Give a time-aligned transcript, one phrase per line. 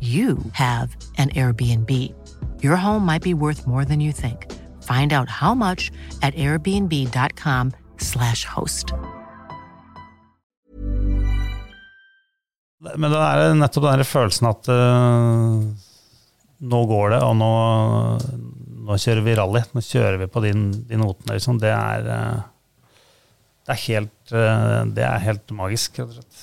[0.00, 1.90] you have an Airbnb.
[2.62, 4.46] Your home might be worth more than you think.
[4.82, 5.90] Find out how much
[6.22, 8.94] at airbnb.com/slash host.
[12.80, 15.60] Men det er nettopp den følelsen at uh,
[16.60, 17.48] nå går det, og nå,
[18.88, 19.60] nå kjører vi rally.
[19.76, 20.52] Nå kjører vi på de,
[20.88, 21.60] de notene, liksom.
[21.60, 22.40] Det er, uh,
[23.68, 26.36] det er helt, uh, det er helt magisk, rett og slett.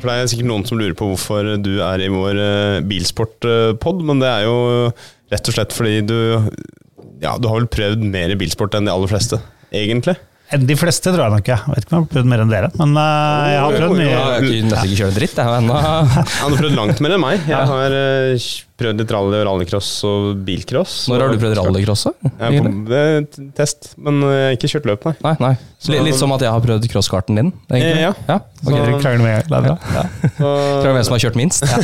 [0.00, 4.04] For det er sikkert noen som lurer på hvorfor du er i vår uh, bilsportpod,
[4.08, 4.56] men det er jo
[5.30, 6.18] rett og slett fordi du
[7.20, 9.36] Ja, du har vel prøvd mer bilsport enn de aller fleste,
[9.76, 10.16] egentlig?
[10.50, 11.62] Enn De fleste tror jeg nok jeg.
[11.70, 14.06] Vet ikke om jeg har prøvd mer enn dere, men uh, jeg har prøvd mye.
[14.08, 15.60] Jeg har ikke- nesten ikke kjørt dritt, jeg.
[15.60, 15.76] Ennå.
[15.78, 16.08] Han
[16.42, 17.44] har prøvd langt mer enn meg.
[17.46, 18.48] Jeg har uh,
[18.80, 20.94] prøvd litt rally og rallycross og bilcross.
[21.12, 22.02] Når har du prøvd rallycross?
[22.26, 25.14] Jeg på test, men jeg har ikke kjørt løp, nei.
[25.28, 25.52] Nei, nei.
[25.90, 28.02] Litt, litt som at jeg har prøvd crosskarten din, egentlig.
[28.08, 28.10] Ja.
[28.28, 28.40] ja.
[28.64, 29.76] Ok, dere krangler med det er bra.
[30.34, 31.62] Så, Tror du hvem som har kjørt minst?
[31.62, 31.78] Ja.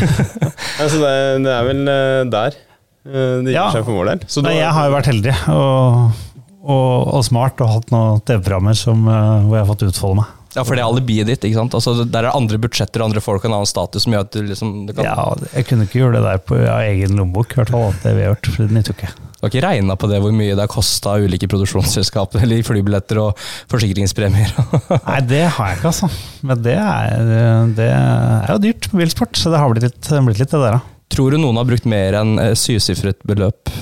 [0.82, 1.14] altså det,
[1.46, 2.58] det er vel uh, der
[3.00, 3.68] det gir Ja.
[3.72, 4.24] seg for vår del.
[4.28, 6.18] Så Nei, da- jeg har jo vært heldig og,
[6.60, 10.36] og, og smart og hatt noen TV-programmer som, eh, hvor jeg har fått utfolde meg.
[10.56, 11.44] ja, for det er alibiet ditt.
[11.46, 11.74] ikke sant?
[11.78, 14.34] Altså, Der er andre budsjetter og andre folk og en annen status som gjør at
[14.34, 17.54] du liksom du kan, Ja, jeg kunne ikke gjøre det der på ja, egen lommebok,
[17.54, 17.92] i hvert fall.
[18.02, 19.12] Det vi har gjort, for det nytter ikke.
[19.40, 23.22] Du har ikke regna på det hvor mye det har kosta ulike produksjonsselskaper eller flybilletter
[23.22, 23.38] og
[23.72, 24.52] forsikringspremier?
[25.08, 26.10] Nei, det har jeg ikke, altså.
[26.44, 27.30] Men det er,
[27.78, 30.76] det er jo dyrt med bilsport, så det har blitt litt, blitt litt det der,
[30.76, 30.82] da.
[31.10, 33.72] Tror du noen har brukt mer enn eh, syvsifret beløp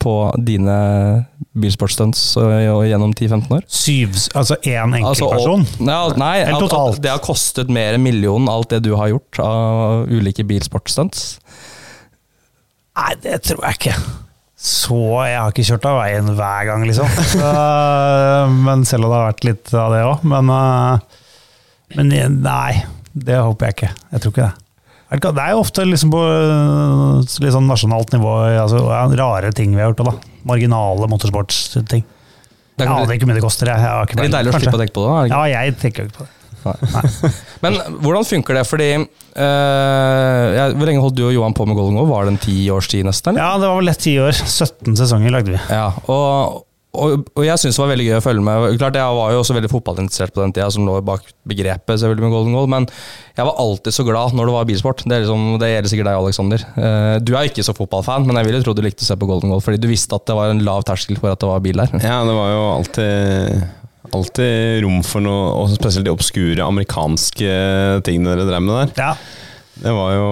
[0.00, 0.76] på dine
[1.60, 3.64] bilsportstunts eh, gjennom 10-15 år?
[3.68, 5.66] Syv, altså én Altså, enkeltperson?
[5.66, 9.12] og- ja, nei, at, at det har kostet mer enn millionen, alt det du har
[9.12, 11.38] gjort av ulike bilsportstunts.
[12.96, 13.94] Nei, det tror jeg ikke.
[14.60, 17.08] Så jeg har ikke kjørt av veien hver gang, liksom.
[17.32, 17.52] Så,
[18.60, 20.26] men selv om det har vært litt av det òg.
[20.32, 21.20] Men, eh,
[21.96, 22.12] men
[22.42, 22.82] nei,
[23.16, 23.92] det håper jeg ikke.
[24.12, 24.59] Jeg tror ikke det.
[25.10, 28.84] Det er jo ofte liksom på eh, litt sånn nasjonalt nivå altså,
[29.18, 30.04] rare ting vi har gjort.
[30.06, 30.34] Da.
[30.46, 32.04] Marginale motorsportsting.
[32.80, 33.70] Jeg er aner ikke hvor mye det koster.
[33.72, 35.10] Jeg, jeg det er litt deilig å slippe å tenke på det.
[35.10, 35.40] er det ikke?
[35.40, 36.36] Ja, jeg tenker jo ikke på det.
[37.64, 38.64] Men hvordan funker det?
[38.68, 42.10] Fordi eh, ja, Hvor lenge holdt du og Johan på med Golden Goal?
[42.10, 43.32] Var det en ti års tid nesten?
[43.32, 43.42] eller?
[43.42, 44.36] Ja, det var vel lett ti år.
[44.60, 45.62] 17 sesonger lagde vi.
[45.72, 48.64] Ja, og, og, og jeg syns det var veldig gøy å følge med.
[48.80, 52.26] Klart Jeg var jo også veldig fotballinteressert på den tida, som lå bak begrepet selvfølgelig
[52.26, 52.88] med Golden Goal, men
[53.38, 55.04] jeg var alltid så glad når det var bilsport.
[55.04, 56.66] Det, er liksom, det gjelder sikkert deg, Alexander.
[56.74, 59.30] Uh, du er ikke så fotballfan, men jeg ville tro du likte å se på
[59.30, 61.62] Golden Goal, fordi du visste at det var en lav terskel for at det var
[61.62, 61.94] bil der.
[62.02, 63.68] Ja, det var jo alltid
[64.10, 67.50] Alltid rom for noe, og spesielt de obskure amerikanske
[68.02, 68.94] tingene dere drev med der.
[68.98, 69.12] Ja,
[69.84, 70.30] Det var jo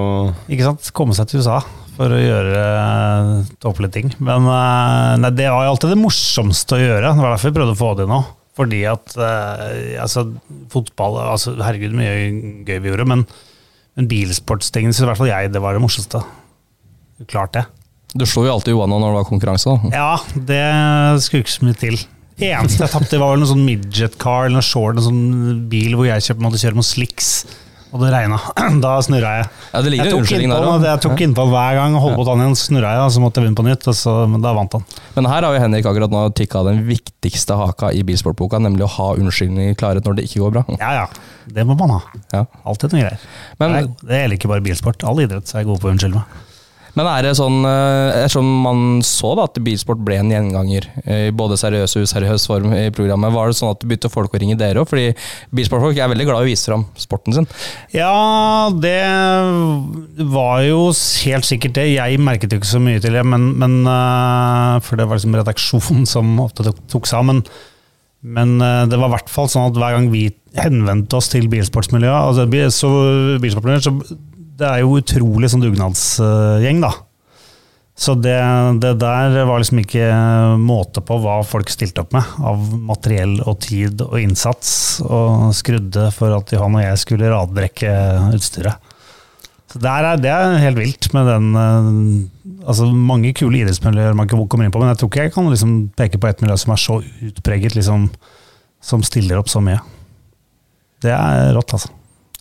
[0.49, 0.89] Ikke sant?
[0.97, 1.61] Komme seg til USA
[1.99, 3.31] for å gjøre uh,
[3.63, 4.11] tåpelige ting.
[4.23, 7.11] Men eh, nei, det var jo alltid det morsomste å gjøre.
[7.11, 8.21] Det var derfor vi prøvde å få det nå.
[8.59, 10.25] Fordi at eh, altså,
[10.73, 12.15] fotball altså, Herregud, mye
[12.67, 13.25] gøy vi gjorde, men,
[13.99, 16.23] men bilsportsting syns i hvert fall jeg det var det morsomste.
[17.31, 17.67] Klart det.
[18.19, 19.75] Du slo jo alltid Johanna når det var konkurranse.
[19.75, 19.91] da.
[19.95, 21.99] Ja, det skulle ikke så mye til.
[22.39, 25.97] Eneste jeg tapte, var vel noen sånn midget car eller noe short, en sånn bil
[25.99, 27.33] hvor jeg kjøpte, måtte kjøre mot slicks.
[27.89, 28.37] Og det regna.
[28.85, 29.47] Da snurra jeg.
[29.73, 32.27] Ja, det ligger Jeg tok innpå, der jeg tok innpå hver gang, holdt på å
[32.29, 33.89] ta den igjen, snurra jeg, og så måtte jeg begynne på nytt.
[33.89, 34.85] Og så, men da vant han.
[35.17, 38.91] Men her har jo Henrik akkurat nå tikka den viktigste haka i bilsportboka, nemlig å
[38.99, 40.65] ha unnskyldninger klare når det ikke går bra.
[40.77, 41.07] Ja ja,
[41.49, 42.03] det må man ha.
[42.35, 42.45] Ja.
[42.69, 43.25] Alltid noen greier.
[43.63, 45.09] Men- det, er, det gjelder ikke bare bilsport.
[45.09, 46.45] All idrett så er jeg god på å unnskylde meg.
[46.99, 51.29] Men er det sånn, eh, ettersom man så da at bilsport ble en gjenganger eh,
[51.29, 54.35] i både seriøs og useriøs form i programmet, var det sånn at du begynte folk
[54.35, 54.91] å ringe dere òg?
[54.91, 55.13] Fordi
[55.55, 57.49] bilsportfolk er veldig glad i å vise fram sporten sin.
[57.95, 58.99] Ja, det
[60.35, 61.87] var jo helt sikkert det.
[61.95, 65.39] Jeg merket jo ikke så mye til det, men, men øh, For det var liksom
[65.39, 67.27] redaksjonen som ofte tok, tok seg.
[67.29, 67.45] Men,
[68.27, 70.27] Men eh, det var i hvert fall sånn at hver gang vi
[70.59, 72.91] henvendte oss til bilsportsmiljøet altså, så,
[73.39, 74.19] bilsportsmiljøet, så
[74.59, 76.91] Det er jo utrolig sånn dugnadsgjeng, da.
[77.99, 78.37] Så det,
[78.79, 80.07] det der var liksom ikke
[80.63, 82.61] måte på hva folk stilte opp med av
[82.91, 84.71] materiell og tid og innsats,
[85.03, 87.91] og skrudde for at Johan og jeg skulle radbrekke
[88.37, 88.95] utstyret.
[89.69, 94.47] Så er, Det er helt vilt med den eh, altså Mange kule idrettsmiljøer man ikke
[94.49, 96.73] kommer inn på, men jeg tror ikke jeg kan liksom peke på et miljø som
[96.73, 96.97] er så
[97.29, 98.09] utpreget, liksom,
[98.81, 99.83] som stiller opp så mye.
[101.05, 101.93] Det er rått, altså.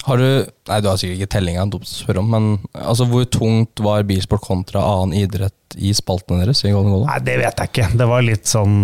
[0.08, 0.28] Har du
[0.70, 2.46] Nei, du har sikkert ikke tellinga, dumt å spørre om, men
[2.80, 7.06] altså, hvor tungt var bilsport kontra annen idrett i spaltene deres i Golden Goal?
[7.10, 7.90] Nei, det vet jeg ikke.
[8.00, 8.78] Det var litt sånn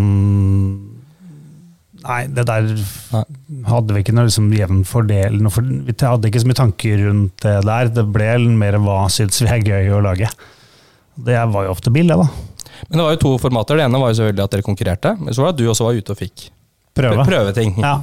[2.03, 2.65] Nei, det der
[3.13, 3.21] Nei.
[3.69, 7.45] hadde vi ikke noe liksom jevn fordel for, Vi hadde ikke så mye tanker rundt
[7.45, 7.91] det der.
[7.95, 10.27] Det ble mer hva syns vi er gøy å lage.
[11.15, 12.27] Det var jo ofte bil, det, da.
[12.89, 13.79] Men det var jo to formater.
[13.79, 15.87] Det ene var jo selvfølgelig at dere konkurrerte, men så var det at du også
[15.87, 16.49] var ute og fikk
[16.93, 17.23] Prøve.
[17.25, 17.71] prøve ting.
[17.79, 17.93] Ja.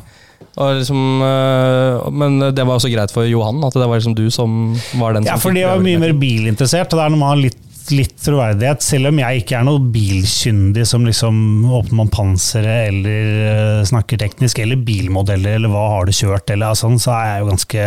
[0.61, 4.75] Liksom, øh, men det var også greit for Johan, at det var liksom du som
[5.01, 7.31] var den Ja, for de var mye mer bilinteressert, og det er noe med å
[7.31, 7.61] ha litt,
[7.95, 8.85] litt troverdighet.
[8.85, 14.21] Selv om jeg ikke er noe bilkyndig som liksom åpner man panseret eller eh, snakker
[14.21, 17.87] teknisk, eller bilmodeller, eller hva har du kjørt, eller sånn, så er jeg jo ganske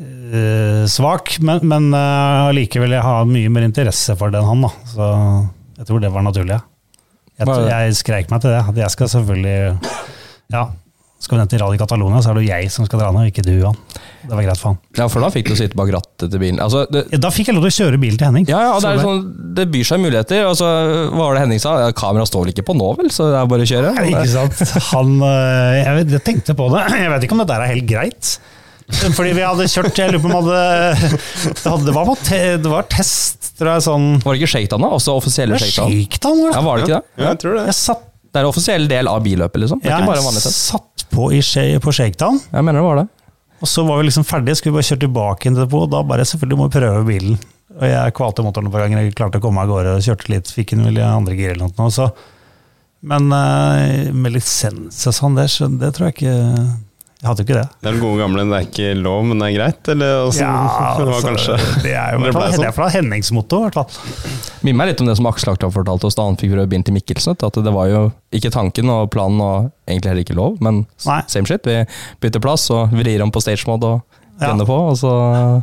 [0.00, 1.38] øh, svak.
[1.40, 4.74] Men, men eh, allikevel, jeg har mye mer interesse for det enn han, da.
[4.92, 5.10] Så
[5.80, 6.60] jeg tror det var naturlig.
[6.60, 6.66] ja.
[7.40, 8.60] Jeg, jeg skreik meg til det.
[8.68, 9.58] At jeg skal selvfølgelig
[10.52, 10.66] Ja,
[11.20, 13.28] skal vi ned til Rally Catalonia, så er det jo jeg som skal dra ned,
[13.28, 13.76] ikke du, Johan.
[14.24, 14.78] Det var greit for han.
[14.96, 16.60] Ja, for da fikk du sitte bak rattet til bilen.
[16.64, 18.46] Altså, det, Ja, Da fikk jeg lov til å kjøre bilen til Henning.
[18.48, 19.20] ja, ja, det, er sånn,
[19.58, 20.46] det byr seg muligheter.
[20.48, 20.70] Altså,
[21.12, 21.74] hva var det Henning sa?
[21.84, 23.12] Ja, Kameraet står vel ikke på nå, vel?
[23.12, 23.92] Så det er bare å kjøre.
[24.00, 24.64] Nei, Ikke sant?
[24.94, 26.86] Han, øh, jeg, vet, jeg tenkte på det.
[27.04, 28.32] Jeg vet ikke om det der er helt greit.
[29.14, 30.60] Fordi vi hadde kjørt Jeg lurer på om hadde,
[30.98, 33.84] det, hadde, var på te, det var test, tror jeg.
[33.86, 34.92] Sånn Var det ikke shakedown, da?
[34.96, 36.40] Også offisielle Det var shakedown?
[36.50, 37.02] Ja, var det ikke det?
[37.22, 37.66] Ja, jeg tror det.
[37.70, 39.78] Jeg satt, Det er en offisiell del av billøpet, liksom.
[39.82, 40.58] Det er ja, ikke bare vanlig test.
[41.12, 41.40] På i,
[41.82, 43.06] på shakedown, Jeg mener det var det.
[43.60, 44.56] og så var vi liksom ferdige.
[44.56, 47.38] Skulle bare kjøre tilbake inn til depot, og da bare selvfølgelig må vi prøve bilen.
[47.80, 50.30] Og jeg kvalte motoren et par ganger, jeg klarte å komme av gårde og kjørte
[50.32, 50.50] litt.
[50.50, 51.90] Fikk en vel i andre gir eller noe.
[51.94, 52.08] Så.
[53.06, 55.46] Men øh, med lisens og sånn, det,
[55.80, 56.34] det tror jeg ikke
[57.20, 57.68] Jeg hadde jo ikke det.
[57.82, 60.40] Det er den gode gamle 'det er ikke lov, men det er greit', eller åssen
[60.40, 61.82] det var altså, kanskje?
[61.82, 62.64] det er jo i Det hvert fall, sånn.
[62.64, 63.90] er fra Hennings i hvert fall.
[64.62, 66.86] Minner meg litt om det som Aksel Akta fortalte oss da han fikk prøve bind
[66.86, 67.36] til Mikkelsen.
[67.44, 71.20] At det var jo ikke tanken og planen, og egentlig heller ikke lov, men Nei.
[71.28, 71.60] same shit.
[71.68, 71.84] Vi
[72.22, 74.02] bytter plass og vrir om på stage mode og
[74.40, 74.54] Ja.
[74.56, 75.62] på, og så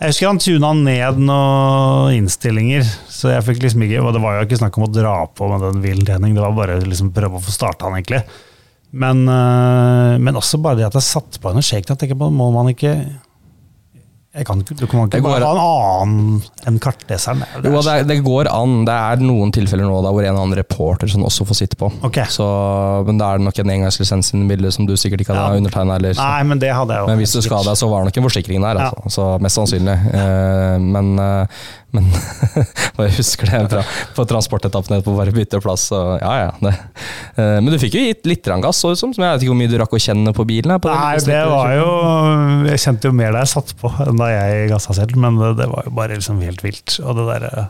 [0.00, 2.80] Jeg husker han tuna ned noen innstillinger,
[3.10, 5.50] så jeg fikk liksom ikke Og det var jo ikke snakk om å dra på
[5.50, 8.22] med den vill trening, det var bare liksom prøve å få starta han, egentlig.
[8.94, 11.62] Men, øh, men også bare det at jeg satte på en
[11.98, 13.23] tenker på, må man ikke jeg
[14.42, 17.44] kan Du kan ikke bare ha en annen enn kartleseren.
[17.62, 18.80] Det Jo, det, det går an.
[18.88, 21.92] Det er noen tilfeller nå da hvor en annen reporter som også får sitte på.
[22.08, 22.26] Okay.
[22.34, 22.46] Så,
[23.06, 25.62] men da er det nok en engangslisens i bildet som du sikkert ikke hadde Ja.
[25.62, 26.00] undertegna.
[26.02, 27.12] Nei, men det hadde jeg jo.
[27.12, 28.82] men hvis du skal deg, så var det nok en forsikring der.
[28.82, 28.90] Ja.
[28.90, 29.14] Altså.
[29.14, 29.98] Så Mest sannsynlig.
[30.18, 31.64] Eh, men eh,
[31.94, 32.08] men
[33.06, 33.82] jeg husker det fra,
[34.16, 35.86] på transportetappen etterpå, bare bytte plass.
[35.92, 36.72] Så, ja, ja.
[37.38, 39.14] Eh, men du fikk jo gitt litt gass, så som.
[39.14, 40.74] Jeg vet ikke hvor mye du rakk å kjenne på bilen.
[40.74, 41.88] her, På den Nei, det var jo
[42.70, 45.54] Jeg kjente jo mer da jeg satt på enn da jeg gassa selv, men det,
[45.60, 46.96] det var jo bare liksom helt vilt.
[47.04, 47.68] Og det derre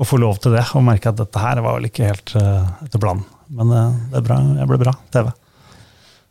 [0.00, 2.64] Å få lov til det, og merke at dette her var vel ikke helt uh,
[2.86, 3.26] etter planen.
[3.52, 4.38] Men eh, det er bra.
[4.56, 4.94] Jeg ble bra.
[5.12, 5.28] TV.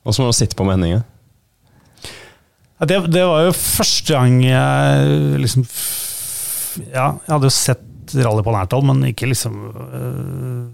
[0.08, 1.04] Åssen var det å sitte på med hendingen?
[2.80, 5.66] Ja, det, det var jo første gang jeg liksom
[6.94, 10.70] Ja, jeg hadde jo sett rally på nært hold, men ikke liksom uh,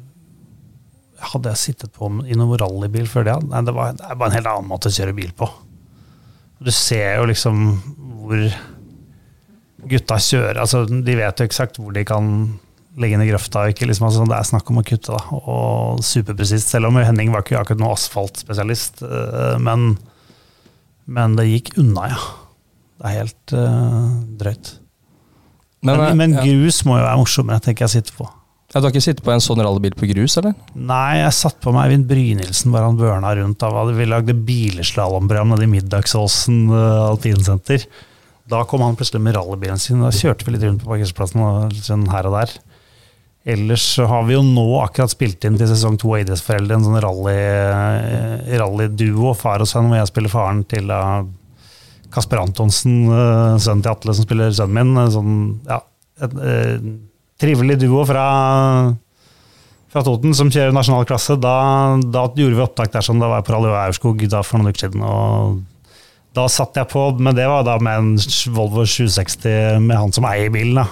[1.34, 3.40] Hadde jeg sittet på i noen rallybil før det?
[3.50, 5.50] Nei, det, var, det er bare en helt annen måte å kjøre bil på.
[6.66, 7.66] Du ser jo liksom
[8.26, 8.42] hvor
[9.86, 12.30] gutta kjører altså De vet jo eksakt hvor de kan
[12.98, 13.68] legge ned grøfta.
[13.70, 15.38] Ikke liksom, altså, det er snakk om å kutte, da.
[15.52, 16.70] Og superpresist.
[16.72, 19.04] Selv om Henning var ikke akkurat noen asfaltspesialist.
[19.04, 19.98] øh, Men
[21.06, 22.22] men det gikk unna, ja.
[22.96, 24.72] Det er helt uh, drøyt.
[25.86, 26.46] Men, men, men, ja.
[26.48, 28.26] grus må jo være morsommere, tenker jeg å sitte på.
[28.76, 30.52] Ja, Du har ikke sittet på en sånn rallybil på grus, eller?
[30.76, 33.62] Nei, jeg satt på meg Eivind Brynildsen bare han børna rundt.
[33.62, 37.86] Da vi lagde bileslalåmprogram nede i Middagsåsen uh, alpinsenter.
[38.52, 42.04] Da kom han plutselig med rallybilen sin, da kjørte vi litt rundt på parkeringsplassen sånn
[42.12, 42.58] her og der.
[43.56, 47.00] Ellers har vi jo nå akkurat spilt inn til sesong to av Idrettsforeldre, en sånn
[47.00, 51.24] rally- rallyduo, far og sønn, hvor jeg spiller faren til uh,
[52.12, 55.12] Kasper Antonsen, uh, sønnen til Atle, som spiller sønnen min.
[55.16, 55.80] Sånn, ja,
[56.28, 56.90] et, eh,
[57.42, 58.26] trivelig duo fra,
[59.92, 61.38] fra Toten som kjører nasjonal klasse.
[61.42, 61.56] Da,
[62.00, 64.88] da gjorde vi opptak der, som da var på Rally Aurskog da for noen uker
[64.88, 65.04] siden.
[65.06, 65.64] og
[66.36, 70.26] da satt jeg på, men det var da med en Volvo 760 med han som
[70.28, 70.82] eier bilen.
[70.82, 70.88] da.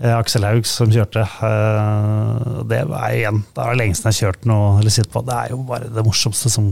[0.00, 1.20] eh, Aksel Haug som kjørte.
[1.20, 5.20] Eh, det var igjen Det er lengst jeg har kjørt noe eller sittet på.
[5.26, 6.70] Det er jo bare det morsomste som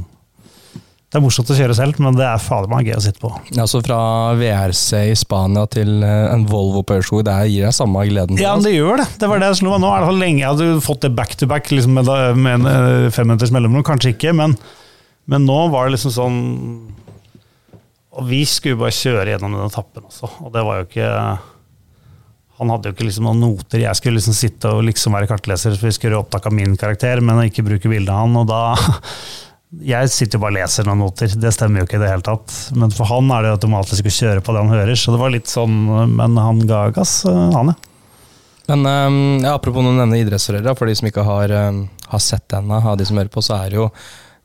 [1.13, 3.29] Det er morsomt å kjøre selv, men det er fader meg gøy å sitte på.
[3.61, 3.99] Altså Fra
[4.39, 8.41] VRC i Spania til eh, en Volvo Peugeot, det gir deg samme gleden?
[8.41, 9.11] Ja, men det gjør det.
[9.21, 9.91] Det var det jeg slo meg nå.
[9.93, 12.09] Er det så lenge jeg hadde fått det back to back liksom med,
[12.41, 13.85] med en eh, femminutters mellomrom?
[13.85, 14.57] Kanskje ikke, men,
[15.29, 16.41] men nå var det liksom sånn
[18.17, 21.13] Og vi skulle bare kjøre gjennom den etappen også, og det var jo ikke
[22.63, 23.81] han hadde jo ikke liksom noen noter.
[23.83, 26.77] Jeg skulle liksom sitte og liksom være kartleser, for vi skulle gjøre opptak av min
[26.79, 28.37] karakter, men ikke bruke bildet av han.
[28.39, 28.61] Og da
[29.81, 32.27] Jeg sitter jo bare og leser noen noter, det stemmer jo ikke i det hele
[32.27, 32.57] tatt.
[32.77, 35.23] Men for han er det jo automatisk å kjøre på det han hører, så det
[35.23, 35.79] var litt sånn
[36.13, 37.79] Men han ga gass, han ja.
[38.69, 41.81] Men um, ja, apropos å nevne idrettsforeldra, for de som ikke har, um,
[42.13, 43.89] har sett ennå, av de som hører på, så er det jo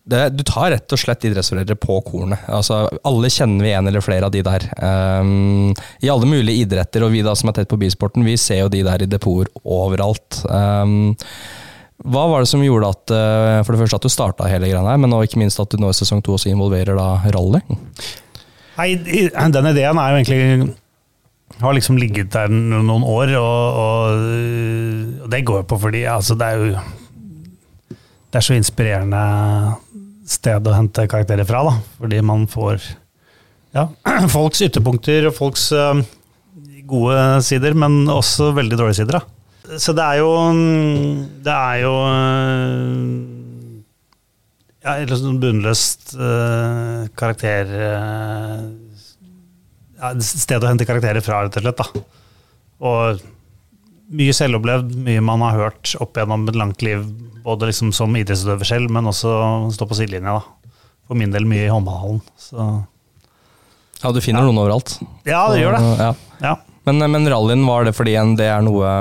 [0.08, 2.46] det, du tar rett og slett idrettsforeldre på kornet.
[2.48, 4.64] Altså, alle kjenner vi en eller flere av de der.
[4.80, 8.64] Um, I alle mulige idretter, og vi da som er tett på bisporten, vi ser
[8.64, 10.40] jo de der i depoter overalt.
[10.48, 11.12] Um,
[12.06, 14.86] hva var det som gjorde at uh, for det første at du starta hele greia
[14.86, 17.64] her, men ikke minst at du nå i sesong to også involverer da rally?
[18.78, 18.92] Nei,
[19.34, 20.76] den ideen er jo egentlig
[21.58, 26.48] har liksom ligget der noen år, og, og, og det går på fordi altså det
[26.48, 26.86] er jo
[28.28, 29.24] Det er så inspirerende
[30.28, 31.78] sted å hente karakterer fra, da.
[32.02, 32.84] Fordi man får
[33.74, 33.88] ja,
[34.36, 35.96] folks ytterpunkter og folks uh,
[36.86, 39.18] gode sider, men også veldig dårlige sider.
[39.18, 39.37] da.
[39.76, 40.32] Så det er jo
[41.44, 41.94] Det er jo
[44.88, 48.62] ja, et sånn bunnløst uh, karakter uh,
[49.98, 51.82] ja, Sted å hente karakterer fra, rett og slett.
[51.82, 52.04] da.
[52.88, 53.24] Og
[54.16, 57.04] mye selvopplevd, mye man har hørt opp gjennom et langt liv,
[57.44, 59.34] både liksom som idrettsutøver selv, men også
[59.76, 60.38] stå på sidelinja.
[60.38, 60.72] da.
[61.10, 62.22] For min del mye i håndballhallen.
[64.04, 64.48] Ja, du finner ja.
[64.48, 65.00] noen overalt?
[65.28, 65.84] Ja, det gjør det.
[66.00, 66.12] Ja.
[66.46, 66.56] Ja.
[66.88, 68.92] Men, men rallyen, var det fordi det er noe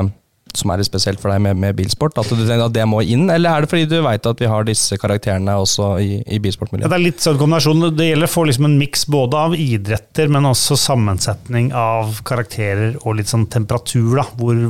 [0.59, 2.19] som er litt spesielt for deg med, med, bilsport?
[2.21, 4.51] At du tenker at det må inn, eller er det fordi du veit at vi
[4.51, 6.91] har disse karakterene også i, i bilsportmiljøet?
[6.93, 7.89] Det er litt sånn kombinasjon.
[7.97, 12.97] Det gjelder å få liksom en miks både av idretter, men også sammensetning av karakterer
[13.03, 14.17] og litt sånn temperatur.
[14.21, 14.65] da, Hvor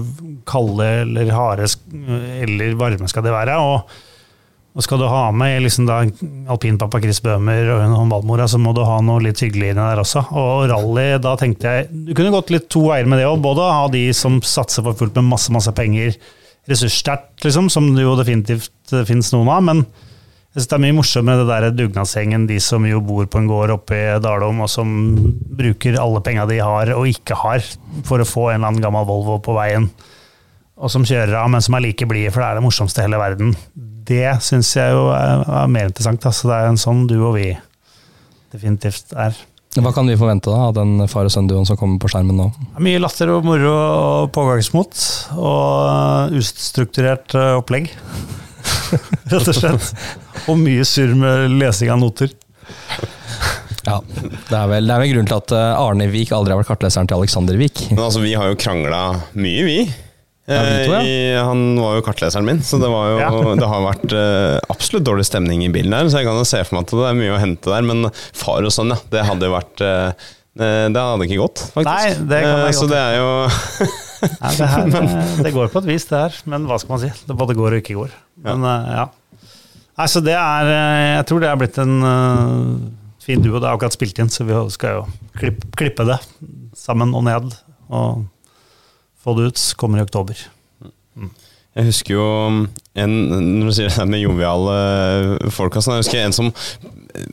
[0.48, 1.70] kalde eller harde
[2.46, 3.56] eller varme skal det være.
[3.60, 4.04] og
[4.76, 6.02] og skal du ha med liksom da
[6.52, 10.26] alpinpappa Chris Bøhmer og håndballmora, så må du ha noe litt hyggelig inni der også.
[10.36, 13.40] Og rally, da tenkte jeg Du kunne gått litt to veier med det òg.
[13.40, 16.18] Både ha de som satser for fullt med masse, masse penger,
[16.68, 19.64] ressurssterkt, liksom, som det jo definitivt eh, finnes noen av.
[19.64, 23.40] men jeg synes Det er mye morsommere det der dugnadsgjengen, de som jo bor på
[23.40, 24.92] en gård oppe i Dalom, og som
[25.56, 27.64] bruker alle penga de har og ikke har,
[28.04, 29.88] for å få en eller annen gammel Volvo på veien.
[30.76, 33.08] Og som kjører av, men som er like blide, for det er det morsomste i
[33.08, 33.56] hele verden
[34.08, 36.24] det syns jeg jo er, er mer interessant.
[36.28, 37.50] Altså, det er en sånn du og vi
[38.54, 39.36] definitivt er.
[39.76, 42.46] Hva kan vi forvente da, av den far og sønn-duoen som kommer på skjermen nå?
[42.80, 45.02] Mye latter og moro og pågangsmot.
[45.36, 47.90] Og ustrukturert eh, opplegg,
[49.32, 49.90] rett og slett.
[50.46, 52.32] Og mye surr med lesing av noter.
[53.86, 56.62] Ja, det er, vel, det er vel grunnen til at eh, Arne Vik aldri har
[56.62, 57.84] vært kartleseren til Alexander Vik.
[57.92, 59.02] Men altså, Vi har jo krangla
[59.36, 59.78] mye, vi.
[60.46, 61.00] Ja, to, ja.
[61.02, 63.30] I, han var jo kartleseren min, så det, jo, ja.
[63.60, 66.06] det har vært uh, absolutt dårlig stemning i bilen her.
[66.06, 67.86] Så jeg kan jo se for meg at det er mye å hente der.
[67.86, 69.00] Men far og sånn, ja.
[69.10, 71.90] Det hadde jo vært uh, Det hadde ikke gått, faktisk.
[71.90, 73.30] Nei, det kan jeg så det er jo
[74.44, 74.86] Nei, det, her,
[75.44, 76.38] det, går på et vis, det her.
[76.54, 77.10] Men hva skal man si?
[77.26, 78.14] Det både går og ikke går.
[78.46, 79.08] Men ja.
[79.96, 80.70] Nei, så det er
[81.16, 81.98] Jeg tror det er blitt en
[83.26, 83.58] fin duo.
[83.58, 85.04] Det er akkurat spilt inn, så vi skal jo
[85.40, 86.20] klippe, klippe det
[86.78, 87.50] sammen og ned.
[87.90, 88.24] Og
[89.26, 89.64] få det ut.
[89.80, 90.38] Kommer i oktober.
[91.16, 91.32] Mm.
[91.76, 92.26] Jeg husker jo
[92.96, 97.26] en Når du sier det med joviale folk altså, Jeg husker en som eh,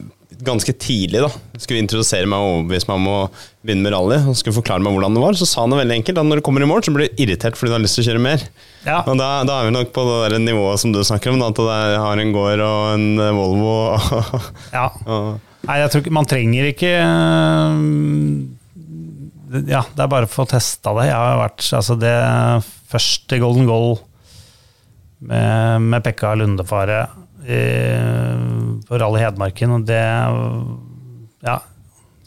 [0.44, 3.20] ganske tidlig da skulle introdusere meg og overbevise meg om å
[3.64, 4.18] begynne med rally.
[4.28, 5.38] Og skulle forklare meg hvordan det var.
[5.40, 6.18] Så sa han det veldig enkelt.
[6.18, 8.04] Da når du kommer i mål, så blir du irritert fordi du har lyst til
[8.04, 8.44] å kjøre mer.
[8.84, 8.98] Ja.
[9.06, 11.40] Og da, da, er vi nok på det der nivået som du snakker om.
[11.40, 13.08] Da, at jeg har en gård og en
[13.40, 13.78] Volvo.
[14.76, 14.90] ja.
[15.64, 16.92] Nei, jeg tror ikke Man trenger ikke
[19.70, 21.08] ja, det er bare for å få testa det.
[21.10, 22.16] Jeg har vært altså det
[22.94, 23.96] første Golden Goal
[25.24, 27.04] med, med Pekka Lundefare
[27.44, 27.60] i,
[28.88, 30.02] på Rally Hedmarken, og det
[31.44, 31.58] Ja,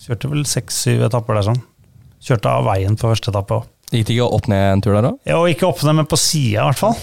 [0.05, 1.63] kjørte vel seks-syv etapper der sånn.
[2.27, 3.69] Kjørte av veien på første etappe òg.
[3.95, 5.21] Gikk det ikke opp ned en tur der òg?
[5.29, 6.97] Jo, ikke opp ned, men på sida i hvert fall.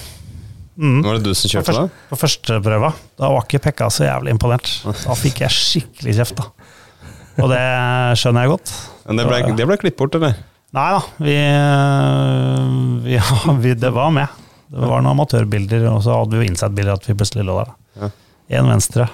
[0.73, 0.99] Mm.
[1.05, 1.83] Var det du som kjørte da?
[2.09, 2.89] På første prøva.
[3.19, 4.69] Da var ikke Pekka så jævlig imponert.
[4.83, 6.62] Da fikk jeg skikkelig kjeft, da.
[7.41, 7.63] Og det
[8.21, 8.73] skjønner jeg godt.
[9.07, 10.37] Men det ble, det ble klippet bort, eller?
[10.73, 11.35] Nei da, vi,
[13.05, 13.17] vi,
[13.61, 14.39] vi, det var med.
[14.73, 17.75] Det var noen amatørbilder, og så hadde vi jo innsett-bilder at vi plutselig lå der.
[18.49, 18.63] Én ja.
[18.65, 19.05] venstre.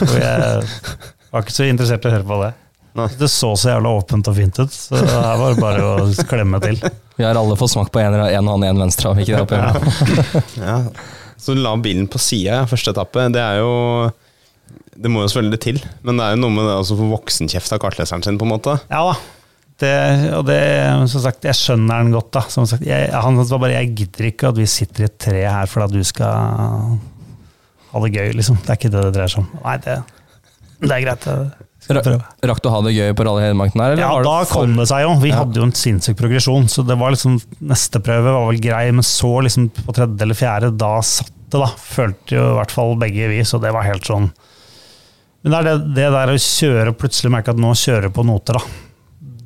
[0.00, 0.62] Og jeg
[1.28, 2.54] var ikke så interessert i å høre på det.
[2.98, 3.08] Nei.
[3.20, 6.80] Det så så jævla åpent og fint ut, så her var bare å klemme til.
[7.18, 9.10] Vi har alle fått smakt på en og annen en venstre.
[9.10, 9.60] Har vi ikke det oppe?
[9.60, 10.42] Ja.
[10.64, 10.78] Ja.
[11.38, 13.28] Så du la bilen på sida, første etappe.
[13.34, 13.74] Det er jo
[14.98, 17.72] Det må jo selvfølgelig til, men det er jo noe med det å få voksenkjeft
[17.76, 18.78] av kartleseren sin, på en måte.
[18.90, 19.16] Ja da.
[19.78, 19.90] Det,
[20.34, 20.56] og det,
[21.12, 22.32] som sagt, jeg skjønner den godt.
[22.34, 22.40] da.
[22.50, 25.44] Som sagt, jeg, han var bare, jeg gidder ikke at vi sitter i et tre
[25.46, 26.98] her for at du skal
[27.92, 28.58] ha det gøy, liksom.
[28.64, 29.52] Det er ikke det det dreier seg om.
[29.62, 29.94] Nei, det,
[30.82, 31.28] det er greit.
[31.88, 33.94] Rakk du å ha det gøy på Rally Hedmarken her?
[33.94, 35.14] eller Ja, da for- kom det seg jo.
[35.22, 35.38] Vi Ja.
[35.44, 39.02] hadde jo en sinnssyk progresjon, så det var liksom Neste prøve var vel grei, men
[39.06, 41.66] så liksom på tredje eller fjerde, da satt det, da.
[41.78, 44.32] Følte jo i hvert fall begge vi, så det var helt sånn
[45.42, 48.24] Men det er det, det der å kjøre og plutselig merke at nå kjører på
[48.26, 48.84] noter, da.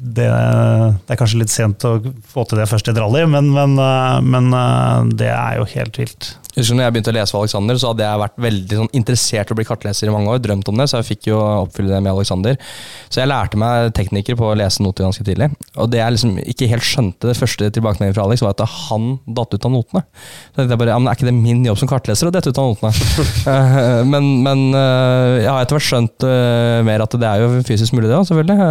[0.03, 1.95] Det, det er kanskje litt sent å
[2.33, 6.01] få til det først i rally, men, men, eh, men eh, det er jo helt
[6.01, 6.33] vilt.
[6.53, 8.91] Jeg husker når jeg begynte å lese for Alexander, så hadde jeg vært veldig sånn,
[8.99, 10.43] interessert i å bli kartleser i mange år.
[10.45, 12.59] Drømt om det, så jeg fikk jo oppfylle det med Alexander.
[13.09, 15.49] Så jeg lærte meg teknikker på å lese noter ganske tidlig.
[15.81, 19.15] Og det jeg liksom ikke helt skjønte, det første tilbakemeldingen fra Alex, var at han
[19.25, 20.05] datt ut av notene.
[20.51, 22.53] Så tenkte jeg bare, ja, men Er ikke det min jobb som kartleser å dette
[22.53, 22.93] ut av notene?
[23.53, 27.63] Eh, men men eh, jeg har etter hvert skjønt eh, mer at det er jo
[27.67, 28.69] fysisk mulig, det òg, selvfølgelig.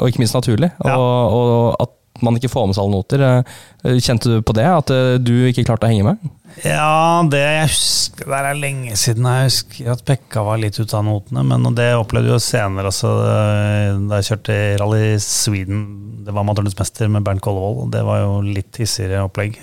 [0.00, 0.70] og ikke minst naturlig.
[0.84, 0.96] Ja.
[0.96, 3.22] Og, og at man ikke får med seg alle noter.
[3.26, 4.66] Eh, Kjente du på det?
[4.68, 6.30] At eh, du ikke klarte å henge med?
[6.64, 9.28] Ja, det jeg husker, det er lenge siden.
[9.30, 13.12] Jeg husker at Pekka var litt ute av notene, men det opplevde jeg senere også,
[13.28, 15.84] eh, da jeg kjørte i Rally Sweden.
[16.26, 19.56] Det var amatørenes mester med Bernt Kollevold, det var jo litt hissigere opplegg.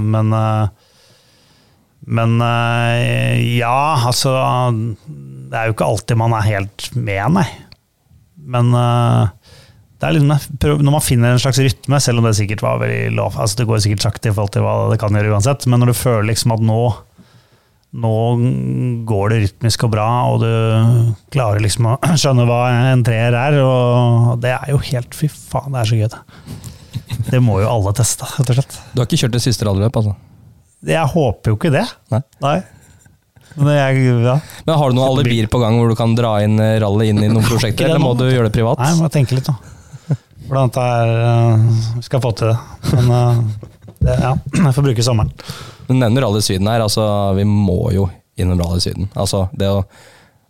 [0.00, 0.32] Men,
[2.16, 3.76] men ja,
[4.08, 4.32] altså
[4.72, 7.46] Det er jo ikke alltid man er helt med, nei.
[8.56, 8.72] Men
[10.00, 13.60] liksom, når man finner en slags rytme, selv om det sikkert var veldig lov, altså
[13.60, 15.98] det går sikkert sakte i forhold til hva det kan gjøre uansett, men når du
[15.98, 16.78] føler liksom at nå,
[18.00, 18.14] nå
[19.10, 20.50] går det rytmisk og bra, og du
[21.34, 22.62] klarer liksom å skjønne hva
[22.94, 26.24] en treer er, og det er jo helt Fy faen, det er så gøy, det.
[27.30, 28.76] Det må jo alle teste, rett og slett.
[28.94, 30.16] Du har ikke kjørt det siste rallyløp, altså?
[30.88, 31.84] Jeg håper jo ikke det.
[32.14, 32.22] Nei.
[32.40, 32.60] Nei.
[33.58, 34.36] Men jeg, ja.
[34.64, 37.18] Men Har du noen alibier på gang hvor du kan dra inn eh, rally inn
[37.20, 38.80] i noen prosjekter, eller må du gjøre det privat?
[38.80, 39.56] Nei, må tenke litt, da.
[40.50, 41.66] Hvordan det er øh,
[41.96, 42.56] Vi skal få til det.
[42.90, 43.36] Men øh,
[44.00, 44.32] det, ja,
[44.66, 45.30] jeg får bruke sommeren.
[45.86, 47.04] Du nevner Rally Syden her, altså
[47.38, 49.06] vi må jo innom Rally Syden.
[49.14, 49.84] Altså, det, å,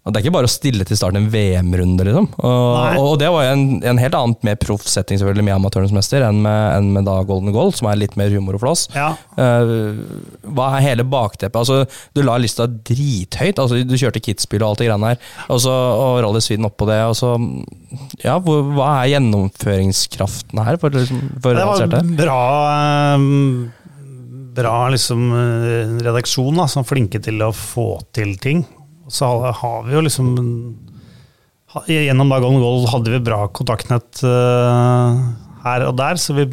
[0.00, 2.26] og det er ikke bare å stille til start en VM-runde, liksom.
[2.40, 5.92] Og, og det var jo en, en helt annen, mer proff setting selvfølgelig med Amatørenes
[5.92, 8.86] mester enn med, enn med da Golden Goal, som er litt mer humor og flås.
[8.96, 9.10] Ja.
[9.36, 10.00] Uh,
[10.56, 11.58] hva er hele bakteppet?
[11.60, 11.84] Altså,
[12.16, 13.60] du la lista drithøyt.
[13.60, 16.88] Altså, du kjørte Kitzbühel og alt det greiene her, og, så, og Rally Sweden oppå
[16.88, 17.02] det.
[17.04, 17.34] Og så,
[18.24, 22.40] ja, hvor, hva er gjennomføringskraften her for, liksom, for Det var en bra
[23.20, 23.36] um
[24.50, 28.64] Bra liksom øh, redaksjon, da, som er flinke til å få til ting.
[29.10, 29.26] Så
[29.60, 30.30] har, vi jo liksom
[31.86, 35.18] Gjennom da Golden Goal hadde vi bra kontaktnett øh,
[35.62, 36.48] her og der, så vi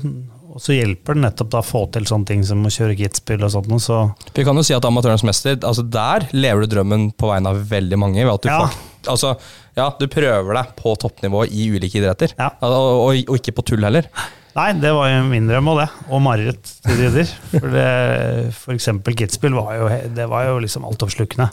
[0.57, 3.43] og så hjelper det nettopp da å få til sånne ting som å kjøre kitspill
[3.45, 3.69] og sånt.
[3.83, 3.97] Så
[4.33, 7.59] Vi kan jo si at Amatørens mester, altså der lever du drømmen på vegne av
[7.69, 8.23] veldig mange.
[8.25, 8.57] Ved at du, Ja.
[8.63, 8.79] Får,
[9.13, 9.33] altså,
[9.77, 12.49] ja, du prøver deg på toppnivå i ulike idretter, Ja.
[12.65, 14.09] og, og, og ikke på tull heller.
[14.57, 15.87] Nei, det var jo min drøm og det.
[16.09, 17.29] Og mareritt til tider.
[17.53, 21.51] For, det- for eksempel Kitzbühel var jo, det var jo liksom altoppslukende.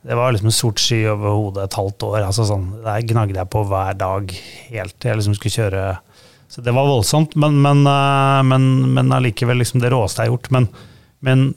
[0.00, 2.20] Det var liksom en sort sky over hodet et halvt år.
[2.24, 4.32] altså sånn, Der gnagde jeg på hver dag
[4.70, 5.82] helt til jeg liksom skulle kjøre.
[6.50, 10.34] Så det var voldsomt, men, men, eh, men, men allikevel liksom det råeste jeg har
[10.34, 10.50] gjort.
[10.56, 10.70] Men,
[11.20, 11.50] men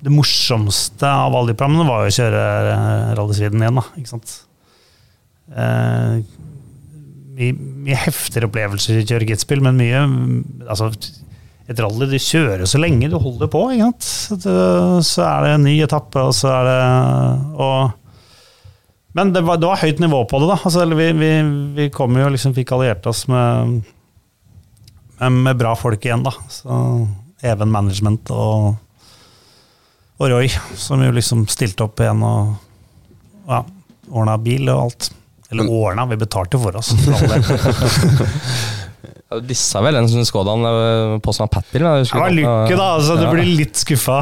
[0.00, 2.44] det morsomste av alle de programmene var jo å kjøre
[3.18, 3.84] Rallysviden igjen, da.
[4.00, 4.36] ikke sant?
[5.50, 6.22] Eh,
[7.36, 9.28] mye, mye heftigere opplevelser i kjøre
[9.64, 10.04] men mye
[10.70, 10.92] altså,
[11.70, 13.60] Et rally du kjører så lenge du holder på?
[14.02, 16.80] Så, det- så er det en ny etappe, og så er det
[17.62, 17.92] og,
[19.14, 20.56] Men det var, det var høyt nivå på det, da.
[20.64, 21.30] Altså, vi, vi,
[21.78, 23.80] vi kom jo liksom, fikk alliert oss med,
[25.20, 26.30] med, med bra folk igjen, da.
[26.50, 26.80] Så
[27.42, 28.74] Even Management og,
[30.20, 32.52] og Roy, som jo liksom stilte opp igjen og
[33.48, 33.62] ja,
[34.10, 35.10] ordna bil og alt.
[35.50, 36.92] Eller ordna, vi betalte for oss.
[36.94, 38.20] for.
[39.00, 41.84] Ja, Du dissa vel en sånn Skodaen eh, på som Pat-bil?
[41.84, 42.88] Det var lykke, da.
[42.98, 44.20] Altså, du blir litt skuffa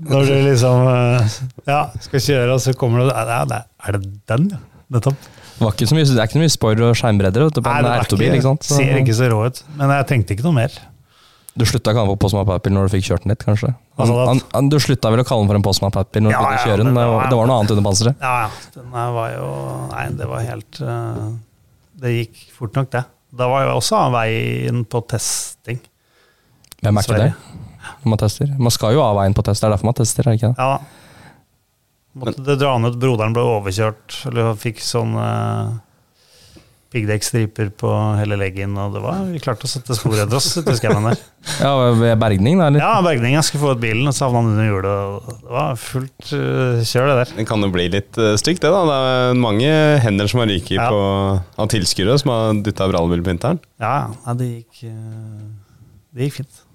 [0.00, 4.02] når du liksom eh, Ja, skal kjøre, og så kommer du Er det- Er det
[4.28, 4.50] den?
[4.90, 5.14] Nettopp.
[5.60, 7.68] Det, var ikke så mye, det er ikke så mye spoiler og skjermbredder du, på
[7.68, 8.32] Nei, en det er autobil.
[8.34, 8.64] ikke sant?
[8.64, 9.62] Så- ser ikke så rå ut.
[9.76, 10.72] Men jeg tenkte ikke noe mer.
[11.58, 13.74] Du slutta å kalle den for Postman Pat-bil når du fikk kjørt den litt, kanskje?
[13.98, 14.14] Han, du?
[14.24, 16.42] han, han, du slutta vel å kalle den for en Postman Pat-bil når du Ja,
[16.46, 16.94] begynte å kjøre den?
[16.94, 18.16] Det var- det var noe annet under panseret?
[18.22, 18.50] Ja, ja.
[18.74, 19.46] Den var jo
[19.92, 21.28] Nei, det var helt uh,
[22.00, 23.04] Det gikk fort nok, det.
[23.30, 25.78] Da var jo også av veien på testing.
[26.80, 27.58] Hvem er ikke det?
[28.00, 28.50] Når man tester.
[28.58, 30.52] Man skal jo av veien på test, det er derfor man tester, er det ikke
[30.54, 30.66] det?
[30.66, 31.30] Ja.
[32.20, 35.76] Måtte det dra ned, broderen ble overkjørt, eller fikk sånn eh,
[36.90, 40.74] piggdekkstriper på hele leggen, og det var, vi klarte å sette spor etter oss ute
[40.74, 41.20] i skauen der.
[41.62, 42.66] Ja, ved bergning, da?
[42.70, 42.82] eller?
[42.82, 43.36] Ja, bergning.
[43.36, 45.28] Jeg skulle få ut bilen, og så havna han under hjulet.
[45.44, 47.34] Det var fullt uh, kjør, det der.
[47.38, 48.72] Det kan jo bli litt uh, stygt, det.
[48.74, 49.70] da Det er mange
[50.04, 50.88] hender som har ryket Ja.
[50.90, 53.62] på av tilskuere som har dytta brallbil på vinteren.
[53.80, 53.94] Ja,
[54.26, 55.46] ja, det gikk, uh,
[56.16, 56.66] det gikk fint.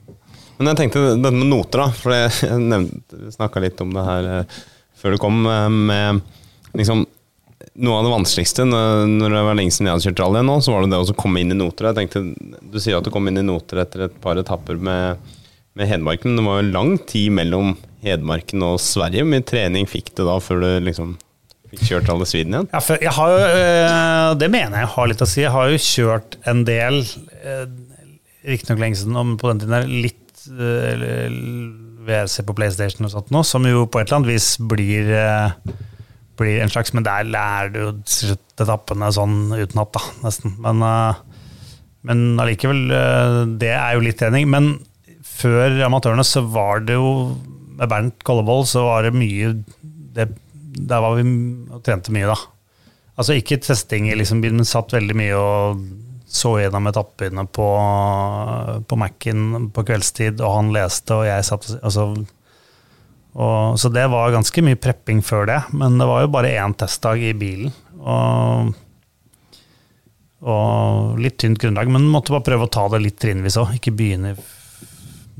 [0.55, 1.89] Men jeg tenkte dette med noter, da.
[1.99, 4.59] For jeg snakka litt om det her eh,
[5.01, 6.21] før du kom, eh, med
[6.79, 7.03] liksom
[7.75, 10.73] noe av det vanskeligste når det var lenge siden jeg hadde kjørt rally nå, så
[10.73, 11.89] var det det å komme inn i noter.
[11.89, 12.23] Jeg tenkte,
[12.71, 15.21] Du sier at du kom inn i noter etter et par etapper med,
[15.77, 16.35] med Hedmarken.
[16.37, 19.23] Det var jo lang tid mellom Hedmarken og Sverige.
[19.23, 21.15] Hvor mye trening fikk du da før du liksom
[21.71, 22.69] fikk kjørt alle svidene igjen?
[22.75, 25.41] Ja, for jeg har jo, eh, det mener jeg har litt å si.
[25.45, 27.01] Jeg har jo kjørt en del,
[27.47, 27.65] uh,
[28.45, 33.33] riktignok lenge siden, om på den tiden der, litt uh, WRC på PlayStation og sånt
[33.33, 35.75] nå, som jo på et eller annet vis blir, eh,
[36.39, 37.93] blir en slags Men der lærer du jo
[38.61, 40.55] etappene sånn utenat, da, nesten.
[40.63, 41.41] Men, eh,
[42.05, 44.49] men allikevel, eh, det er jo litt trening.
[44.51, 44.71] Men
[45.25, 47.35] før amatørene så var det jo
[47.75, 49.49] Med Bernt Kollevold så var det mye
[50.15, 50.29] det,
[50.79, 51.25] Der var vi
[51.75, 52.37] og trente mye, da.
[53.19, 55.83] Altså ikke testing liksom men satt veldig mye og
[56.35, 57.67] så gjennom etappene på,
[58.87, 62.09] på Mac-en på kveldstid, og han leste, og jeg satt altså,
[63.35, 66.75] og, Så det var ganske mye prepping før det, men det var jo bare én
[66.77, 67.73] testdag i bilen.
[67.99, 68.71] Og,
[70.45, 73.95] og litt tynt grunnlag, men måtte bare prøve å ta det litt trinnvis òg, ikke
[73.97, 74.35] begynne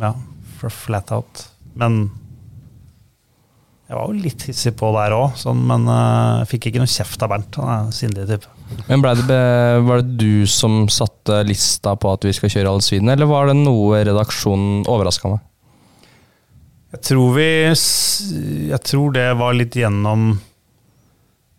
[0.02, 0.12] ja,
[0.66, 1.46] flat out.
[1.78, 2.08] Men
[3.86, 7.22] jeg var jo litt hissig på der òg, sånn, men uh, fikk ikke noe kjeft
[7.22, 7.60] av Bernt.
[7.62, 8.50] Han er sindig type.
[8.88, 9.42] Men ble det be,
[9.86, 13.52] Var det du som satte lista på at vi skal kjøre alle svinene, eller var
[13.52, 15.44] det noe redaksjonen overraska med?
[16.96, 17.48] Jeg tror vi
[18.72, 20.36] Jeg tror det var litt gjennom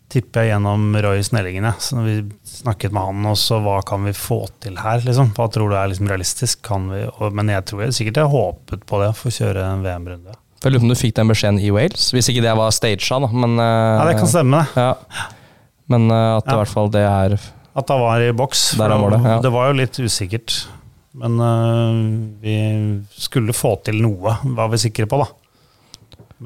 [0.07, 1.65] Tipper jeg gjennom Roy Snellingen.
[1.67, 1.83] jeg.
[1.83, 2.13] Så når vi
[2.47, 5.01] snakket med han også, hva kan vi få til her?
[5.03, 5.33] liksom?
[5.35, 6.61] Hva tror du er liksom realistisk?
[6.63, 9.65] Kan vi, og, men jeg tror jeg sikkert jeg håpet på det, for å kjøre
[9.67, 10.37] en VM-runde.
[10.63, 13.03] Jeg lurer på om du fikk den beskjeden i Wales, hvis ikke det var staged,
[13.27, 13.29] da.
[13.35, 14.87] Men, eh, Ja, det kan stemme, det.
[14.87, 15.27] Ja.
[15.91, 17.37] Men eh, at det i hvert fall det er
[17.77, 18.63] At han var i boks.
[18.79, 19.37] Der var det, ja.
[19.43, 20.55] Det var jo litt usikkert.
[21.17, 21.97] Men uh,
[22.43, 22.55] vi
[23.17, 25.27] skulle få til noe, var vi sikre på, da.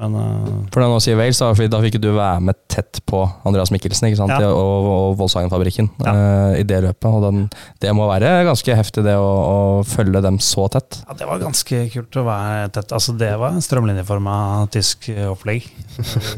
[0.00, 3.68] Men uh, For jeg sier Wales, da, da fikk du være med tett på Andreas
[3.74, 4.32] Mikkelsen ikke sant?
[4.40, 4.48] Ja.
[4.48, 6.14] og, og Volkswagen-fabrikken Ja.
[6.16, 7.08] uh, i det løpet.
[7.10, 7.42] Og den,
[7.84, 11.02] det må være ganske heftig, det å, å følge dem så tett.
[11.04, 12.96] ja, det var ganske kult å være tett.
[12.96, 14.38] Altså, det var en strømlinjeforma
[14.72, 15.68] tysk opplegg.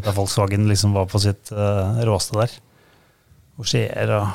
[0.02, 2.58] Da Volkswagen liksom var på sitt råeste der.
[3.62, 4.34] Og skjer og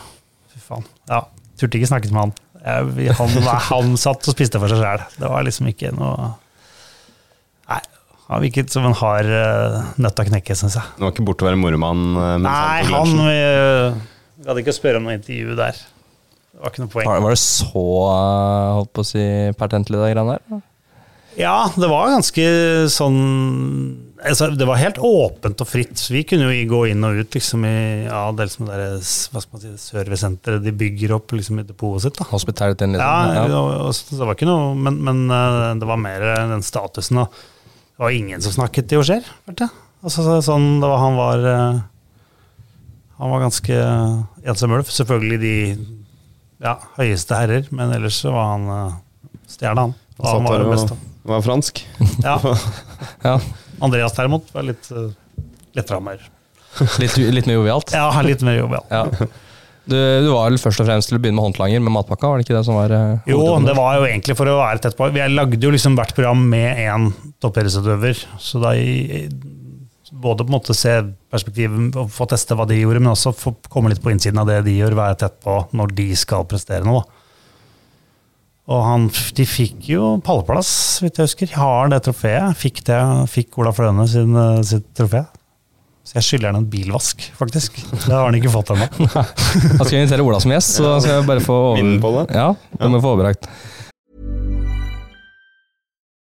[0.50, 0.88] Fy faen.
[1.12, 1.26] Ja,
[1.60, 2.32] turte ikke snakket med han.
[2.60, 3.36] Jeg, han.
[3.70, 5.04] Han satt og spiste for seg sjæl.
[5.16, 6.34] Det var liksom ikke noe
[7.70, 7.80] Nei.
[8.30, 10.86] Han virket som en hard uh, nøtt å knekke, syns jeg.
[10.98, 12.04] Det var ikke borte å være moromann?
[12.14, 13.38] eh, Nei, han vi,
[14.44, 15.80] vi hadde ikke å spørre om noe intervju der.
[15.80, 17.10] Det var ikke noe poeng.
[17.10, 19.24] Var, var det så eh, holdt på å si,
[19.58, 20.62] pertentlig, de greiene der?
[21.40, 22.46] Ja, det var ganske
[22.92, 23.20] sånn
[24.26, 26.02] altså, Det var helt åpent og fritt.
[26.12, 27.74] Vi kunne jo gå inn og ut liksom i
[28.06, 32.08] ja, det liksom der, hva skal man si, servicesenteret de bygger opp liksom i depotet
[32.08, 32.18] sitt.
[32.20, 32.28] da.
[32.86, 33.06] inn liksom.
[33.06, 33.60] Ja, Ja.
[33.60, 36.20] og- og det var ikke noe Men, men eh, det var mer
[36.54, 37.18] den statusen.
[37.24, 38.98] Og det var ingen som snakket i
[39.46, 39.70] følte jeg.
[40.04, 41.80] Altså, sånn, det var, han var eh,
[43.20, 43.76] Han var ganske
[44.48, 44.88] ensom ulv.
[44.88, 45.56] Selvfølgelig de
[46.64, 48.94] ja, høyeste herrer, men ellers så var han uh,
[49.48, 49.94] stjerna, han.
[50.24, 50.96] Han var da.
[51.24, 51.84] var fransk.
[52.24, 52.38] Ja.
[53.24, 53.40] Ja.
[53.86, 55.10] Andreas derimot var litt uh,
[55.78, 56.26] lettere humør.
[57.02, 57.94] Litt, litt mer jovialt.
[57.96, 58.92] Ja, litt mer jovialt.
[58.94, 59.06] Ja.
[59.90, 62.38] Du, du var vel først og fremst til å begynne med håndlanger med matpakka, var
[62.38, 64.98] det ikke det som var Uh, Jo, det var jo egentlig for å være tett
[65.00, 65.08] på.
[65.16, 67.10] Vi lagde jo liksom hvert program med én
[67.42, 68.22] toppidrettsutøver.
[68.38, 69.26] Så da i,
[70.12, 70.94] både på en måte se
[71.34, 74.50] perspektivet og få teste hva de gjorde, men også få komme litt på innsiden av
[74.50, 77.06] det de gjør, være tett på når de skal prestere noe.
[78.70, 81.54] Og han, de fikk jo pallplass, hvis jeg husker.
[81.58, 82.54] Har han det trofeet.
[82.60, 83.00] Fikk, det,
[83.32, 85.24] fikk Ola Fløne sin, eh, sitt trofé.
[86.06, 87.76] Så jeg skylder han en bilvask, faktisk.
[87.92, 88.88] Det har han ikke fått ennå.
[89.10, 92.24] Da skal jeg invitere Ola som gjest, så skal jeg bare få det.
[92.34, 93.50] Ja, det må vi få overrakt.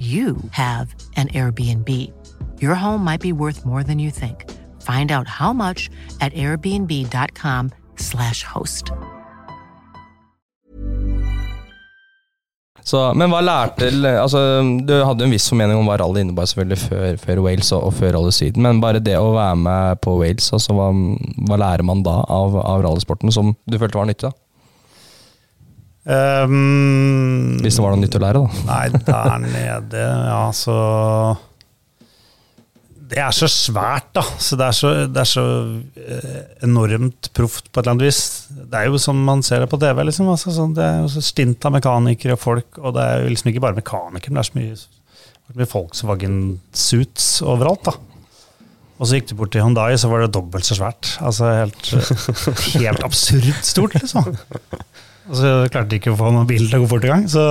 [0.00, 1.88] you have an Airbnb.
[2.62, 4.50] Your home might be worth more than you think.
[4.80, 8.92] Find out how much at airbnb.com/slash host.
[12.82, 13.84] Så, men hva lærte
[14.16, 17.82] altså, Du hadde en viss formening om hva rally innebar selvfølgelig før, før Wales og,
[17.90, 20.88] og før Rally Syden, men bare det å være med på Wales, altså, hva,
[21.46, 24.28] hva lærer man da av, av rallysporten som du følte var nyttig?
[24.30, 24.34] da?
[26.00, 28.60] Um, Hvis det var noe nytt å lære, da.
[28.70, 30.76] Nei, der nede, ja, så
[33.10, 34.22] Det er så svært, da.
[34.40, 35.44] Så det er så, det er så
[36.00, 38.22] eh, enormt proft på et eller annet vis.
[38.54, 40.00] Det er jo som man ser det på TV.
[40.08, 40.30] liksom.
[40.30, 43.32] Altså, sånn, det er jo så stint av mekanikere og folk, og det er jo
[43.34, 44.78] liksom ikke bare mekanikere, men det er så mye,
[45.50, 47.90] så mye Volkswagen-suits overalt.
[47.90, 47.96] da.
[49.00, 51.14] Og så gikk du bort til Hyundai, så var det dobbelt så svært.
[51.24, 51.92] Altså helt,
[52.76, 54.34] helt absurd stort, liksom.
[55.30, 57.26] Og så klarte ikke å få noen bil til å gå fort i gang.
[57.30, 57.44] Så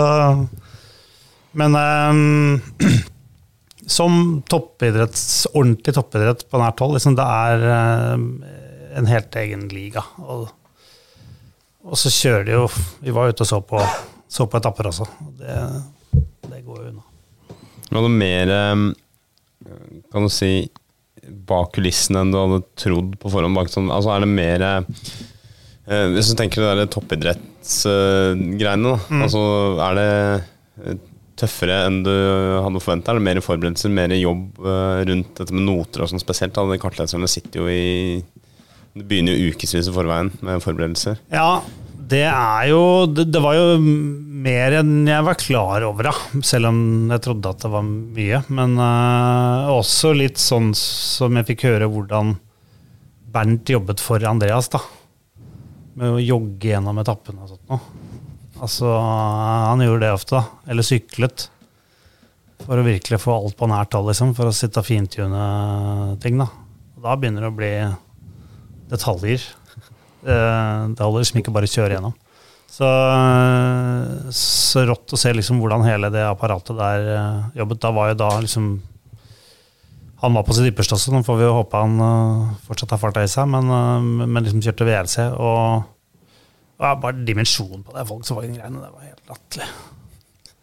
[1.60, 2.62] Men um,
[3.98, 4.14] som
[4.52, 7.68] toppidretts, ordentlig toppidrett på nært hold, liksom, det er
[8.14, 8.30] um,
[9.00, 10.04] en helt egen liga.
[10.26, 10.50] Og,
[11.86, 12.66] og, så kjører de jo
[13.06, 13.82] Vi var ute og så på,
[14.28, 15.08] så på etapper også.
[15.40, 15.60] Det,
[16.50, 17.06] det går jo unna.
[17.90, 18.52] Var det mer
[20.12, 20.70] kan du si,
[21.30, 23.58] bak kulissene enn du hadde trodd på forhånd?
[23.58, 29.00] Bak, sånn, altså er det mer eh, Hvis du tenker det der toppidrettsgreiene, da.
[29.10, 29.22] mm.
[29.24, 29.44] altså
[29.86, 31.00] er det
[31.40, 33.14] tøffere enn du hadde forventa?
[33.14, 36.56] Er det mer forberedelser, mer jobb uh, rundt dette med noter og sånn spesielt?
[36.56, 36.66] Da?
[36.68, 38.20] De kartleserne sitter jo i
[38.94, 41.22] Det begynner jo ukevis i forveien med forberedelser.
[41.32, 41.62] Ja,
[42.10, 46.42] det er jo det, det, var jo mer enn jeg var klar over, da.
[46.44, 46.82] Selv om
[47.14, 48.44] jeg trodde at det var mye.
[48.52, 52.36] Men uh, også litt sånn som jeg fikk høre hvordan
[53.30, 54.82] Bernt jobbet for Andreas, da.
[56.00, 57.80] Med å jogge gjennom etappene og sånt noe.
[58.60, 60.72] Altså, han gjorde det ofte, da.
[60.72, 61.48] Eller syklet.
[62.66, 64.34] For å virkelig få alt på nært hold, liksom.
[64.38, 65.44] For å sitte og fintune
[66.24, 66.50] ting, da.
[66.98, 67.74] Og da begynner det å bli
[68.92, 69.46] detaljer.
[70.24, 72.16] Det holder liksom ikke bare å kjøre gjennom.
[72.70, 72.88] Så,
[74.36, 77.82] så rått å se liksom hvordan hele det apparatet der eh, jobbet.
[77.82, 78.68] Da var jo da liksom
[80.20, 83.00] Han var på sitt ypperste også, nå får vi jo håpe han uh, fortsatt har
[83.00, 85.18] farta i seg, men, uh, men liksom kjørte VLC.
[85.40, 85.88] og
[86.80, 89.72] ja, bare dimensjonen på det folk som var Volkswagen-greiene, det var helt latterlig.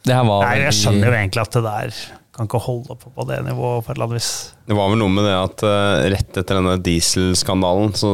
[0.07, 1.99] Nei, jeg skjønner jo egentlig at det der
[2.37, 4.31] kan ikke holde på på det nivået på et eller annet vis.
[4.69, 8.11] Det var vel noe med det at uh, rett etter denne dieselskandalen så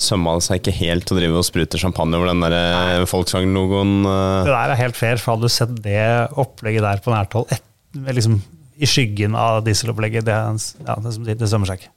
[0.00, 3.94] sømma det seg ikke helt å drive og sprute champagne over den der Volkswagen-logoen.
[4.08, 4.48] Uh.
[4.48, 6.04] Det der er helt fair, for hadde du sett det
[6.40, 7.52] opplegget der på nært hold,
[8.08, 8.40] liksom,
[8.76, 10.36] i skyggen av dieselopplegget, det,
[10.86, 11.92] ja, det, det sømmer seg ikke.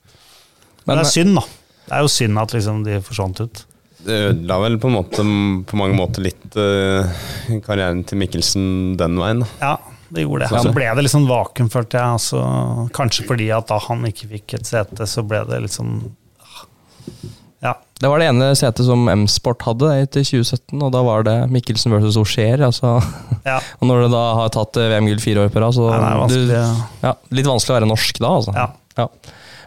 [0.86, 1.44] Men, Men det er synd, da.
[1.89, 3.62] Det er jo synd at liksom, de forsvant ut.
[4.00, 5.24] Det ødela vel på, en måte,
[5.68, 7.20] på mange måter litt uh,
[7.65, 9.44] karrieren til Mikkelsen den veien.
[9.60, 9.76] Ja,
[10.13, 10.62] det gjorde det.
[10.63, 12.20] Så ble det litt sånn vakuum, følte jeg.
[12.20, 12.44] Altså,
[12.96, 16.00] kanskje fordi at da han ikke fikk et sete, så ble det litt sånn
[17.65, 17.74] Ja.
[18.00, 21.91] Det var det ene setet som M-Sport hadde etter 2017, og da var det Mikkelsen
[21.91, 22.63] versus Aucher.
[22.69, 22.95] Altså.
[23.43, 23.58] Ja.
[23.82, 26.56] og når du da har tatt VM-gull fire år på rad, så Nei, det er
[26.56, 26.69] ja.
[27.04, 28.56] ja, Litt vanskelig å være norsk da, altså.
[28.56, 28.69] Ja.
[29.04, 29.10] ja.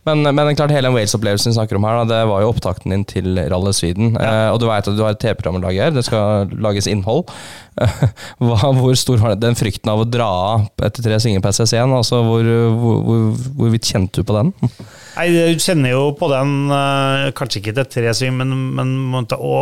[0.08, 3.04] Men, men klart hele Wales-opplevelsen vi snakker om her, da, det var jo opptakten din
[3.06, 4.16] til Rally Sweden.
[4.16, 4.48] Ja.
[4.48, 6.88] Eh, og du vet at du har et TV-program å lage her, det skal lages
[6.90, 7.30] innhold.
[8.42, 11.94] Hva, hvor stor var den frykten av å dra av etter tre singler på SS1?
[12.00, 12.50] Altså, hvor,
[12.82, 14.52] hvor, hvor, hvorvidt kjente du på den?
[15.16, 19.56] Nei, Du kjenner jo på den, eh, kanskje ikke til tre sving, men, men å,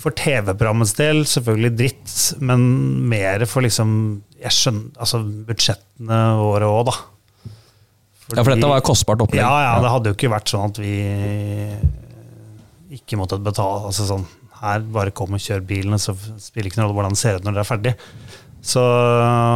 [0.00, 2.66] for TV-programmets del selvfølgelig dritt, men
[3.12, 3.94] mer for liksom
[4.40, 6.94] jeg skjønner, altså budsjettene våre òg, da.
[8.34, 9.42] Ja, for dette var et kostbart opplegg.
[9.42, 10.94] Ja, ja, det hadde jo ikke vært sånn at vi
[12.94, 13.86] ikke måtte betale.
[13.90, 14.26] altså sånn,
[14.60, 17.46] Her, bare kom og kjør bilen, så spiller ikke noen rolle hvordan det ser ut
[17.46, 17.94] når det er ferdig.
[18.60, 18.82] Så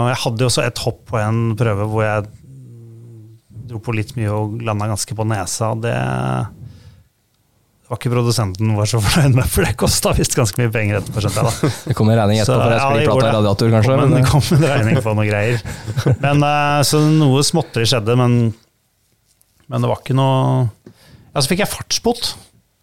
[0.09, 2.29] jeg hadde jo også et hopp på en prøve hvor jeg
[3.69, 5.75] dro på litt mye og landa ganske på nesa.
[5.77, 5.97] det
[7.91, 11.21] var ikke produsenten var så fornøyd med, for det kosta visst ganske mye penger etterpå.
[11.25, 11.73] skjønte jeg da.
[11.91, 13.99] Det kom en regning etterpå for jeg skulle ja, prate radiator, kanskje?
[14.01, 15.65] Men, det kom en regning på noe greier.
[16.25, 18.39] Men, eh, så noe småtteri skjedde, men
[19.69, 20.67] men det var ikke noe
[21.35, 22.35] Ja, så fikk jeg fartsbot.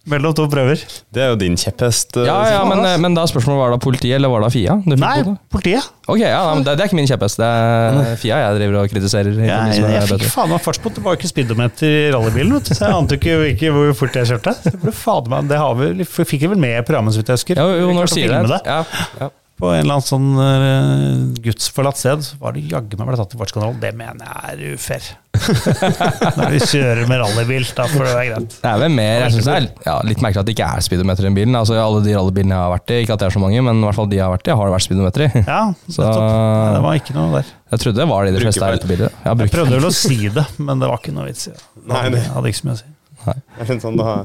[0.10, 0.82] Mellom to prøver.
[1.14, 2.16] Det er jo din kjepphest.
[2.18, 4.74] eh, Ja, ja, men, eh, men da spørsmålet var det politiet eller var det Fia?
[4.82, 5.36] Du fikk Nei, på det?
[5.54, 5.90] politiet.
[6.10, 7.38] Ok, ja, men det, det er ikke min kjepphest.
[7.38, 9.38] Det er Fia jeg driver og kritiserer.
[9.46, 10.96] Ja, Jeg, jeg fikk faen meg fartsbot.
[10.98, 12.74] Det var jo ikke speedometer i rallybilen, vet du.
[12.74, 14.56] så jeg ante ikke, ikke hvor fort jeg kjørte.
[14.66, 17.30] Det, ble fader meg, det har vi, fikk jeg vel med i programmet, så vidt
[17.36, 17.62] jeg husker.
[17.62, 18.42] Jo, jo, når du sier det.
[18.56, 18.62] det.
[18.66, 18.82] Ja,
[19.22, 19.30] ja.
[19.62, 23.38] På en eller annen sånn uh, gudsforlatt sted så var det jaggu meg ble tatt
[23.38, 23.78] i fartskontroll.
[23.78, 25.12] Det mener jeg er ufair.
[25.42, 28.56] Når vi kjører med rallybil, da får det være greit.
[28.62, 30.86] Det er vel mer, jeg synes det er ja, litt merkelig at det ikke er
[30.86, 31.58] speedometer i den bilen.
[31.60, 33.82] Altså Alle de rallybilene jeg har vært i, ikke at det er så mange, men
[33.82, 35.32] i hvert fall de jeg har vært i, har det vært speedometer i.
[35.48, 35.62] Ja,
[35.98, 37.52] Så- Nei, Det var ikke noe der.
[37.72, 40.46] Jeg trodde det var det de fleste bilen Jeg bruker- prøvde vel å si det,
[40.60, 41.62] men det var ikke noe vits i det.
[41.92, 42.90] Nei, det- hadde ikke så mye å si.
[43.62, 44.16] Jeg synes sånn, da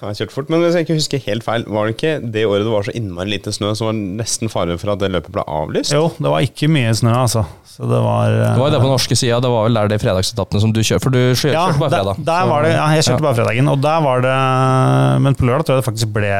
[0.00, 0.48] har jeg kjørt fort.
[0.52, 2.94] Men hvis jeg ikke husker helt feil, var det ikke det året det var så
[2.98, 5.92] innmari lite snø, som var nesten fare for at det løpet ble avlyst?
[5.92, 7.44] Jo, det var ikke mye snø, altså.
[7.68, 9.88] Så det var eh, Det var jo det på norske sida, det var vel der
[9.92, 12.24] de fredagsetappene som du kjører, for du kjører, Ja, kjørte bare der, fredag.
[12.26, 13.26] der Så- var det, ja, jeg kjørte Ja.
[13.28, 16.32] bare fredagen, og der var det Men på lørdag tror jeg det faktisk ble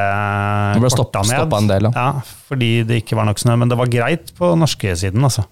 [0.74, 1.38] Det ble stopp- korta ned.
[1.38, 1.90] stoppa en del, ja.
[1.94, 2.12] ja.
[2.48, 3.56] Fordi det ikke var nok snø.
[3.58, 5.44] Men det var greit på norske siden, altså.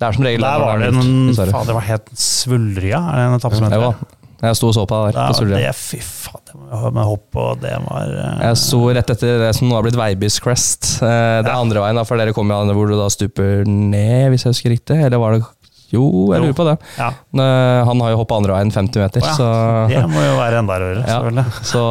[0.00, 3.38] Det er som regel Der var det en det var helt Svulrya, er det en
[3.38, 4.08] etappe som heter det?
[4.40, 5.20] Jeg sto og så på det der.
[5.20, 5.56] Ja, på Solrød.
[5.60, 8.40] det, fy faen, med hopp og det var uh...
[8.46, 10.94] Jeg sto rett etter det som nå har blitt Veibys Crest.
[11.02, 11.58] Uh, Det er Ja.
[11.60, 14.54] andre veien, da, for dere kommer jo an hvor du da stuper ned, hvis jeg
[14.54, 14.96] husker riktig.
[15.04, 15.42] Eller var det
[15.90, 16.02] Jo,
[16.34, 16.74] jeg lurer på det.
[16.98, 17.08] Ja,
[17.88, 19.46] Han har jo hoppa andre veien 50 meter, ja, så
[19.90, 21.18] det må jo være enda rarere, Ja.
[21.18, 21.64] selvfølgelig.
[21.66, 21.82] Så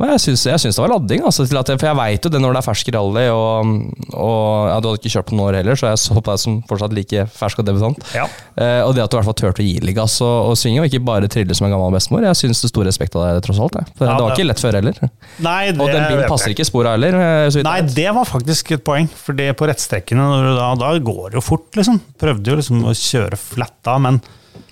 [0.00, 0.44] men jeg syns,
[0.76, 1.24] det var ladding.
[1.28, 3.74] Altså, jeg, for jeg veit jo det når det er fersk rally, og,
[4.14, 6.40] og ja, du hadde ikke kjørt på noen år heller, så jeg så på deg
[6.44, 8.00] som fortsatt like fersk og debutant.
[8.16, 8.24] Ja.
[8.56, 10.56] Eh, og det at du i hvert fall turte å gi litt gass og, og
[10.60, 12.24] svinge, og ikke bare trille som en gammel bestemor.
[12.30, 13.76] Jeg syns det stor respekt av deg, tross alt.
[13.76, 14.98] Ja, det var ikke lett før heller.
[15.44, 17.16] Nei, det Og den bilen passer ikke spora heller.
[17.20, 19.08] eh, Nei, det var faktisk et poeng.
[19.24, 20.24] For det på rettstrekkene,
[20.56, 22.00] da, da går det jo fort, liksom.
[22.20, 24.20] Prøvde jo liksom å kjøre flatt fletta, men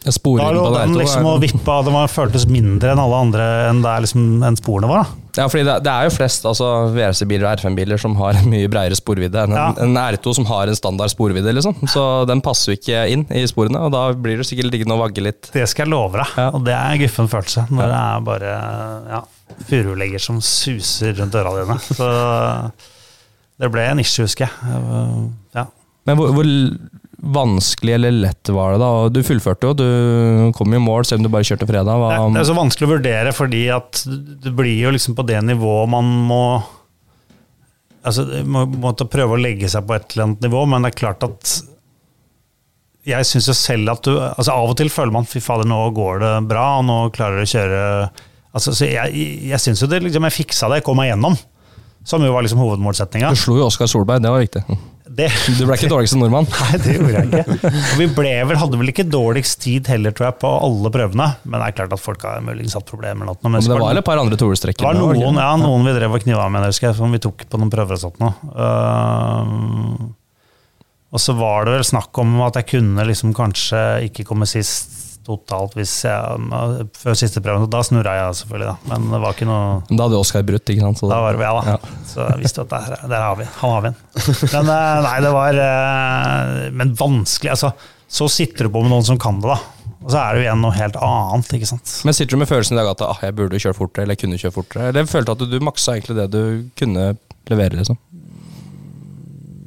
[0.02, 3.44] da lå den liksom R2 og er- vippa, det var, føltes mindre enn alle andre
[3.70, 5.02] enn der liksom, enn sporene var.
[5.04, 5.18] da.
[5.42, 8.68] Ja, fordi det, det er jo flest altså VRC-biler og R5-biler som har en mye
[8.70, 9.68] bredere sporvidde enn en, Ja.
[9.82, 11.54] en R2 som har en standard sporvidde.
[11.56, 11.74] liksom.
[11.88, 15.02] Så den passer jo ikke inn i sporene, og da blir du sikkert liggende og
[15.06, 15.50] vagge litt.
[15.54, 16.34] Det skal jeg love deg.
[16.36, 16.48] Ja.
[16.52, 18.52] Og det er en guffen følelse når det er bare
[19.16, 19.22] ja,
[19.70, 21.78] furulegger som suser rundt øra dine.
[21.88, 22.10] Så
[23.62, 25.30] det ble en issue, husker jeg.
[25.56, 25.66] Ja.
[26.06, 26.44] Men hvor, hvor
[27.22, 29.08] vanskelig eller lett var det, da?
[29.14, 32.00] Du fullførte jo, du kom i mål selv om du bare kjørte fredag.
[32.02, 34.02] Hva, det er så vanskelig å vurdere, fordi at
[34.42, 36.44] det blir jo liksom på det nivået man må
[38.02, 40.96] Altså, må måtte prøve å legge seg på et eller annet nivå, men det er
[40.98, 41.52] klart at
[43.06, 45.78] jeg syns jo selv at du altså Av og til føler man fy fader, nå
[45.94, 49.90] går det bra, og nå klarer du å kjøre altså, så Jeg, jeg syns jo
[49.90, 51.38] det liksom, jeg fiksa det, jeg kom meg gjennom.
[52.02, 53.30] Som jo var liksom hovedmålsettinga.
[53.30, 54.64] du slo jo Oskar Solberg, det var viktig.
[55.12, 56.48] Det, Du ble ikke dårligste nordmann.
[56.48, 57.72] Nei, det gjorde jeg ikke.
[57.82, 61.28] Og vi ble vel, hadde vel ikke dårligst tid heller, tror jeg, på alle prøvene.
[61.44, 63.28] Men det er klart at folk har muligens hatt problemer.
[63.28, 65.94] noe, Men men det var vel et par andre det var noen, ja, noen vi
[65.96, 68.32] drev og kniva med, husker jeg, som vi tok på noen prøver og sånt nå.
[68.56, 70.10] Uh,
[71.12, 75.01] og så var det vel snakk om at jeg kunne liksom kanskje ikke komme sist
[75.26, 76.46] totalt hvis jeg,
[76.98, 77.68] før siste prøven.
[77.70, 78.92] Da snurra jeg selvfølgelig, da.
[78.92, 81.02] Men det var ikke noe Da hadde Oskar brutt, ikke sant?
[81.02, 81.76] Så da var det ja da.
[81.76, 81.98] Ja.
[82.08, 84.00] Så jeg visste at der, der har vi Han har vi en.
[84.54, 87.72] Men eh, nei, det var eh, Men vanskelig, altså.
[88.12, 89.82] Så sitter du på med noen som kan det, da.
[90.02, 91.92] Og så er det jo igjen noe helt annet, ikke sant.
[92.06, 94.24] Men sitter du med følelsen i dag at ah, jeg burde kjøre fortere, eller jeg
[94.24, 94.88] kunne kjøre fortere?
[94.90, 96.42] Eller følte at du maksa egentlig det du
[96.78, 97.06] kunne
[97.50, 98.00] levere, liksom?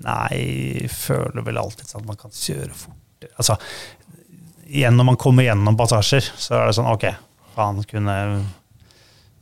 [0.06, 3.32] Nei, føler vel alltid sånn at man kan kjøre fortere.
[3.40, 3.56] Altså,
[4.66, 7.10] igjen når man kommer gjennom passasjer, så er det sånn ok,
[7.56, 8.16] faen kunne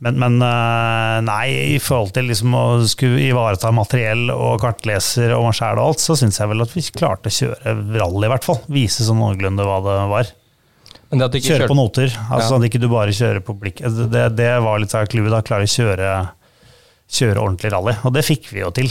[0.04, 5.46] men, men eh, nei, i forhold til liksom å skulle ivareta materiell og kartleser og
[5.46, 8.32] meg sjæl og alt, så syns jeg vel at vi klarte å kjøre rally, i
[8.34, 8.58] hvert fall.
[8.74, 10.32] Vise sånn noenlunde hva det var.
[11.14, 12.50] Men det Kjøre på noter, altså Ja.
[12.50, 13.80] sånn at ikke du bare kjører på blikk.
[13.86, 15.44] Altså, Det, det var litt av clouet.
[15.46, 16.12] Klare å kjøre,
[17.08, 17.94] kjøre ordentlig rally.
[18.04, 18.90] Og det fikk vi jo til.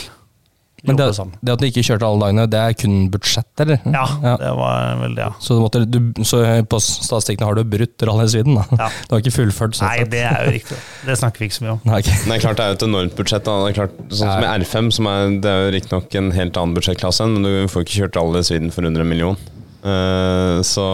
[0.83, 1.05] Men det,
[1.39, 3.79] det at du ikke kjørte alle dagene, det er kun budsjett, eller?
[3.87, 4.03] Ja,
[4.41, 5.29] det var vel det, ja.
[5.39, 8.65] Så, du måtte, du, så på statistikkene har du brutt rally-Sweden, da?
[8.81, 8.89] Ja.
[9.07, 10.11] Du har ikke fullført sånn Nei, sett?
[10.11, 10.79] det er jo riktig.
[11.07, 11.81] Det snakker vi ikke så mye om.
[11.87, 12.09] Nei, ok.
[12.25, 13.47] Det er klart det er jo et enormt budsjett.
[13.47, 13.55] Da.
[13.63, 16.59] Det er klart, sånn som i R5, som er, det er jo riktignok en helt
[16.59, 19.39] annen budsjettklasse, men du får ikke kjørt alle Sweden for under en million.
[19.83, 20.85] Uh, så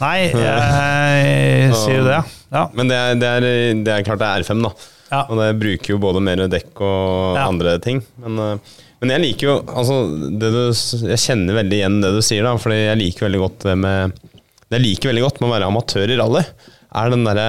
[0.00, 2.20] Nei, jeg sier jo det.
[2.52, 2.66] Ja.
[2.76, 3.46] Men det er, det, er,
[3.86, 4.72] det er klart det er R5, da.
[5.06, 5.22] Ja.
[5.30, 7.46] Og det bruker jo både mer dekk og Ja.
[7.46, 8.00] andre ting.
[8.22, 9.96] Men, eh, men jeg liker jo altså,
[10.40, 10.46] du,
[11.10, 12.54] Jeg kjenner veldig igjen det du sier, da.
[12.60, 15.70] Fordi jeg liker veldig godt det med Det jeg liker veldig godt med å være
[15.70, 16.44] amatør i rally,
[16.96, 17.48] er den derre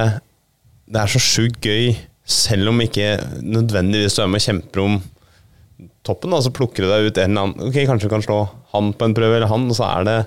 [0.87, 1.93] Det er så sjukt gøy,
[2.27, 4.99] selv om ikke nødvendigvis du er med og kjemper om
[6.07, 8.41] toppen, da, så plukker du deg ut en eller annen Ok, kanskje du kan slå
[8.73, 10.17] han på en prøve, eller han, og så er det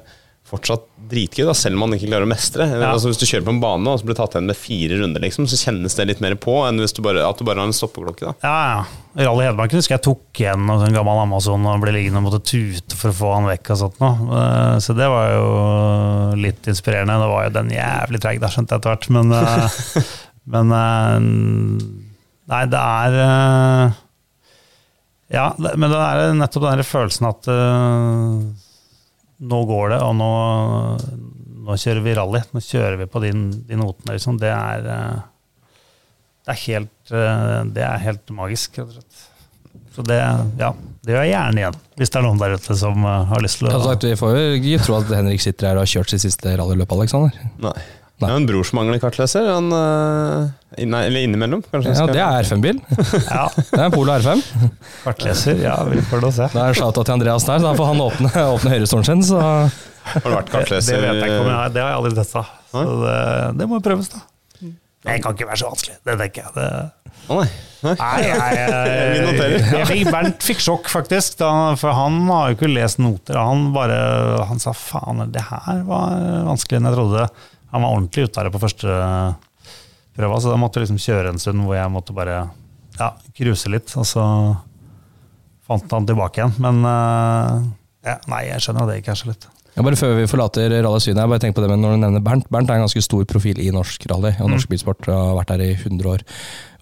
[0.50, 2.66] fortsatt dritgøy, da, selv om man ikke klarer å mestre.
[2.70, 2.90] Ja.
[2.92, 5.22] Altså, hvis du kjører på en bane og så blir tatt igjen med fire runder,
[5.24, 7.70] liksom, så kjennes det litt mer på enn hvis du bare, at du bare har
[7.70, 8.30] en stoppeklokke.
[8.30, 8.34] da.
[8.46, 9.24] Ja, ja.
[9.26, 12.44] Rally Hedmark husker jeg tok igjen en sånn gammel Amazon og ble liggende og måtte
[12.46, 13.72] tute for å få han vekk.
[13.74, 14.10] og sånt nå.
[14.38, 15.48] Eh, Så det var jo
[16.38, 17.18] litt inspirerende.
[17.18, 19.10] Det var jo den jævlig treig, da, skjønte jeg etter hvert.
[19.18, 20.06] Men, eh,
[20.54, 21.18] men eh,
[22.50, 23.18] Nei, det er
[25.30, 27.46] Ja, men det er nettopp den følelsen at
[29.40, 30.30] nå går det, og nå,
[31.66, 32.42] nå kjører vi rally.
[32.52, 33.34] Nå kjører vi på de,
[33.68, 34.40] de notene, liksom.
[34.40, 35.20] Det er eh,
[36.50, 39.26] det er helt, eh, det er helt magisk, rett og slett.
[39.94, 40.16] Så det,
[40.58, 40.70] ja,
[41.04, 43.60] det gjør jeg gjerne igjen, hvis det er noen der ute som eh, har lyst
[43.60, 46.14] til å sagt, vi får jo ikke tro at Henrik sitter her og har kjørt
[46.14, 47.34] sitt siste rallyløp, Alexander.
[48.20, 48.28] Nei.
[48.28, 49.46] Det er en bror som mangler kartleser.
[49.48, 51.94] Han, eh, nei, eller innimellom, kanskje.
[51.96, 52.80] Ja, det er R5-bil.
[53.30, 54.42] Ja, Det er en Polo R5.
[55.06, 55.62] kartleser.
[55.64, 56.48] Ja, vi får da se.
[56.52, 57.62] Da er shouta til Andreas der.
[57.64, 59.24] Da får han åpne, åpne høyrestolen sin.
[59.30, 61.72] Så Har du vært Det, det vet jeg ikke om jeg har.
[61.72, 62.44] Det har jeg aldri testa.
[62.74, 63.16] Så det,
[63.62, 64.26] det må prøves, da.
[65.00, 65.96] Det kan ikke være så vanskelig.
[66.04, 66.52] Det tenker jeg.
[66.60, 66.68] Det,
[67.30, 67.46] Å nei.
[67.86, 67.94] nei.
[67.96, 68.48] nei,
[69.78, 71.38] jeg fikk Bernt fikk sjokk, faktisk.
[71.40, 71.48] Da,
[71.80, 73.38] for han har jo ikke lest noter.
[73.40, 73.96] Han bare
[74.50, 77.24] Han sa faen, det her var vanskeligere enn jeg trodde.
[77.70, 78.96] Han var ordentlig ute av det på første
[80.16, 82.42] prøva, så da måtte jeg liksom kjøre en stund hvor jeg måtte bare
[82.98, 83.92] ja, kruse litt.
[83.96, 84.24] Og så
[85.70, 86.56] fant han tilbake igjen.
[86.62, 87.64] Men eh,
[88.10, 89.48] ja, nei, jeg skjønner at det gikk så lett.
[89.76, 92.02] Ja, bare Før vi forlater Rally Syd, jeg bare tenker på det med når du
[92.02, 92.48] nevner Bernt.
[92.50, 95.06] Bernt er en ganske stor profil i norsk rally og norsk bilsport.
[95.06, 96.24] Har vært der i 100 år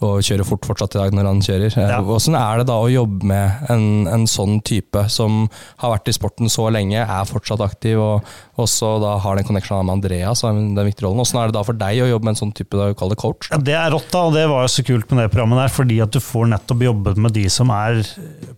[0.04, 1.72] og kjører fort fortsatt i dag når han kjører.
[1.76, 2.00] Eh, Ja.
[2.06, 5.48] Hvordan er det da å jobbe med en, en sånn type som
[5.82, 8.24] har vært i sporten så lenge, er fortsatt aktiv og
[8.58, 11.18] også da har den connectionen med Andreas den viktige rollen?
[11.22, 13.18] Hvordan er det da for deg å jobbe med en sånn type da, kall det
[13.20, 13.50] coach?
[13.50, 15.74] Ja, det er rått, da, og det var jo så kult med det programmet der,
[15.74, 18.02] fordi at du får nettopp jobbet med de som er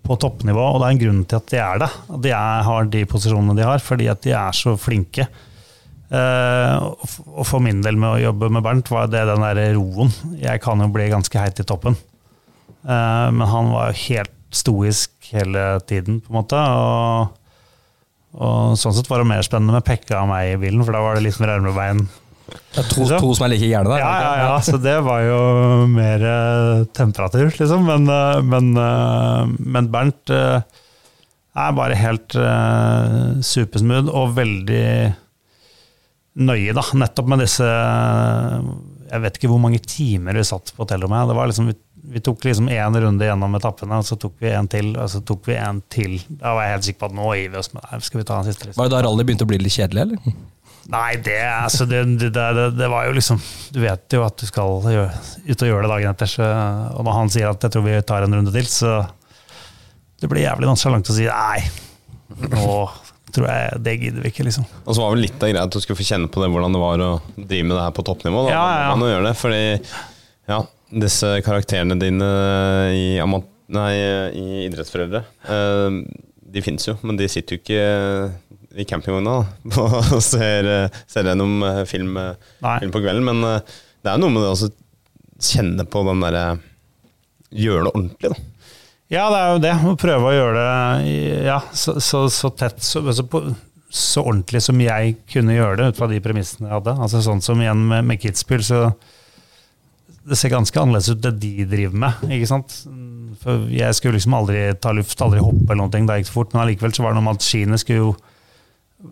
[0.04, 1.90] på toppnivå, og det er en grunn til at de er det.
[2.10, 5.28] At de er, har de posisjonene de har, fordi at de er så flinke.
[6.10, 6.76] Eh,
[7.30, 10.10] og for min del med å jobbe med Bernt, var det den der roen.
[10.40, 11.98] Jeg kan jo bli ganske heit i toppen.
[12.82, 16.58] Eh, men han var jo helt stoisk hele tiden, på en måte.
[16.58, 17.36] Og,
[18.42, 21.04] og sånn sett var det mer spennende med Pekka og meg i bilen, for da
[21.04, 22.02] var det litt mer armebein
[22.50, 24.02] Det er to, to som er like gærne der?
[24.02, 25.40] ja, ja, ja, så det var jo
[25.94, 27.86] mer eh, temperatur, liksom.
[27.86, 28.72] Men, eh, men,
[29.62, 30.80] men Bernt eh,
[31.54, 34.86] er bare helt eh, supersmooth og veldig
[36.42, 36.84] nøye, da.
[36.98, 41.30] Nettopp med disse Jeg vet ikke hvor mange timer vi satt på hotellrommet.
[41.30, 41.76] Det var liksom, vi,
[42.14, 45.22] vi tok liksom én runde gjennom etappene, og så tok vi en til, og så
[45.26, 46.16] tok vi en til.
[46.30, 48.00] Da var jeg helt sikker på at nå gir vi oss med det.
[48.06, 48.70] Skal vi ta den siste?
[48.70, 48.80] Liksom.
[48.80, 50.40] Var det da rally begynte å bli litt kjedelig, eller?
[50.90, 53.36] Nei, det, altså, det, det, det, det var jo liksom
[53.70, 55.10] Du vet jo at du skal gjøre,
[55.44, 56.30] ut og gjøre det dagen etter.
[56.30, 56.46] Så,
[56.96, 58.96] og når han sier at jeg tror vi tar en runde til, så
[60.20, 61.60] det blir jævlig langt å si nei.
[62.52, 62.66] Nå
[63.34, 64.66] tror jeg det gidder vi ikke, liksom.
[64.84, 66.76] Og så var vel litt av greia at du skulle få kjenne på det hvordan
[66.76, 68.44] det var å drive med det her på toppnivå.
[68.46, 68.52] Da.
[68.54, 69.10] Ja, ja, ja.
[69.10, 69.62] Gjøre det, fordi
[70.50, 70.60] ja,
[71.04, 72.30] disse karakterene dine
[72.96, 73.90] i, nei,
[74.36, 75.22] i Idrettsforeldre,
[75.56, 76.00] eh,
[76.50, 79.36] de fins jo, men de sitter jo ikke i campingvogna
[80.16, 80.70] og ser,
[81.10, 82.50] ser gjennom eh, film, eh,
[82.82, 83.26] film på kvelden.
[83.26, 83.62] Men
[84.00, 84.72] det er noe med det å
[85.50, 86.48] kjenne på den derre
[87.50, 88.76] Gjøre det ordentlig, da.
[89.10, 89.74] Ja, det er jo det.
[89.90, 91.14] Å prøve å gjøre det
[91.48, 93.42] ja, så, så, så tett, så, så, på,
[93.90, 96.94] så ordentlig som jeg kunne gjøre det, ut fra de premissene jeg hadde.
[96.94, 98.84] Altså Sånn som igjen med, med Kitzbühel, så
[100.30, 102.24] det ser ganske annerledes ut det de driver med.
[102.36, 102.76] ikke sant?
[103.42, 106.54] For Jeg skulle liksom aldri ta luft, aldri hoppe eller noe, det gikk så fort,
[106.54, 108.12] men allikevel så var det noe med at skiene skulle jo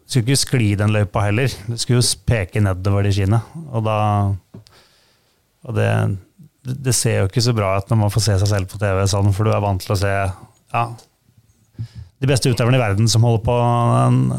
[0.05, 1.53] skulle ikke skli den løypa heller.
[1.67, 3.41] Det skulle jo peke nedover de skiene.
[3.73, 3.99] Og da
[5.65, 5.89] Og det,
[6.69, 9.05] det ser jo ikke så bra ut når man får se seg selv på TV
[9.11, 10.83] sånn, for du er vant til å se ja,
[12.19, 13.55] de beste utøverne i verden som holder på,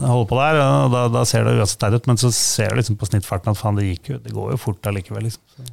[0.03, 0.57] holder på der.
[0.63, 3.53] og Da, da ser det uansett teit ut, men så ser du liksom på snittfarten
[3.53, 5.29] at faen, det gikk jo, det går jo fort allikevel.
[5.29, 5.69] Liksom.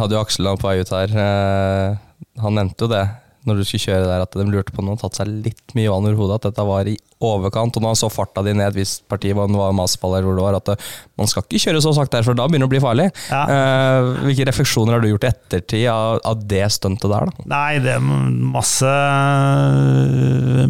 [0.00, 1.12] Hadde jo Aksel på vei ut her.
[1.26, 1.98] eh,
[2.42, 3.04] Han nevnte jo det
[3.48, 6.06] når du skulle kjøre der, at de lurte på hadde tatt seg litt mye vann
[6.06, 6.36] over hodet.
[6.38, 7.74] At dette var i overkant.
[7.78, 10.28] Og når han så farta di ned et visst parti, hvor det var maseball eller
[10.28, 10.76] hvor det var, at det,
[11.18, 13.08] man skal ikke kjøre så sakte her, for da begynner det å bli farlig.
[13.32, 13.42] Ja.
[13.54, 17.30] Eh, hvilke refleksjoner har du gjort i ettertid av, av det stuntet der?
[17.32, 17.48] da?
[17.54, 18.06] Nei, det er
[18.54, 18.94] masse,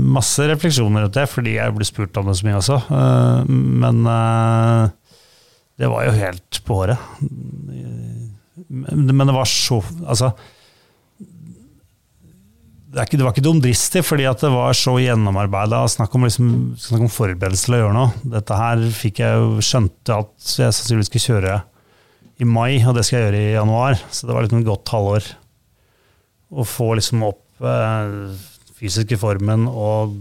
[0.03, 2.81] masse refleksjoner rundt det, fordi jeg ble spurt om det så mye også.
[2.89, 3.53] Eh,
[3.83, 4.97] Men eh,
[5.81, 7.13] det var jo helt på håret.
[8.73, 10.33] Men det var så Altså
[12.93, 15.81] det, ikke, det var ikke dumdristig, fordi det var så gjennomarbeida.
[15.89, 16.49] Snakk om, liksom,
[16.99, 18.13] om forberedelse til å gjøre noe.
[18.35, 21.55] Dette her fikk jeg jo skjønte at jeg sannsynligvis skulle kjøre
[22.43, 23.97] i mai, og det skal jeg gjøre i januar.
[24.13, 25.31] Så det var liksom et godt halvår
[26.53, 28.17] å få liksom opp eh,
[28.77, 30.13] fysiske formen og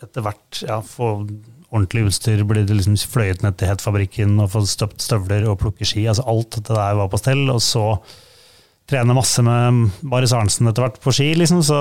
[0.00, 1.18] etter hvert ja, få
[1.70, 6.06] ordentlig utstyr, det liksom fløyet ned til Hettfabrikken og få støpt støvler og plukke ski.
[6.08, 7.44] altså Alt dette der var på stell.
[7.52, 7.84] Og så
[8.90, 11.78] trene masse med Baris Arntzen etter hvert på ski, liksom, så,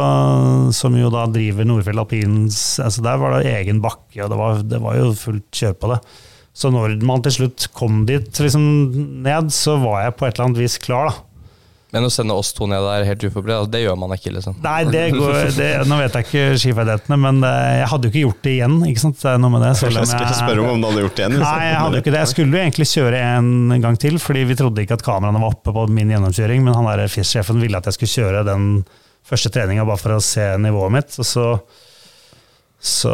[0.75, 4.65] som jo da driver Nordfjell Alpins altså Der var det egen bakke, og det var,
[4.75, 5.99] det var jo fullt kjør på det.
[6.59, 8.63] Så når man til slutt kom dit liksom
[9.25, 11.28] ned, så var jeg på et eller annet vis klar, da.
[11.89, 14.59] Men å sende oss to ned der helt uforberedt, altså, det gjør man ikke, liksom.
[14.61, 18.43] Nei, det går, det, nå vet jeg ikke skiferdighetene, men jeg hadde jo ikke gjort
[18.45, 18.75] det igjen.
[18.91, 19.17] ikke sant?
[19.23, 19.71] Det er noe med det.
[19.79, 21.37] selv om Jeg skulle spørre om om du hadde gjort det igjen.
[21.41, 22.21] Nei, jeg hadde jo ikke det.
[22.21, 25.57] Jeg skulle jo egentlig kjøre en gang til, fordi vi trodde ikke at kameraene var
[25.57, 28.71] oppe på min gjennomkjøring, men han der FIS-sjefen ville at jeg skulle kjøre den
[29.29, 31.17] første treninga bare for å se nivået mitt.
[31.17, 31.51] og så
[32.79, 33.11] så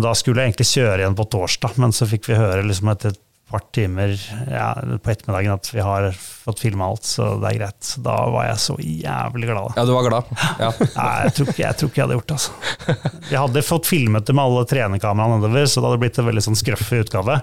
[0.00, 3.12] da skulle jeg egentlig kjøre igjen på torsdag, men så fikk vi høre liksom etter
[3.54, 4.14] par timer
[4.50, 7.90] ja, på ettermiddagen at vi har fått filma alt, så det er greit.
[8.02, 9.76] Da var jeg så jævlig glad.
[9.78, 10.32] Ja, du var glad?
[10.58, 10.72] Ja.
[10.98, 12.38] Nei, jeg tror, ikke, jeg tror ikke jeg hadde gjort det.
[12.40, 12.96] altså.
[13.30, 16.44] Jeg hadde fått filmet det med alle trenerkameraene nedover, så det hadde blitt en veldig
[16.48, 17.38] sånn skrøffig utgave.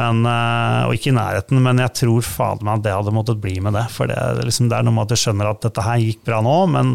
[0.00, 3.42] Men, eh, og ikke i nærheten, men jeg tror fader meg at det hadde måttet
[3.42, 3.84] bli med det.
[3.94, 4.18] For det,
[4.48, 6.90] liksom, det er noe med at du skjønner at dette her gikk bra nå, men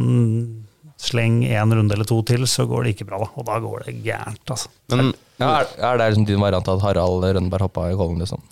[1.01, 3.21] sleng én runde eller to til, så går det ikke bra.
[3.23, 3.29] da.
[3.37, 4.73] Og da går det gærent, altså.
[4.91, 8.43] Men Ja, er, er det liksom din variant at Harald Rønneberg hoppa i Kollen, liksom?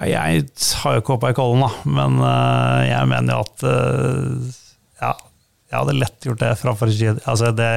[0.00, 0.44] Jeg
[0.80, 4.54] har jo ikke hoppa i Kollen, da, men uh, jeg mener jo at uh,
[5.02, 5.12] ja,
[5.70, 7.12] jeg hadde lett gjort det framfor ski.
[7.30, 7.68] Altså det,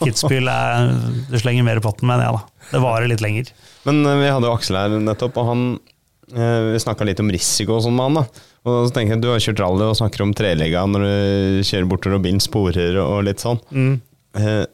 [0.00, 0.92] Kitzbühel er
[1.28, 2.68] Du slenger mer i potten, mener jeg, da.
[2.70, 3.50] Det varer litt lenger.
[3.88, 5.64] Men uh, vi hadde jo Aksel her nettopp, og han
[6.32, 8.22] eh, Vi snakka litt om risiko og sånn med han.
[8.22, 11.68] da Og så tenker jeg Du har kjørt rally og snakker om trelegga når du
[11.68, 13.60] kjører bortover og bilen sporer og litt sånn.
[14.38, 14.64] Eh,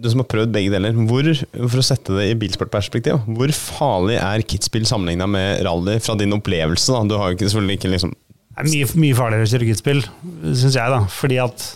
[0.00, 4.16] Du som har prøvd begge deler, hvor, for å sette det i bilsportperspektiv, hvor farlig
[4.16, 6.94] er kitspill sammenligna med rally fra din opplevelse?
[6.94, 7.02] da?
[7.10, 10.00] Du har jo selvfølgelig ikke liksom Det er mye, mye farligere å kjøre kitspill,
[10.48, 11.02] syns jeg, da.
[11.12, 11.66] Fordi at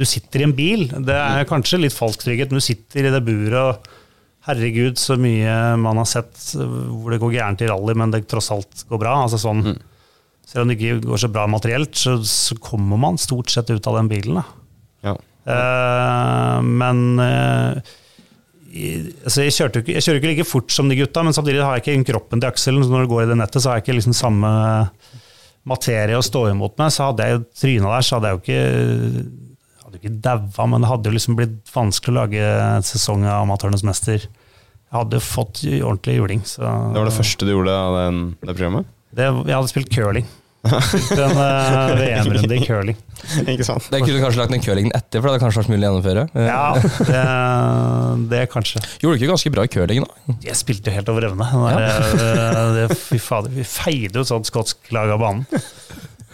[0.00, 0.86] du sitter i en bil.
[1.04, 3.98] Det er kanskje litt falsk trygghet, men du sitter i det buret og
[4.42, 8.48] Herregud, så mye man har sett hvor det går gærent i rally, men det tross
[8.50, 9.12] alt går bra.
[9.22, 9.76] Altså sånn,
[10.42, 13.86] Selv om det ikke går så bra materielt, så, så kommer man stort sett ut
[13.86, 14.40] av den bilen.
[14.40, 14.61] Da.
[15.46, 17.92] Eh, men eh,
[19.26, 21.86] altså jeg, kjørte, jeg kjører ikke like fort som de gutta, men samtidig har jeg
[21.86, 22.84] ikke kroppen til akselen.
[22.84, 24.52] Så når du går i det nettet, så har jeg ikke liksom samme
[25.68, 26.94] materie å stå imot med.
[26.94, 28.62] Så hadde jeg tryna der, så hadde jeg jo ikke
[29.82, 33.44] hadde ikke daua, men det hadde jo liksom blitt vanskelig å lage en sesong av
[33.44, 34.24] Amatørenes mester.
[34.24, 36.42] Jeg hadde fått ordentlig juling.
[36.48, 38.88] Så Det var det første du gjorde av den, det programmet?
[39.12, 40.28] det, jeg hadde spilt curling.
[40.62, 42.98] Spilte en uh, VM-runde i curling.
[43.50, 43.88] ikke sant?
[43.90, 45.88] Det kunne du kanskje lagt den curlingen etter, for det hadde kanskje vært mulig å
[45.88, 46.24] gjennomføre.
[46.38, 46.68] Eh, Ja,
[47.08, 47.22] det,
[48.30, 48.82] det kanskje.
[49.02, 50.36] Gjorde du ikke ganske bra i curling, da?
[50.46, 51.48] Jeg spilte jo helt over evne.
[51.72, 55.46] Eh, det, fy fader, vi feide jo sånn skotsk lag av banen.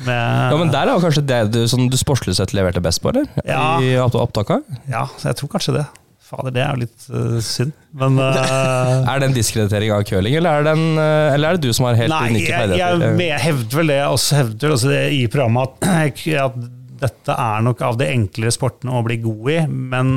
[0.05, 3.01] Med, Ja, men Der er jo kanskje det du, sånn, du sportslig sett leverte best
[3.03, 3.24] på, eller?
[3.49, 3.79] Ja.
[3.83, 4.68] I opptaket?
[4.93, 5.87] ja, jeg tror kanskje det.
[6.29, 7.74] Fader, det er jo litt uh, synd.
[7.97, 11.59] Men uh, Er det en diskreditering av curling, eller er, det en, uh, eller er
[11.59, 14.74] det du som har helt Nei, unike jeg, jeg, jeg hevder vel det også hevder
[14.74, 16.61] også det i programmet at, at
[16.99, 20.09] dette er nok av de enklere sportene å bli god i, men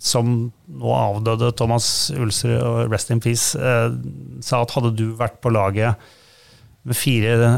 [0.00, 0.34] som
[0.68, 5.96] nå avdøde Thomas Ulsrud og Rest in Peace sa at hadde du vært på laget
[6.96, 7.48] fire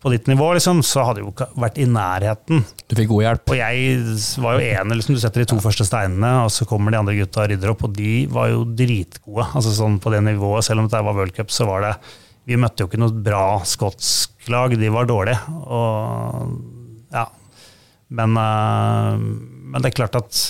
[0.00, 2.62] på ditt nivå, liksom, så hadde jo ikke vært i nærheten.
[2.88, 3.52] Du fikk god hjelp.
[3.52, 4.04] Og jeg
[4.40, 7.16] var jo enig, liksom, du setter de to første steinene, og så kommer de andre
[7.18, 9.44] gutta og rydder opp, og de var jo dritgode.
[9.50, 11.94] altså sånn På det nivået, selv om det var World Cup, så var det
[12.48, 15.38] Vi møtte jo ikke noe bra skotsk lag, de var dårlige.
[15.68, 16.56] Og
[17.12, 17.26] ja.
[18.10, 20.40] Men, eh, men det er klart at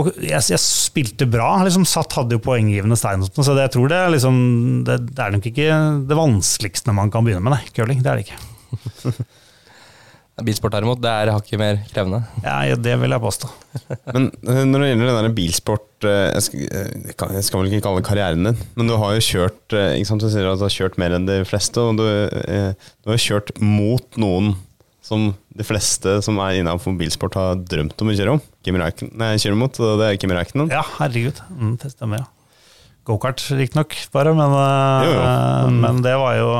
[0.00, 3.68] og jeg, jeg spilte bra, liksom satt, hadde jo poenggivende stein, og sånt, så det,
[3.68, 4.40] jeg tror det liksom,
[4.88, 5.68] det, det er nok ikke
[6.10, 8.02] det vanskeligste man kan begynne med, nei, curling.
[8.04, 9.14] Det er det ikke.
[10.40, 12.22] Bilsport derimot, det er hakket mer krevende.
[12.40, 13.48] Ja, ja, det vil jeg påstå.
[14.14, 17.44] Men eh, når det gjelder den der bilsport eh, jeg skal, eh, jeg kan- jeg
[17.44, 20.30] skal vel ikke kalle det karrieren din, men du har jo kjørt ikke sant, Du
[20.32, 24.16] sier at du har kjørt mer enn de fleste, og du, du har kjørt mot
[24.22, 24.54] noen
[25.10, 28.42] som de fleste som er innenfor bilsport har drømt om å kjøre om.
[28.62, 30.70] Kimi Nei, kjøre mot, og det er Kimi Räikkönen.
[30.70, 31.40] Ja, herregud.
[31.50, 32.28] Mm, det stemmer, ja.
[33.08, 35.20] Gokart riktignok, bare, men, jo, Jo,
[35.66, 35.80] Mm.
[35.82, 36.50] men det var jo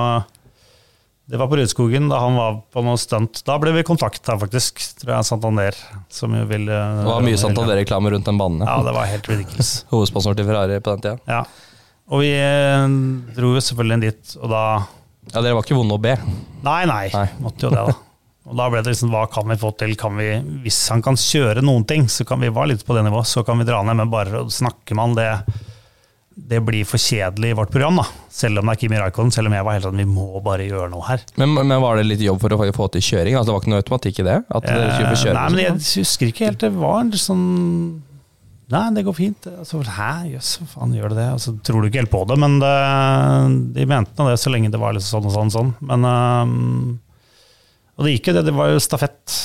[1.30, 3.44] Det var på Rudskogen, da han var på noe stunt.
[3.46, 5.76] Da ble vi kontakta, faktisk, tror jeg, Santander.
[6.10, 8.64] Som jo ville Det var mye Santander-reklame rundt den banen.
[8.66, 9.84] Ja, det var helt ridiculous.
[9.92, 11.20] Hovedsponsor til Ferrari på den tida.
[11.30, 11.44] Ja.
[12.10, 12.88] Og vi eh,
[13.36, 14.64] dro jo selvfølgelig inn dit, og da
[15.30, 16.16] Ja, dere var ikke vonde å be.
[16.66, 17.28] Nei, nei, Nei.
[17.38, 17.94] måtte jo det, da.
[18.50, 19.92] Og da ble det liksom, hva kan vi få til?
[20.00, 20.28] Kan vi,
[20.64, 23.44] hvis han kan kjøre noen ting, så kan vi være litt på det nivået, så
[23.46, 23.94] kan vi dra ned.
[24.00, 25.28] Men bare snakker man det,
[26.50, 28.06] det blir for kjedelig i vårt program, da.
[28.32, 30.66] Selv om det er Kimi Raikkonen, selv om jeg var helt sånn, vi må bare
[30.66, 31.22] gjøre noe her.
[31.38, 33.36] Men, men var det litt jobb for å få- til kjøring?
[33.38, 34.38] Altså, det var ikke noe automatikk i det?
[34.50, 35.34] At dere skulle få Eh, kjøre?
[35.38, 36.00] Nei, men jeg sånn?
[36.02, 36.62] husker ikke helt.
[36.66, 37.44] Det var en sånn
[38.70, 39.46] Nei, det går fint.
[39.50, 41.24] Altså, Hæ, jøss, hva faen gjør det det?
[41.34, 42.74] Altså, tror du ikke helt på det, men det,
[43.74, 45.50] de mente nå det så lenge det var liksom sånn og sånn.
[45.50, 45.72] sånn.
[45.90, 46.98] Men, øhm,
[48.00, 48.46] og det gikk jo det.
[48.48, 49.38] Det var jo stafett.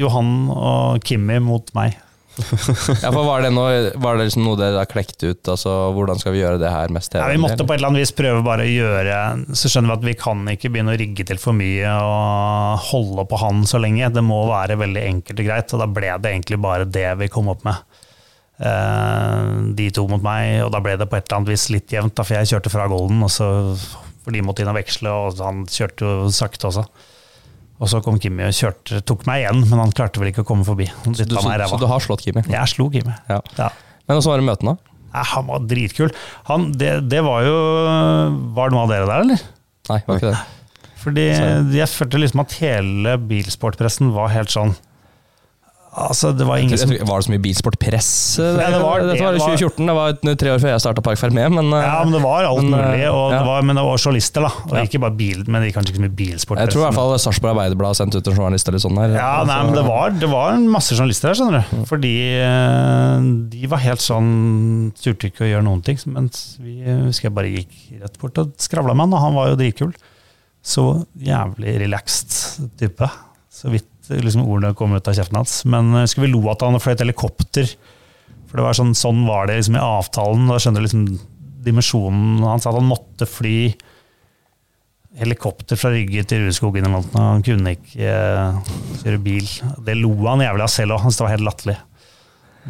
[0.00, 1.98] Johan og Kimmi mot meg.
[3.02, 5.50] Ja, for Var det, noe, var det liksom noe dere klekte klekt ut?
[5.50, 8.04] Altså, Hvordan skal vi gjøre det her mest Ja, vi måtte på et eller annet
[8.04, 9.16] vis prøve bare å gjøre
[9.58, 13.26] Så skjønner vi at vi kan ikke begynne å rigge til for mye og holde
[13.28, 14.12] på han så lenge.
[14.14, 17.30] Det må være veldig enkelt og greit, og da ble det egentlig bare det vi
[17.32, 17.98] kom opp med.
[18.58, 21.94] Eh, de to mot meg, og da ble det på et eller annet vis litt
[21.94, 23.50] jevnt, da, for jeg kjørte fra Golden, og så,
[24.24, 26.86] for de måtte inn og veksle, og han kjørte jo sakte også.
[27.78, 30.48] Og så kom Kimi og kjørte, tok meg igjen, men han klarte vel ikke å
[30.48, 30.88] komme forbi.
[31.04, 32.42] Han Så du, så, så du har slått Kimi?
[32.50, 33.14] Jeg slo Kimi.
[33.30, 33.38] Ja.
[33.58, 33.68] Ja.
[34.08, 34.74] Men åssen var det møtene?
[35.12, 36.10] Ja, han var dritkul.
[36.50, 37.54] Han, det, det var jo
[38.56, 39.44] Var noe av dere der, eller?
[39.88, 40.42] Nei, var ikke det.
[40.98, 41.24] Fordi
[41.78, 44.74] jeg følte liksom at hele bilsportpressen var helt sånn
[45.98, 48.08] Altså, det var som Var det så mye bilsportpress?
[48.38, 51.18] Ja, det var- Dette var i 2014, det var tre år før jeg starta Park
[51.18, 53.38] Fermé, men eh, Ja, men det var alt Men, eh, mulig, og ja.
[53.38, 54.52] det var, men det var journalister, da.
[54.68, 54.82] Og Ja.
[54.86, 56.64] ikke bare bil, men det gikk kanskje ikke så mye bilsportpress.
[56.66, 59.16] jeg tror i hvert fall Sarpsborg Arbeiderblad sendte ut en journalist eller sånn der.
[59.18, 61.84] Ja, nei, men det var, det var masse journalister her, skjønner du.
[61.90, 63.20] Fordi eh,
[63.50, 65.98] de var helt sånn Turte ikke å gjøre noen ting.
[66.06, 69.48] Mens vi husker jeg bare gikk rett bort og skravla med han, og han var
[69.52, 69.92] jo dritkul.
[70.62, 70.84] Så
[71.18, 73.08] jævlig relaxed type.
[73.50, 75.60] Så vidt liksom, ordene kom ut av kjeften hans.
[75.68, 77.70] Men jeg husker vi lo at han fløyt helikopter.
[78.48, 80.48] For det var sånn, sånn var det liksom i avtalen.
[80.48, 81.04] Da skjønner du liksom
[81.66, 82.40] dimensjonen.
[82.46, 83.58] Han sa at han måtte fly
[85.18, 87.18] helikopter fra Rygge til Rudskogen eller noe.
[87.18, 89.48] Han kunne ikke eh, kjøre bil.
[89.84, 91.04] Det lo han jævlig av selv òg.
[91.06, 91.76] Han var helt latterlig.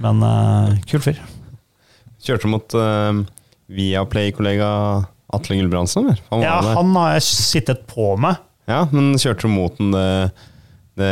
[0.03, 1.20] Men eh, kul fyr.
[2.24, 3.22] Kjørte mot eh,
[3.78, 4.68] Viaplay-kollega
[5.36, 6.12] Atle Gulbrandsen.
[6.32, 8.41] Han Ja, han har jeg sittet på med.
[8.70, 9.93] ja, men kjørte du mot den
[10.99, 11.11] det,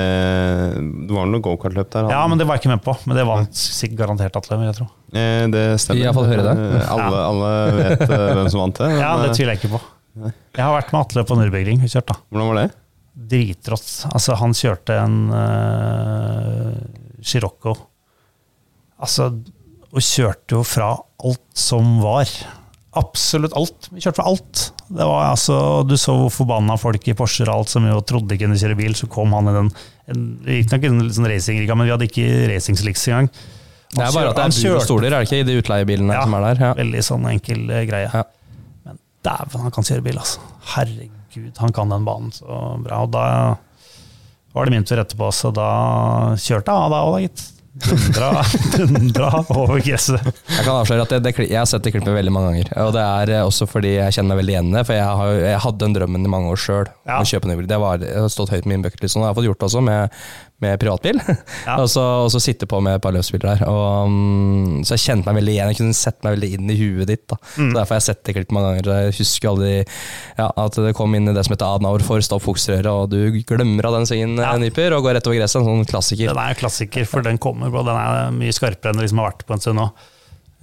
[1.07, 2.07] det, var noe gokartløp der?
[2.07, 2.95] han- Ja, men det var jeg ikke med på.
[3.07, 4.89] Men det vant sikkert garantert Atle, jeg tror.
[5.15, 6.01] Eh, det stemmer.
[6.01, 6.57] Vi har høre det.
[6.81, 8.89] Eh, Alle, alle vet eh, hvem som vant det.
[8.91, 9.83] men, Ja, det eh, tviler jeg ikke på.
[10.27, 12.17] Jeg har vært med Atle på Nürburgring kjørt, da.
[12.33, 12.69] Hvordan var det?
[13.33, 13.91] Dritrått.
[14.13, 16.73] Altså, han kjørte en uh,
[17.25, 17.75] Scirocco.
[19.01, 19.31] Altså,
[19.93, 20.91] og kjørte jo fra
[21.25, 22.29] alt som var.
[22.97, 23.89] Absolutt alt.
[23.93, 24.63] Vi kjørte for alt.
[24.89, 25.57] Det var altså,
[25.89, 28.79] Du så hvor forbanna folk i Porscher og alt som jo trodde ikke kunne kjøre
[28.79, 29.71] bil, så kom han i den
[30.07, 33.29] en, Riktignok en en sånn racingrigga, men vi hadde ikke racingsliks engang.
[33.97, 35.59] Det er bare at det Han er bur og stoler, er det ikke, i de
[35.61, 36.63] utleiebilene Ja, som er der?
[36.63, 36.73] Ja.
[36.79, 38.09] Veldig sånn enkel uh, greie.
[38.13, 38.23] Ja.
[38.87, 40.47] Men dæven, han kan kjøre bil, altså.
[40.75, 43.03] Herregud, han kan den banen så bra.
[43.07, 43.27] Og da
[44.57, 45.69] var det min tur etterpå, så da
[46.41, 47.45] kjørte jeg av da òg, gitt.
[47.77, 48.45] Dundra,
[48.77, 50.23] dundra over gresset.
[50.49, 52.71] Jeg kan avsløre at det, det, jeg har sett det klippet veldig mange ganger.
[52.87, 54.85] Og det er eh, også fordi jeg kjenner meg veldig igjen i det.
[54.89, 56.89] For jeg, har, jeg hadde den drømmen i mange år sjøl.
[57.05, 57.21] Ja.
[57.21, 59.19] Det var, det har stått høyt på min bucketlist.
[59.19, 60.17] Og det har jeg fått gjort også med,
[60.65, 61.19] med privatbil.
[61.67, 61.77] Ja.
[61.81, 63.65] og, så, og så sitte på med et par løpsbiler der.
[63.69, 65.73] Og, mm, så jeg kjente meg veldig igjen.
[65.73, 67.27] Jeg kunne sett meg veldig inn i huet ditt.
[67.29, 67.39] Da.
[67.57, 67.71] Mm.
[67.71, 68.91] Så Derfor har jeg sett det klippet mange ganger.
[69.07, 72.45] Jeg husker aldri ja, at det kom inn i det som heter Adenauer for stopp
[72.47, 74.55] fokusrøret, og du glemmer av den svingen, Ja.
[74.55, 74.61] ja.
[74.63, 75.61] Nyper, og går rett over gresset.
[75.61, 76.33] En sånn klassiker.
[76.33, 77.85] Den er en klassiker, for den kommer på.
[77.87, 79.91] Den er mye skarpere enn det liksom har vært på en stund nå.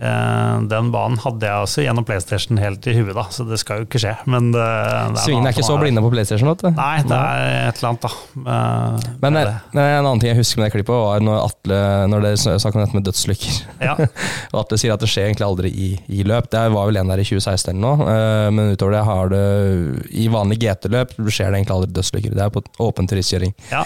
[0.02, 3.82] Eh, Den banen hadde jeg også gjennom PlayStation helt i huet, da, så det skal
[3.82, 4.14] jo ikke skje.
[4.26, 6.50] Men det, det er Svingene er ikke så blinde på PlayStation.
[6.50, 6.70] Vet du.
[6.74, 8.14] Nei, det er et eller annet, da.
[8.56, 9.84] Eh, Men eh, det.
[9.84, 12.84] en annen ting jeg husker med det klippet, var når Atle Når dere snakket om
[12.86, 13.60] dette med dødslykker.
[13.86, 13.98] Ja.
[14.54, 16.50] og Atle sier at det skjer egentlig aldri i, i løp.
[16.54, 18.16] Det var vel en der i 2016 eller noe,
[18.58, 19.44] men utover det har det
[20.24, 22.34] I vanlig GT-løp skjer det egentlig aldri dødslykker.
[22.38, 23.54] Det er på åpen turistkjøring.
[23.72, 23.84] Ja.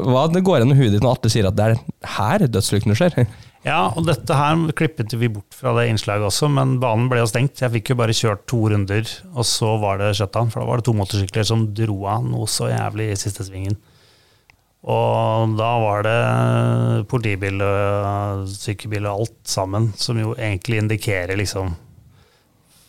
[0.00, 1.80] Hva det går gjennom huet ditt når Atle sier at det er
[2.18, 3.16] her dødslykkene skjer?
[3.60, 7.28] Ja, og dette her klippet vi bort fra det innslaget også, men banen ble jo
[7.28, 7.60] stengt.
[7.60, 9.04] Jeg fikk jo bare kjørt to runder,
[9.34, 10.48] og så var det shutdown.
[10.52, 13.76] For da var det to motorsykler som dro av noe så jævlig i siste svingen.
[14.80, 21.74] Og da var det politibil og sykebil og alt sammen, som jo egentlig indikerer liksom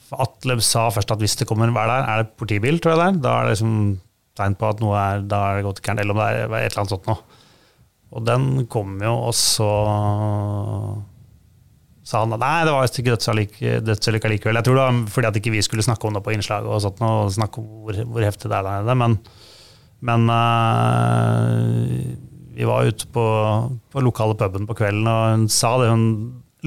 [0.08, 2.00] For Atle sa først at hvis det kommer en er det?
[2.00, 3.20] Er det politibil, tror jeg det er?
[3.28, 3.76] Da er det liksom
[4.40, 6.72] tegn på at noe er Da er det gått gærent, eller om det er et
[6.72, 7.41] eller annet sånt noe.
[8.12, 9.70] Og den kom jo, og så
[12.12, 13.14] sa han at nei, det var visst ikke
[13.86, 14.58] dødsulykke likevel.
[14.60, 16.82] Jeg tror det var fordi at ikke vi skulle snakke om det på innslaget, og
[16.84, 18.98] sånt, og snakke om hvor, hvor heftig det er der nede.
[19.00, 19.16] Men,
[20.10, 21.86] men uh,
[22.58, 23.26] vi var ute på,
[23.94, 26.06] på lokale puben på kvelden, og hun sa det, hun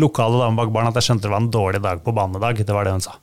[0.01, 2.45] lokale dame bak baren, at jeg skjønte det var en dårlig dag på banen i
[2.47, 2.65] dag.
[2.65, 3.19] Det var det hun sa.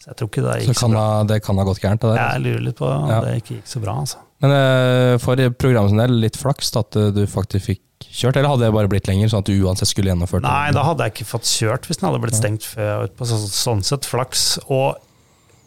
[0.00, 1.02] Så jeg tror ikke det gikk så, kan bra.
[1.02, 2.02] ha, det kan ha gått gærent.
[2.02, 2.22] Det der.
[2.24, 3.20] Jeg lurer litt på om Ja.
[3.24, 4.24] det ikke gikk så bra, altså.
[4.44, 8.50] Men uh, for programmet sin del, litt flaks at eh, du faktisk fikk kjørt, eller
[8.52, 10.50] hadde det bare blitt lenger, sånn at du uansett skulle gjennomført det?
[10.50, 13.06] Nei, da hadde jeg ikke fått kjørt hvis den hadde blitt stengt før.
[13.16, 14.44] På sånn sett flaks.
[14.68, 15.00] Og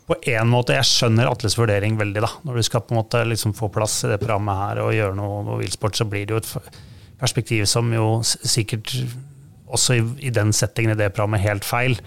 [0.07, 2.29] på en måte, jeg skjønner Atles vurdering veldig, da.
[2.45, 5.17] Når du skal på en måte liksom få plass i det programmet her og gjøre
[5.17, 6.77] noe, noe bilsport, så blir det jo et
[7.17, 8.93] perspektiv som jo sikkert
[9.67, 11.97] også i, i den settingen i det programmet helt feil.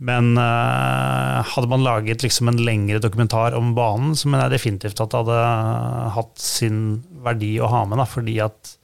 [0.00, 5.02] Men uh, hadde man laget liksom en lengre dokumentar om banen, så mener jeg definitivt
[5.02, 5.40] at det hadde
[6.16, 6.78] hatt sin
[7.24, 8.00] verdi å ha med.
[8.00, 8.76] Da, fordi at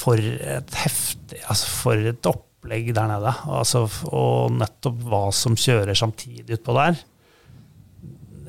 [0.00, 3.32] for et heftig altså For et opplegg der nede.
[3.48, 7.00] Altså, og nettopp hva som kjører samtidig utpå der.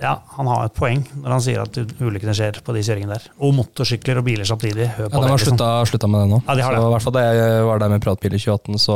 [0.02, 3.28] Ja, han har et poeng når han sier at ulykkene skjer på de kjøringene der.
[3.40, 4.88] Og motorsykler og biler samtidig.
[4.98, 5.58] Hør på Ja, de har liksom.
[5.60, 6.40] slutta, slutta med det nå.
[6.48, 6.82] Ja, de har det.
[6.82, 8.96] Så i hvert fall da jeg var der med pratbil i 2018, så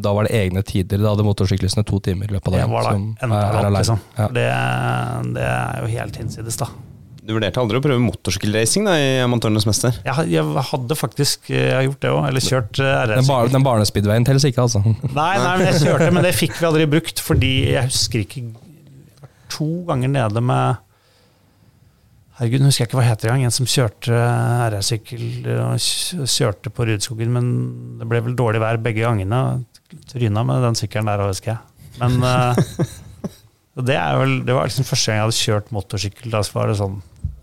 [0.00, 0.98] da var det egne tider.
[1.04, 2.72] Da hadde motorsyklistene to timer i løpet av Det dagen.
[2.72, 4.00] var da som enda er- er liksom.
[4.16, 4.28] Ja.
[4.38, 4.46] Det,
[5.36, 6.70] det er jo helt hinsides, da.
[7.28, 9.92] Du vurderte aldri å prøve motorsykkelracing da, i Amatørenes mester?
[10.06, 13.10] Jeg, jeg hadde faktisk jeg har gjort det òg, eller kjørt RS.
[13.10, 13.28] Den, RS.
[13.28, 14.80] bar, den barnespeedwayen teller ikke, altså.
[15.12, 18.40] Nei, nei, men jeg kjørte, men det fikk vi aldri brukt, fordi jeg husker ikke
[18.40, 18.54] jeg
[19.54, 20.84] To ganger nede med
[22.38, 23.48] Herregud, husker jeg ikke hva det heter engang.
[23.48, 24.18] En som kjørte
[24.70, 27.48] RR-sykkel og kjørte på Rudskogen, men
[27.98, 29.40] det ble vel dårlig vær begge gangene.
[30.12, 31.88] Tryna med den sykkelen der husker jeg.
[31.98, 32.60] Men eh,
[33.88, 36.30] det, vel, det var liksom første gang jeg hadde kjørt motorsykkel.
[36.30, 37.00] Da var det sånn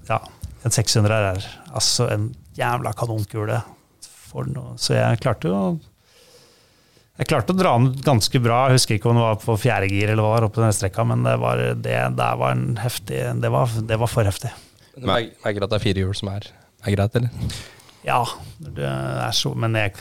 [0.08, 0.22] Ja,
[0.64, 1.50] en 600 RR.
[1.76, 3.60] Altså en jævla kanonkule.
[4.80, 5.60] Så jeg klarte jo
[7.16, 8.66] jeg klarte å dra den ganske bra.
[8.70, 10.76] Jeg husker ikke om det var på fjerde gir eller hva det var oppe den
[10.76, 14.52] strekka, men det var, det, der var en heftig det var, det var for heftig.
[14.96, 16.50] Du mer- merker at det er fire hjul som er,
[16.84, 17.56] er greit, eller?
[18.06, 18.20] Ja,
[18.60, 19.96] det er så, men jeg,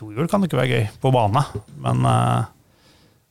[0.00, 1.44] to hjul kan jo ikke være gøy på bane.
[1.84, 2.48] Men uh,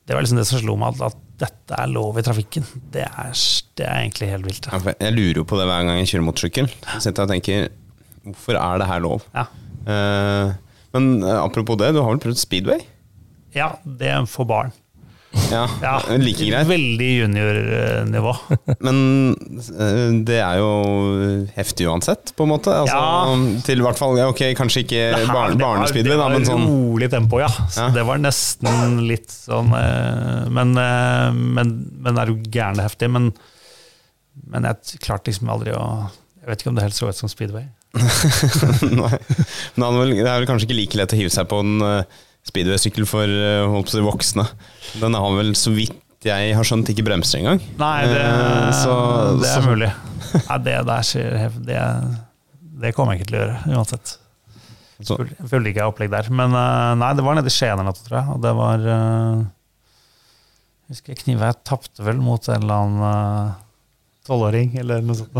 [0.06, 2.64] det var liksom det som slo meg, at, at dette er lov i trafikken.
[2.94, 3.34] Det er,
[3.78, 4.70] det er egentlig helt vilt.
[4.70, 6.70] Ja, Jeg lurer jo på det hver gang jeg kjører motorsykkel.
[7.02, 7.66] Sitter og tenker
[8.24, 9.26] Hvorfor er det her lov?
[9.34, 9.48] Ja,
[9.84, 10.54] Uh,
[10.96, 12.78] men eh, apropos det, du har vel prøvd speedway?
[13.54, 14.72] Ja det er for barn.
[15.50, 16.66] Ja, Ja, Like greit.
[16.68, 18.32] Veldig juniornivå.
[18.86, 18.98] Men
[19.34, 20.68] eh, det er jo
[21.56, 22.70] heftig uansett, på en måte.
[22.70, 23.58] Altså, Ja.
[23.66, 26.70] Til hvert fall, ok, kanskje ikke Det her- barn, barnespeedway, da, men Det sånn var
[26.70, 27.48] rolig tempo, ja.
[27.66, 27.88] Så Ja.
[27.96, 33.10] Det var nesten litt sånn eh, Men, eh, men, men er jo gæren heftig?
[33.10, 33.32] Men,
[34.46, 36.10] men jeg klarte liksom aldri å
[36.44, 37.66] Jeg vet ikke om det helt så ut som speedway.
[39.00, 39.18] Nei.
[39.78, 41.78] Men det er vel kanskje ikke like lett å hive seg på en
[42.48, 44.44] speedway-sykkel for uh, holdt på voksne.
[45.00, 47.58] Den har vel, så vidt jeg har skjønt, ikke bremser engang.
[47.80, 49.90] Nei, det, Eh, så- det er så- mulig.
[50.48, 51.80] Nei, det der skjer det,
[52.80, 54.14] det kommer jeg ikke til å gjøre, uansett.
[55.04, 56.30] Så, Jeg følte ikke jeg opplegg der.
[56.32, 58.28] Men eh, nei, det var nede i Skien eller noe, tror jeg.
[58.36, 59.44] Og det var eh,
[60.88, 63.54] Jeg husker jeg tapte vel mot en eller annen eh,
[64.24, 65.34] tolvåring, eller noe sånt.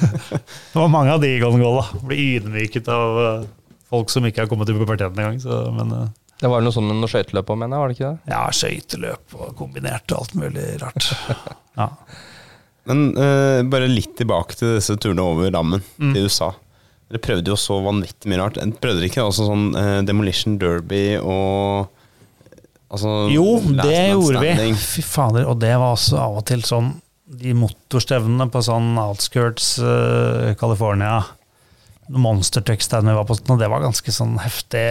[0.72, 2.00] det var mange av de i Golden Goal, da.
[2.08, 3.46] Ble ydmyket av eh,
[3.92, 5.38] folk som ikke har kommet til puberteten engang.
[5.44, 6.08] så- Men eh,
[6.40, 8.32] Det var noe sånn med noe skøyteløp òg, mener jeg, var det ikke det?
[8.34, 11.10] ja, skøyteløp og kombinert og alt mulig rart.
[11.76, 11.90] Ja.
[12.88, 16.12] men uh, bare litt tilbake til disse turene over dammen Mm.
[16.14, 16.52] til USA.
[17.10, 18.56] Dere prøvde jo så vanvittig mye rart.
[18.80, 21.86] Prøvde dere ikke også sånn uh, Demolition Derby og
[22.90, 24.70] altså, Jo, det gjorde gjorde vi.
[24.80, 26.92] Fy fader, og det var også av og til sånn
[27.26, 31.20] De motorstevnene på sånn outskirts uh, California.
[32.08, 34.84] Monster Truck-stand vi var på, og det var ganske sånn heftig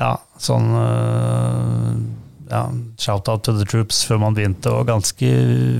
[0.00, 1.90] Ja, sånn eh,
[2.50, 2.64] ja,
[3.00, 5.30] Shout-out to the troops før man begynte, og ganske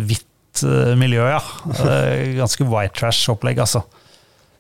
[0.07, 1.43] hvitt eh, miljø, ja.
[2.39, 3.85] Ganske white trash-opplegg, altså.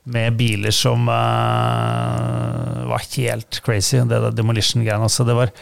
[0.04, 5.24] Med biler som uh, var helt crazy, det der demolition-greiene også.
[5.24, 5.54] Det var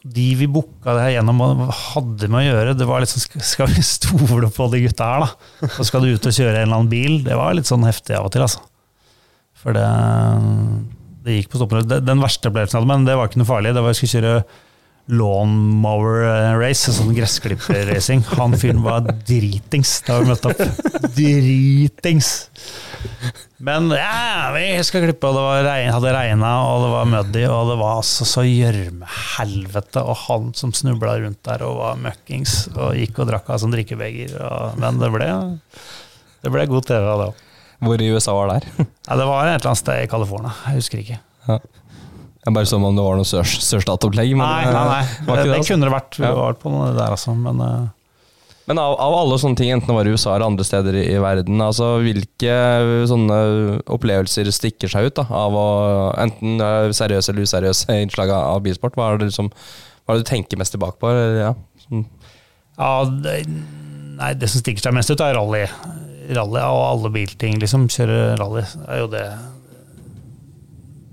[0.00, 3.42] de vi booka det her gjennom og hadde med å gjøre, det var litt sånn
[3.44, 5.72] Skal vi stole på de gutta her, da?
[5.74, 7.18] Og skal du ut og kjøre en eller annen bil?
[7.26, 8.62] Det var litt sånn heftig av og til, altså.
[9.60, 9.88] For det,
[11.24, 11.86] det gikk på stoppen.
[11.90, 13.74] Den verste opplevelsen jeg hadde, men det var ikke noe farlig.
[13.76, 14.34] Det var jeg skulle kjøre
[15.10, 18.22] lawnmower eh, race, sånn gressklipperracing.
[18.38, 20.62] Han fyren var dritings da vi møtte opp.
[21.16, 22.32] Dritings!
[23.60, 27.42] Men ja, vi skal klippe, og det var regn, hadde regna, og det var muddy,
[27.50, 32.56] og det var altså så gjørmehelvete, og han som snubla rundt der og var møkkings,
[32.72, 34.32] og gikk og drakk av som drikkebeger.
[34.40, 35.28] Og, men det ble,
[36.40, 37.46] det ble god TV av det òg.
[37.80, 38.86] Hvor i USA var det her?
[39.10, 41.18] Ja, det var et eller annet sted i California, jeg husker ikke.
[42.40, 44.34] Jeg bare som om det var noe sør- sørstatsopplegg.
[44.36, 45.00] Nei, det- nei, nei.
[45.26, 45.72] var Det, ikke det altså.
[45.74, 46.18] kunne det vært.
[46.20, 46.34] Vi Ja.
[46.36, 47.34] var på noe der, altså.
[47.36, 47.88] Men uh...
[48.70, 51.02] Men av, av alle sånne ting, enten det var i USA eller andre steder i,
[51.10, 52.52] i verden, altså hvilke
[53.10, 53.38] sånne
[53.90, 55.64] opplevelser stikker seg ut da, av å
[56.22, 58.94] enten eh, seriøse eller useriøse innslag av av bilsport?
[58.94, 61.10] Hva er det, liksom, hva er det du tenker mest tilbake på?
[61.10, 61.50] eller, Ja,
[61.88, 62.04] sånn.
[62.78, 62.92] ja,
[63.26, 63.34] det,
[64.20, 65.64] nei, det som stikker seg mest ut, er rally.
[66.36, 67.88] Rally og alle bilting, liksom.
[67.90, 69.24] Kjøre rally er jo det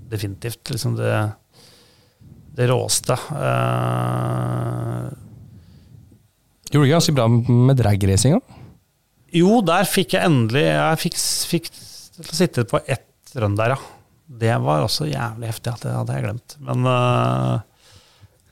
[0.08, 1.14] definitivt liksom det,
[2.56, 3.16] det råeste.
[3.32, 5.10] Uh,
[6.70, 8.40] gjorde du ganske bra med dragracinga?
[9.34, 11.18] jo, der fikk jeg endelig Jeg fikk,
[11.52, 11.70] fikk
[12.32, 13.80] sitte på ett rønn der, ja.
[14.28, 16.54] Det var også jævlig heftig, at det hadde jeg glemt.
[16.64, 17.60] Men, uh,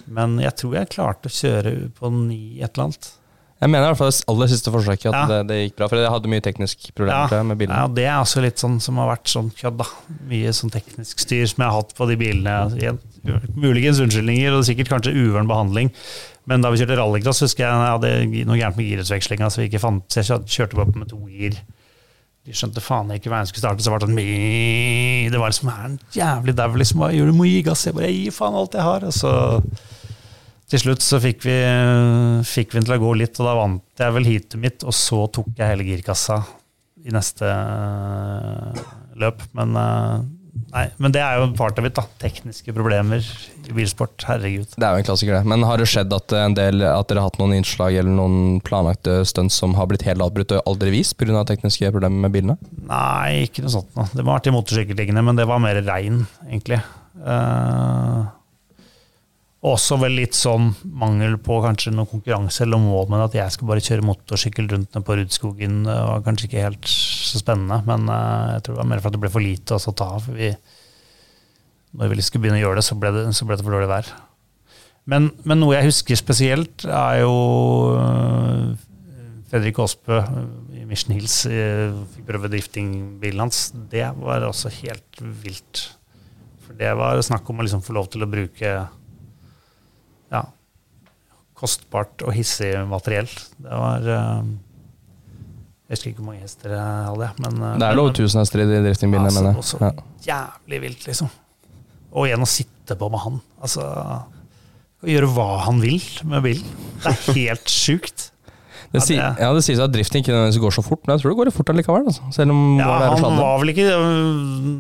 [0.09, 3.09] men jeg tror jeg klarte å kjøre på ni et eller annet.
[3.57, 5.27] Jeg mener i hvert fall det aller siste forsøket at Ja.
[5.31, 7.43] det, det gikk bra, for jeg hadde mye teknisk problemer ja.
[7.43, 7.79] med bilene.
[7.81, 9.87] Ja, det er også litt sånn som har vært sånn kødd, da.
[10.29, 12.99] Mye sånn teknisk styr som jeg har hatt på de bilene.
[13.57, 15.89] Muligens unnskyldninger, og sikkert kanskje uvøren behandling.
[16.47, 19.71] Men da vi kjørte rallycross, husker jeg jeg hadde noe gærent med girutvekslinga, så vi
[19.71, 21.57] ikke fant Så jeg kjørte bare med to gir.
[22.47, 24.21] De skjønte faen ikke hva jeg skulle starte, så var det sånn.
[25.33, 27.01] Det var liksom her en jævlig dau, liksom.
[27.03, 27.39] Hva gjør du?
[27.41, 27.89] Må gi gass.
[27.89, 29.09] Jeg bare gi faen alt jeg har.
[29.09, 29.33] Og så
[30.71, 31.57] til slutt så fikk vi,
[32.47, 34.95] fikk vi den til å gå litt, og da vant jeg vel heatet mitt, og
[34.97, 36.41] så tok jeg hele girkassa
[37.07, 38.81] i neste øh,
[39.23, 39.45] løp.
[39.55, 40.25] Men, øh,
[40.73, 42.03] nei, men det er jo part av it, da.
[42.19, 44.19] Tekniske problemer i bilsport.
[44.27, 44.75] Herregud.
[44.75, 45.51] Det er jo en klassiker, det.
[45.53, 48.59] Men har det skjedd at, en del, at dere har hatt noen innslag eller noen
[48.67, 51.45] planlagte stunt som har blitt helt avbrutt og aldri vist pga.
[51.47, 52.59] tekniske problemer med bilene?
[52.91, 54.11] Nei, ikke noe sånt noe.
[54.11, 56.83] Det ha vært i motorsykkeltingene, men det var mer regn, egentlig.
[57.23, 58.27] Eh,
[59.67, 63.71] også vel litt sånn mangel på kanskje noe konkurranse eller mål men at jeg skal
[63.71, 65.81] bare kjøre motorsykkel rundt på Rudskogen.
[65.87, 69.17] Var kanskje ikke helt så spennende, men eh, jeg tror det var mer for at
[69.17, 70.29] det ble for lite å ta av.
[71.97, 73.91] Når vi skulle begynne å gjøre det, så ble det, så ble det for dårlig
[73.91, 74.11] vær.
[75.07, 77.35] Men, men noe jeg husker spesielt, er jo
[77.95, 78.75] øh,
[79.51, 80.21] Fredrik Aasbø
[80.75, 83.71] i Mission Hills fikk prøve driftingbilen hans.
[83.91, 85.89] Det var også helt vilt.
[86.67, 88.77] For det var snakk om å liksom få lov til å bruke
[90.33, 90.41] ja,
[91.57, 93.29] kostbart og hissig materiell.
[93.63, 94.47] Det var øh,
[95.87, 98.63] Jeg husker ikke hvor mange hester jeg hadde, men øh, Det er lov 1000 hester
[98.65, 99.93] i de driftingbilene, altså, mener også jeg.
[100.27, 100.41] Ja.
[100.43, 101.29] jævlig vilt, liksom.
[102.17, 103.41] Og igjen å sitte på med han.
[103.61, 106.77] Altså Å gjøre hva han vil med bilen.
[107.05, 108.31] Det er helt sjukt.
[108.93, 111.23] Det, si, Ja, det- sier seg sies at drifting ikke går så fort, men jeg
[111.25, 112.07] tror det går fort allikevel.
[112.13, 112.23] Altså.
[112.33, 114.77] Selv om Ja, han var vel ikke øh,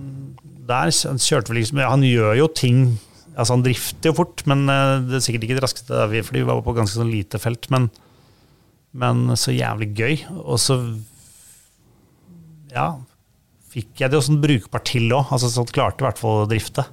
[0.68, 2.78] Der kjørte vel liksom Han gjør jo ting
[3.36, 6.48] Altså Han drifter jo fort, men øh, det er sikkert ikke det raskeste, fordi vi
[6.48, 7.68] var på ganske sånn lite felt.
[7.72, 7.90] Men,
[8.96, 10.14] men så jævlig gøy.
[10.40, 10.80] Og så
[12.72, 12.94] Ja,
[13.72, 15.28] fikk jeg det jo sånn brukbart til òg.
[15.36, 16.86] Altså, så klarte i hvert fall å drifte.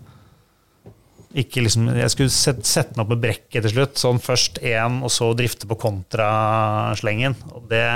[1.34, 3.96] Ikke liksom, jeg skulle sette, sette den opp med brekket til slutt.
[3.98, 7.40] Sånn først én, og så drifte på kontraslengen.
[7.56, 7.88] Og det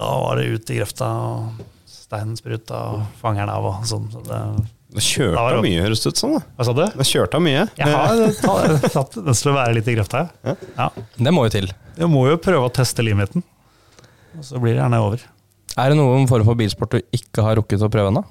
[0.00, 4.10] Da var det ut i grøfta, og steinen spruta, og fangeren av og sånn.
[4.12, 4.42] Så det,
[4.90, 6.32] Da kjørte Da var mye, høres det ut som.
[6.40, 6.82] hva sa du?
[6.98, 7.64] Da kjørte han mye.
[7.78, 8.22] Jeg har
[8.90, 10.54] tatt- den til å være litt i grøfta, Ja.
[10.78, 10.88] Ja.
[11.16, 11.68] Det må jo til.
[11.96, 13.44] Du må jo prøve å teste limiten.
[14.36, 15.20] Og så blir det gjerne over.
[15.78, 18.24] Er det noen form for bilsport du ikke har rukket å prøve ennå?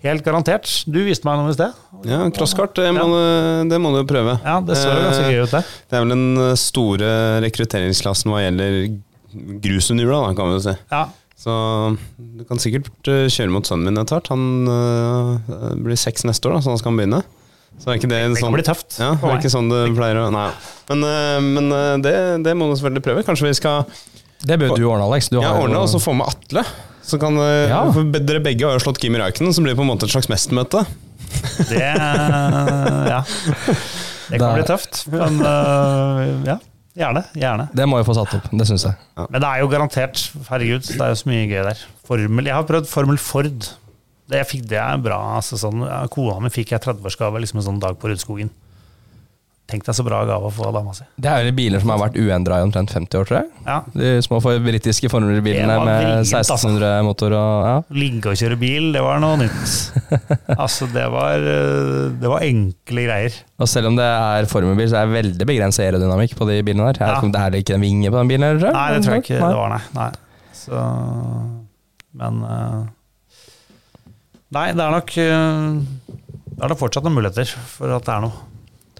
[0.00, 0.64] Helt garantert.
[0.88, 1.76] Du viste meg noe i sted.
[2.08, 4.38] Ja, crosskart, det må, du, det må du prøve.
[4.40, 5.64] Ja, det så jo ganske Eh, gøy ut, det.
[5.90, 7.10] Det er vel den eh, store
[7.44, 8.78] rekrutteringsklassen hva gjelder
[9.60, 10.74] grusunderhjula, kan vi jo si.
[10.90, 11.02] Ja.
[11.40, 11.52] Så
[12.18, 14.28] du kan sikkert eh, kjøre mot sønnen min etter hvert.
[14.34, 17.22] Han eh, blir seks neste år, da, så han skal begynne.
[17.80, 18.98] Så er ikke det, Det kan sånn bli tøft.
[19.00, 20.50] Ja, det er ikke sånn det pleier å Nei.
[20.90, 21.72] Men, eh, men
[22.04, 22.14] det,
[22.44, 23.24] det må du selvfølgelig prøve.
[23.24, 23.86] Kanskje vi skal
[24.44, 25.30] Det bør du ordne, Alex.
[25.32, 26.66] Du ja, ordne og så få med Atle.
[27.10, 27.80] Så kan, Ja.
[27.94, 30.12] for Dere begge har jo slått Kim Rauken, så blir det på en måte et
[30.12, 30.84] slags mestermøte.
[31.70, 33.22] Det Ja.
[34.30, 35.00] Det kan Det- bli tøft.
[35.10, 36.58] Men uh, ja,
[37.00, 37.24] gjerne.
[37.36, 37.68] Gjerne.
[37.76, 38.96] Det må vi få satt opp, det syns jeg.
[39.26, 41.84] Men det er jo garantert Herregud, det er jo så mye gøy der.
[42.06, 43.68] Formel, jeg har prøvd Formel Ford.
[44.30, 45.18] Det, jeg fikk, det er bra.
[45.40, 45.82] Altså, sånn,
[46.14, 48.52] kona mi fikk jeg 30-årsgave liksom en sånn dag på Rudskogen.
[49.70, 51.04] Tenk deg så bra gave å få av dama si.
[51.20, 53.50] Det er jo biler som har vært uendra i omtrent 50 år, tror jeg.
[53.66, 53.76] Ja.
[53.94, 56.56] De små britiske var med vrient, altså.
[56.58, 57.76] 1600 motor og ja.
[57.94, 59.76] Ligge og kjøre bil, det var noe nytt.
[60.60, 63.36] Altså, det var, øh, det var enkle greier.
[63.62, 66.90] Og selv om det er formelbil, så er det veldig begrenset aerodynamikk på de bilene
[66.90, 67.00] der.
[67.00, 67.20] Ja.
[67.22, 68.46] det er ikke en vinge på den bilen?
[68.50, 68.74] Eller?
[68.74, 69.50] Nei, det tror jeg ikke Nei.
[69.52, 69.82] det var, nei.
[69.96, 70.10] nei.
[70.60, 70.82] Så,
[72.20, 72.80] men øh,
[74.50, 78.24] Nei, det er nok øh, Det er nok fortsatt noen muligheter for at det er
[78.26, 78.49] noe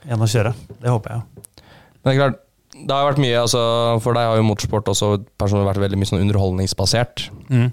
[0.06, 0.54] igjen å kjøre.
[0.80, 1.22] Det håper jeg.
[2.00, 2.40] Men det er klart,
[2.80, 3.60] det har vært mye, altså,
[4.00, 5.08] For deg har jo motorsport også
[5.40, 7.26] personlig vært veldig mye sånn underholdningsbasert.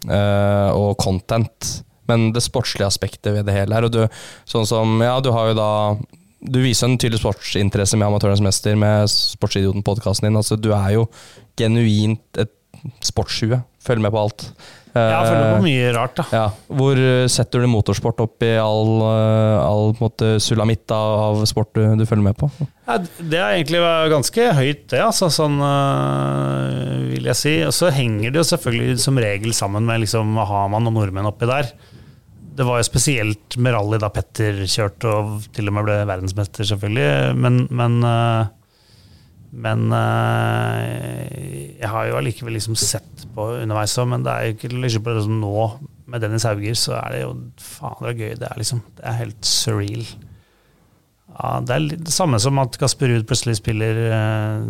[0.09, 1.83] eh, og content.
[2.07, 4.01] Men det sportslige aspektet ved det hele her, og du,
[4.47, 5.71] sånn som, ja, du har jo da
[6.47, 10.37] du viser en tydelig sportsinteresse med Amatørenes mester, med Sportsidioten-podkasten din.
[10.37, 11.07] Altså, du er jo
[11.57, 12.53] genuint et
[13.03, 13.57] sportshue.
[13.81, 14.45] Følger med på alt.
[14.97, 16.25] Jeg følger Eh, på mye rart, da.
[16.33, 16.45] ja.
[16.79, 21.83] Hvor eh, setter du motorsport opp i all, eh, all måte, sulamitten av sport du,
[21.99, 22.49] du følger med på?
[22.87, 23.81] Ja, det er egentlig
[24.13, 27.55] ganske høyt, det, altså, sånn øh, vil jeg si.
[27.67, 31.49] Og så henger det jo selvfølgelig som regel sammen med liksom Haman og nordmenn oppi
[31.49, 31.71] der.
[32.57, 36.65] Det var jo spesielt med rally da Petter kjørte og til og med ble verdensmester,
[36.65, 37.35] selvfølgelig.
[37.37, 38.47] Men, men, øh,
[39.51, 44.55] men øh, jeg har jo allikevel liksom sett på underveis òg, men det er jo
[44.57, 45.67] ikke liksom bare sånn nå
[46.07, 48.33] med Dennis Hauger, så er det jo faen det er gøy.
[48.39, 50.05] Det er liksom Det er helt surreal.
[51.37, 54.69] Ja, det er litt det samme som at Kasper Ruud plutselig spiller eh,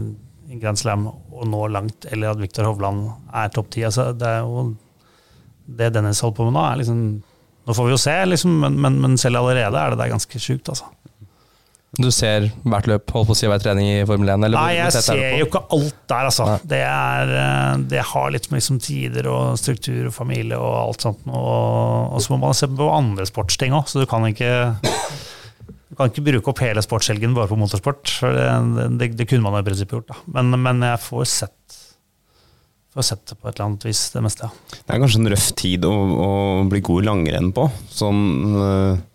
[0.57, 3.85] Grand Slam og når langt, eller at Viktor Hovland er topp ti.
[3.87, 4.69] Altså, det er jo
[5.67, 7.01] det Dennis holder på med nå, er liksom
[7.67, 10.39] Nå får vi jo se, liksom, men, men, men selv allerede er det der ganske
[10.39, 10.85] sjukt, altså.
[11.95, 14.43] Du ser hvert løp, holdt på å si hver trening i Formel 1?
[14.43, 16.47] Eller Nei, jeg er ser jo ikke alt der, altså.
[16.67, 21.07] Det, er, eh, det har litt med liksom tider og struktur og familie og alt
[21.07, 21.23] sånt.
[21.31, 24.51] Og, og så må man se på andre sportsting òg, så du kan ikke
[25.87, 28.11] du kan ikke bruke opp hele sportshelgen bare på motorsport.
[28.19, 30.21] For det, det, det kunne man i prinsippet gjort, da.
[30.37, 31.83] Men, men jeg får sett
[32.97, 34.47] får sett det på et eller annet vis, det meste.
[34.49, 34.77] ja.
[34.81, 36.29] Det er kanskje en røff tid å, å
[36.69, 38.23] bli god i langrenn på, sånn
[38.57, 39.05] eh,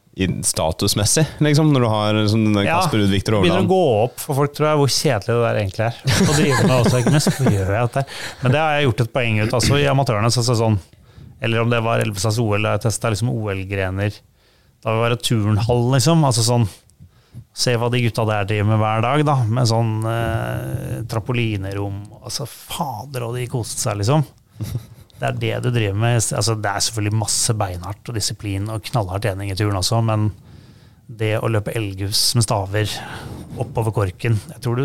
[0.45, 4.19] statusmessig, liksom, når du har sånn den Ja, Kasper Ruud, Viktor begynner å gå opp
[4.21, 6.01] for folk, tror jeg, hvor kjedelig det der egentlig er.
[6.05, 7.31] Og drive med også, ikke minst.
[7.31, 8.05] Hvorfor gjør jeg dette?
[8.43, 10.33] Men det har jeg gjort et poeng ut, altså i amatørene.
[10.35, 10.77] Så, så, sånn,
[11.41, 14.21] eller om det var Elvestads OL, jeg testa liksom OL-grener.
[14.85, 16.25] Da var det turnhall, liksom.
[16.29, 16.69] Altså sånn
[17.57, 19.35] Se hva de gutta der driver med hver dag, da.
[19.49, 22.03] Med sånn eh, trampolinerom.
[22.21, 24.25] Altså, fader, og de koste seg, liksom.
[25.23, 26.17] Det er det du driver med.
[26.35, 30.33] Altså, det er selvfølgelig masse beinhardt og disiplin og knallhard trening i turen også, men
[31.13, 32.89] det å løpe elghus med staver
[33.61, 34.85] oppover korken Jeg tror du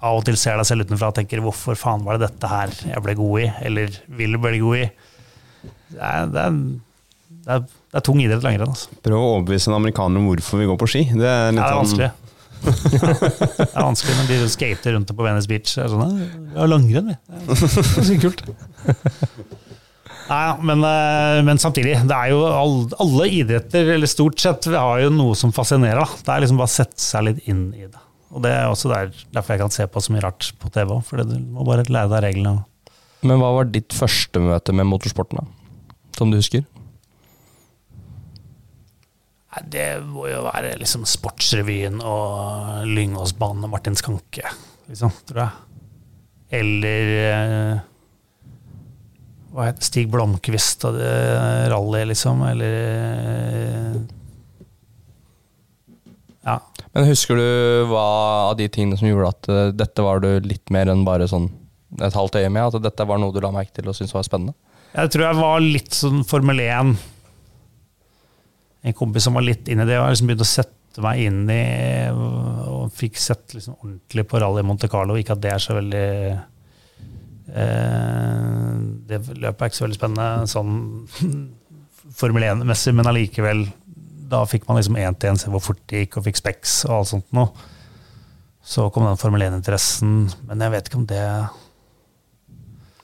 [0.00, 2.70] av og til ser deg selv utenfra og tenker 'hvorfor faen var det dette her
[2.94, 4.86] jeg ble god i', eller vil bli god i.
[5.92, 6.50] Det er, det er,
[7.44, 8.72] det er, det er tung idrett langrenn.
[8.72, 8.88] Altså.
[9.04, 11.02] Prøv å overbevise en amerikaner om hvorfor vi går på ski.
[11.12, 12.08] Det er litt det er sånn- vanskelig.
[12.08, 12.19] Ja,
[12.64, 15.72] det er vanskelig når de skater rundt på Venice Beach.
[15.76, 16.20] Det er sånn,
[16.54, 17.16] ja, langrenn, vi.
[17.48, 18.44] Det er ganske kult.
[20.30, 24.78] Nei, men, eh, men samtidig, det er jo all, alle idretter, eller stort sett, vi
[24.78, 26.12] har jo noe som fascinerer.
[26.22, 28.04] Det er liksom bare å sette seg litt inn i det.
[28.30, 30.92] Og det er også der, derfor jeg kan se på så mye rart på TV
[31.02, 32.60] for du må bare lære deg reglene.
[33.26, 35.96] Men hva var ditt første møte med motorsporten, da?
[36.16, 36.62] Som du husker?
[39.70, 44.46] Det må jo være liksom Sportsrevyen og Lyngåsbanen og Martin Skanke,
[44.86, 45.50] liksom, tror jeg.
[46.60, 47.80] Eller eh,
[49.50, 51.10] hva heter Stig Blomkvist og det
[51.72, 54.00] rally, liksom, eller eh,
[56.46, 56.56] Ja.
[56.94, 58.06] Men husker du hva
[58.48, 61.50] av de tingene som gjorde at eh, dette var du litt mer enn bare sånn
[62.00, 62.70] et halvt øye med?
[62.70, 64.54] At dette var noe du la merke til og syntes var spennende?
[64.94, 66.94] Jeg tror jeg var litt sånn Formel 1.
[68.82, 71.20] En kompis som var litt inn i det, og jeg liksom begynte å sette meg
[71.26, 71.60] inn i
[72.10, 75.18] og fikk sett liksom ordentlig på Rally Monte Carlo.
[75.20, 76.06] Ikke at det er så veldig
[77.54, 78.74] eh,
[79.10, 80.72] Det løpet er ikke så veldig spennende sånn
[82.20, 83.66] Formel 1-messig, men allikevel
[84.32, 86.80] Da fikk man liksom én til én se hvor fort det gikk, og fikk Specs
[86.88, 87.68] og alt sånt noe.
[88.66, 91.22] Så kom den Formel 1-interessen, men jeg vet ikke om det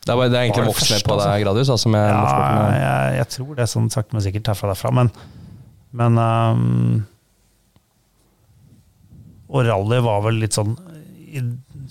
[0.04, 1.30] Det er, bare, det er egentlig vokst ned på altså?
[1.30, 1.70] deg gradvis?
[1.74, 4.92] Altså, Ja, jeg, jeg tror det sånn sakte, men sikkert herfra derfra.
[4.94, 5.10] Men,
[5.96, 7.04] men um,
[9.46, 10.74] Og rally var vel litt sånn
[11.36, 11.42] i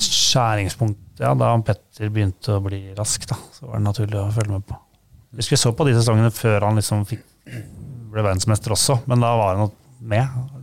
[0.01, 3.37] skjæringspunktet ja, da Petter begynte å bli rask, da.
[3.55, 4.77] Så var det naturlig å følge med på.
[5.35, 7.23] Hvis vi så på de sesongene før han liksom fikk,
[8.11, 10.54] ble verdensmester også, men da var han med.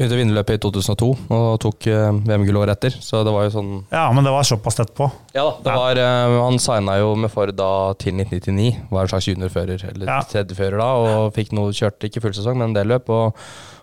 [0.00, 2.94] Begynte å vinne løpet i 2002 og tok uh, VM-gull året etter.
[3.04, 5.10] Så det var jo sånn ja, men det var såpass tett på.
[5.36, 8.70] Ja da, det var, eh, Han signa jo med Ford da til 1999.
[8.88, 10.22] Var en slags juniorfører, eller Ja.
[10.24, 13.12] tredjefører da, og fikk noe, kjørte ikke full sesong, men en del løp.
[13.12, 13.36] Og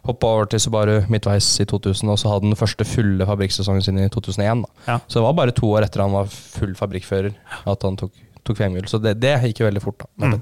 [0.10, 4.02] hoppa over til Subaru midtveis i 2000, og så hadde den første fulle fabrikksesongen sin
[4.02, 4.66] i 2001.
[4.66, 4.70] da.
[4.88, 5.00] Ja.
[5.06, 7.36] Så det var bare to år etter han var full fabrikkfører
[7.68, 8.12] at han tok,
[8.44, 8.90] tok VM-gull.
[8.90, 10.10] Så det, det gikk jo veldig fort, da.
[10.18, 10.42] med Mm.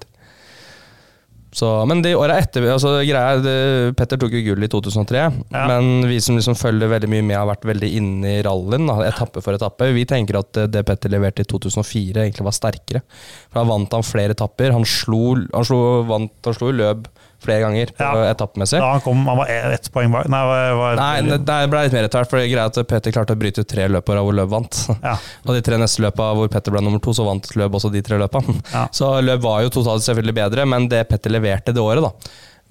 [1.55, 3.53] Så, men de åra etter altså, greia, det,
[3.95, 5.21] Petter tok jo gull i 2003,
[5.53, 5.61] Ja.
[5.71, 9.39] men vi som liksom følger veldig mye med, har vært veldig inne i rallyen, etappe
[9.45, 9.87] for etappe.
[9.95, 13.01] Vi tenker at det- det Petter leverte i 2004, egentlig var sterkere.
[13.49, 14.73] For Da vant han flere etapper.
[14.75, 17.07] Han slo, han slo, vant, han slo i løp
[17.45, 18.25] flere ganger på Ja.
[18.33, 18.79] etappemessig.
[18.81, 20.27] Da han kom, han var ett poeng bak.
[20.31, 23.37] Nei, var, Nei, det det ble litt mer hvert, for det greit at Petter klarte
[23.37, 24.81] å bryte ut tre løp hvor Løb vant.
[25.03, 25.15] Ja.
[25.45, 28.03] Og de tre neste løpa hvor Petter ble nummer to, så vant Løb også de
[28.05, 28.41] tre løpa.
[28.75, 28.87] Ja.
[28.91, 32.11] Så Løb var jo totalt selvfølgelig bedre, men det Petter leverte det året, da,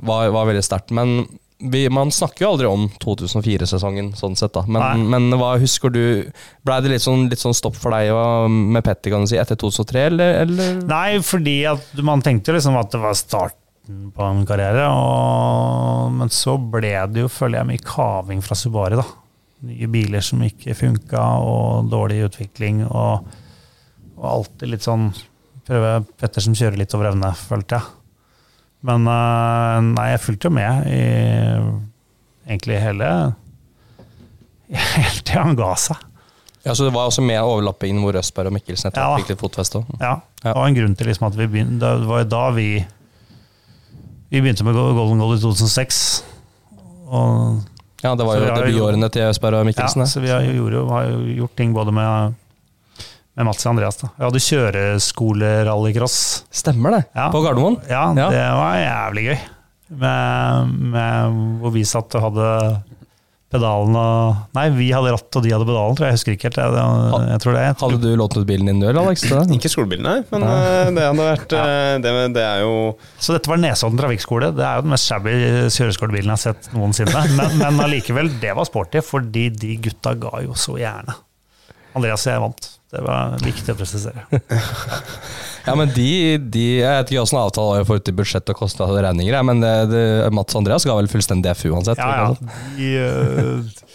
[0.04, 0.92] var, var veldig sterkt.
[0.94, 1.22] Men
[1.64, 4.64] vi, man snakker jo aldri om 2004-sesongen, sånn sett, da.
[4.68, 6.00] Men, men hva husker du
[6.66, 9.38] Blei det litt sånn, litt sånn stopp for deg og, med Petter, kan du si,
[9.40, 10.40] etter 2003, eller?
[10.44, 10.80] eller?
[10.90, 13.16] Nei, fordi at man tenkte liksom at det var
[13.84, 18.54] starten på en karriere, og, men så ble det jo, føler jeg, mye kaving fra
[18.56, 19.04] Subaru, da.
[19.64, 23.26] Nye biler som ikke funka, og dårlig utvikling, og,
[24.16, 25.12] og alltid litt sånn
[25.64, 27.86] Prøve Pettersen kjøre kjører litt over evne, følte jeg.
[28.84, 30.98] Men eh, nei, jeg fulgte jo med i
[32.44, 33.06] egentlig hele
[34.98, 35.96] Helt til han ga seg.
[36.66, 39.16] Ja, Så det var også med overlappingen hvor Østberg og Mikkelsen etter Ja.
[39.16, 39.80] fikk litt fotfeste.
[40.02, 40.52] Ja, Ja.
[40.52, 42.68] det var en grunn til liksom at vi begynte Det var jo da vi
[44.34, 46.00] Vi begynte med Golden Goal i 2006.
[47.06, 47.60] Og,
[48.04, 50.02] Ja, det var jo debutårene til Østberg og Mikkelsen.
[50.02, 52.34] Ja, så vi har jo, gjorde, jo- har jo gjort ting både med,
[53.38, 53.96] med Mats og Andreas.
[54.02, 54.10] Da.
[54.18, 56.16] Vi hadde kjøreskolerallycross.
[56.52, 57.02] Stemmer det.
[57.14, 57.30] Ja.
[57.32, 57.78] På Gardermoen.
[57.88, 58.26] Ja, Ja.
[58.34, 59.38] det var jævlig gøy.
[60.02, 62.48] Med, med hvor vi satt og hadde
[63.54, 66.14] pedalen og Nei, vi hadde ratt og de hadde pedalen, tror jeg.
[66.14, 66.58] Jeg husker ikke helt.
[66.60, 67.64] Jeg, det, jeg tror det.
[67.64, 69.24] Jeg tror, Hadde du lånt ut bilen din, du, Alex?
[69.56, 70.54] Ikke skolebilen, nei, men nei.
[70.96, 71.64] det hadde vært ja.
[72.04, 72.74] det, det er jo
[73.18, 74.52] Så dette var Nesodden trafikkskole.
[74.56, 75.34] Det er jo den mest shabby
[75.74, 77.26] kjøreskolebilen jeg har sett noensinne.
[77.38, 81.16] Men, men allikevel, det var sporty, fordi de gutta ga jo så gjerne.
[81.98, 82.68] Andreas og jeg vant.
[82.94, 84.26] Det var viktig å presisere.
[85.64, 88.58] Ja, men de, de Jeg vet ikke åssen avtale var i forhold til budsjett og
[88.58, 90.02] kostnad og regninger, men det, det,
[90.36, 91.96] Mats og Andreas ga vel fullstendig F uansett.
[91.96, 92.56] Ja, ja.
[92.76, 93.94] De, øh,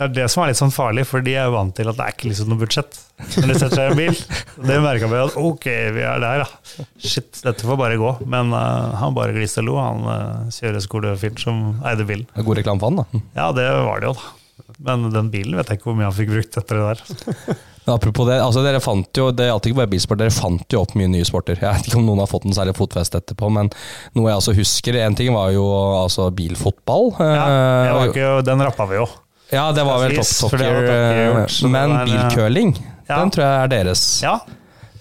[0.00, 2.06] det er det som er litt sånn farlig, for de er vant til at det
[2.06, 2.96] er ikke liksom noe budsjett
[3.34, 4.22] når de setter seg i en bil.
[4.70, 6.86] Det merka vi at ok, vi er der, ja.
[7.04, 8.14] Shit, dette får bare gå.
[8.24, 12.24] Men uh, han bare gliste og lo, han uh, kjøreskolefyren som eide bilen.
[12.32, 13.24] God reklame for han, da.
[13.36, 14.72] Ja, det var det jo, da.
[14.88, 17.60] Men den bilen vet jeg ikke hvor mye han fikk brukt etter det der.
[17.86, 20.82] Men apropos det, altså dere fant jo Det gjaldt ikke bare bilsport, dere fant jo
[20.82, 21.56] opp mye nye sporter.
[21.62, 23.70] Jeg vet ikke om noen har fått en særlig fotfeste etterpå, men
[24.14, 25.64] noe jeg altså husker En ting var jo
[26.02, 27.10] altså bilfotball.
[27.18, 29.06] Ja, det var Eh, ikke, den rappa vi jo.
[29.50, 32.74] ja, det var vel Precis, Top gjort, men var, eh, bilcurling,
[33.08, 33.16] Ja.
[33.24, 34.36] den tror jeg er deres Ja,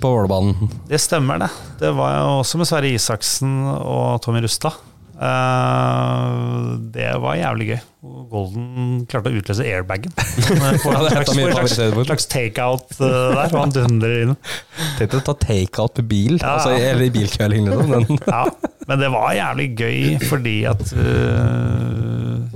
[0.01, 0.69] på Vålerbanen.
[0.87, 1.49] det stemmer det.
[1.79, 4.73] Det var jo også med Sverre Isaksen og Tommy Rustad.
[5.19, 7.79] Eh, det var jævlig gøy.
[8.31, 10.13] Golden klarte å utløse airbagen.
[10.83, 12.05] På en slags, favorittsteder.
[12.07, 14.35] slags takeout uh, der, og han dundrer inn.
[14.95, 16.53] Tenk deg å ta takeout på bil, Ja.
[16.55, 17.91] altså, eller i bilcurling, liksom.
[17.91, 18.21] Men.
[18.29, 18.45] Ja,
[18.87, 19.99] men det var jævlig gøy
[20.29, 22.47] fordi at uh,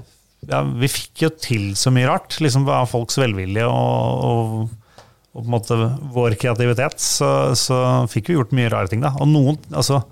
[0.47, 2.39] ja, Vi fikk jo til så mye rart.
[2.43, 4.97] Liksom Av folks velvilje og, og,
[5.33, 5.77] og på en måte
[6.15, 7.77] vår kreativitet, så, så
[8.11, 9.03] fikk vi gjort mye rare ting.
[9.03, 10.05] da Og noen, altså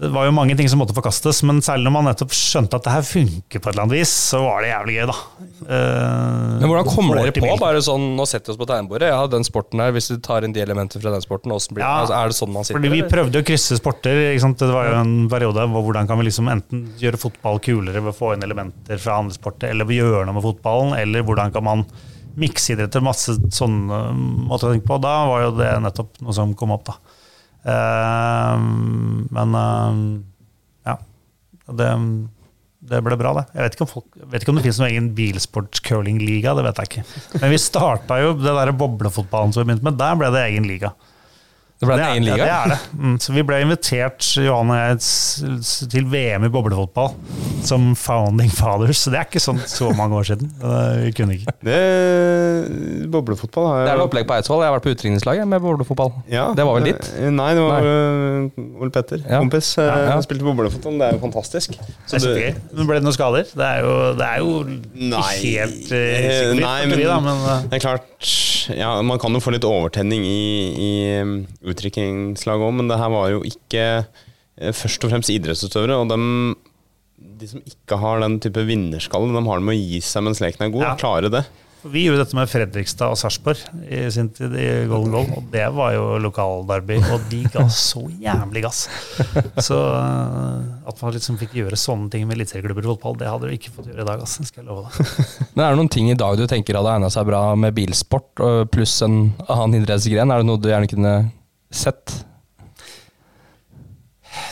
[0.00, 2.86] det var jo mange ting som måtte forkastes, men særlig når man nettopp skjønte at
[2.86, 5.16] det her funker på et eller annet vis, så var det jævlig gøy, da.
[5.60, 7.50] Uh, Men hvordan kommer dere på?
[7.60, 9.10] Bare sånn, Nå setter vi oss på tegnbordet.
[9.12, 11.84] Ja, den sporten her, Hvis du tar inn de elementene fra den sporten, hvordan blir
[11.84, 11.90] det?
[11.90, 12.78] Ja, altså, er det sånn man sitter?
[12.80, 14.22] Fordi vi prøvde å krysse sporter.
[14.40, 18.14] Det var jo en periode hvor hvordan kan vi liksom enten gjøre fotball kulere ved
[18.14, 21.28] å få inn elementer fra andre sporter, eller ved å gjøre noe med fotballen, eller
[21.28, 21.84] hvordan kan man
[22.40, 25.00] mikse idretter, masse sånne måter å tenke på.
[25.02, 27.09] Da var jo det nettopp noe som kom opp, da.
[27.64, 28.66] Eh,
[29.36, 30.00] men eh,
[30.88, 30.96] ja.
[31.70, 31.90] Det,
[32.90, 33.46] det ble bra, det.
[33.54, 36.82] Jeg vet ikke om, folk, vet ikke om det finnes noen egen bilsport-curling-liga, det vet
[36.82, 37.06] jeg ikke.
[37.42, 40.68] Men vi starta jo det der boblefotballen som vi begynte med, der ble det egen
[40.70, 40.94] liga.
[41.80, 42.44] Det ble en egen liga?
[42.44, 42.98] Ja, det er det.
[43.00, 44.98] Mm, så vi ble invitert, Johan og jeg,
[45.94, 47.14] til VM i boblefotball
[47.64, 49.00] som founding fathers.
[49.00, 50.50] Så det er ikke sånn så mange år siden.
[50.60, 51.54] Eh, Vi kunne ikke.
[51.64, 54.60] Det Boblefotball har Det er jeg vel opplegg på Eidsvoll.
[54.64, 56.12] Jeg har vært på utringningslaget med boblefotball.
[56.30, 57.08] Ja, Det var vel ditt?
[57.40, 59.24] Nei, det var øh, Ole Petter.
[59.24, 59.40] Ja.
[59.40, 59.72] Kompis.
[59.80, 60.10] Ja, ja.
[60.14, 60.98] Han spilte boblefotball.
[61.00, 61.78] Det er jo fantastisk.
[62.06, 62.76] Så det er du...
[62.80, 63.48] Men ble det noen skader?
[63.56, 64.54] Det er jo, det er jo
[65.00, 67.66] Nei, helt uh, nei, men, men- da, men uh...
[67.70, 68.28] Det er klart
[68.76, 70.40] ja, Man kan jo få litt overtenning i,
[70.76, 70.90] i
[71.72, 75.96] utdrikningslaget òg, men det her var jo ikke eh, først og fremst idrettsutøvere.
[76.02, 76.28] Og dem,
[77.40, 80.44] de som ikke har den type vinnerskalle, de har det med å gi seg mens
[80.44, 80.86] leken er god.
[80.86, 80.94] Ja.
[80.94, 81.44] og Klare det.
[81.80, 85.64] vi gjorde dette med Fredrikstad og Sarpsborg i sin tid i Golden Goal, og det
[85.72, 88.82] var jo lokalderby, og de ga så jævlig gass.
[89.68, 93.48] Så eh, at man liksom fikk gjøre sånne ting med eliteserieklubber i fotball, det hadde
[93.48, 95.24] du ikke fått gjøre i dag, ass, skal jeg love deg.
[95.54, 98.44] Men er det noen ting i dag du tenker hadde egna seg bra med bilsport,
[98.76, 100.36] pluss en annen idrettsgren?
[100.36, 101.14] Er det noe du gjerne kunne
[101.70, 102.20] sett?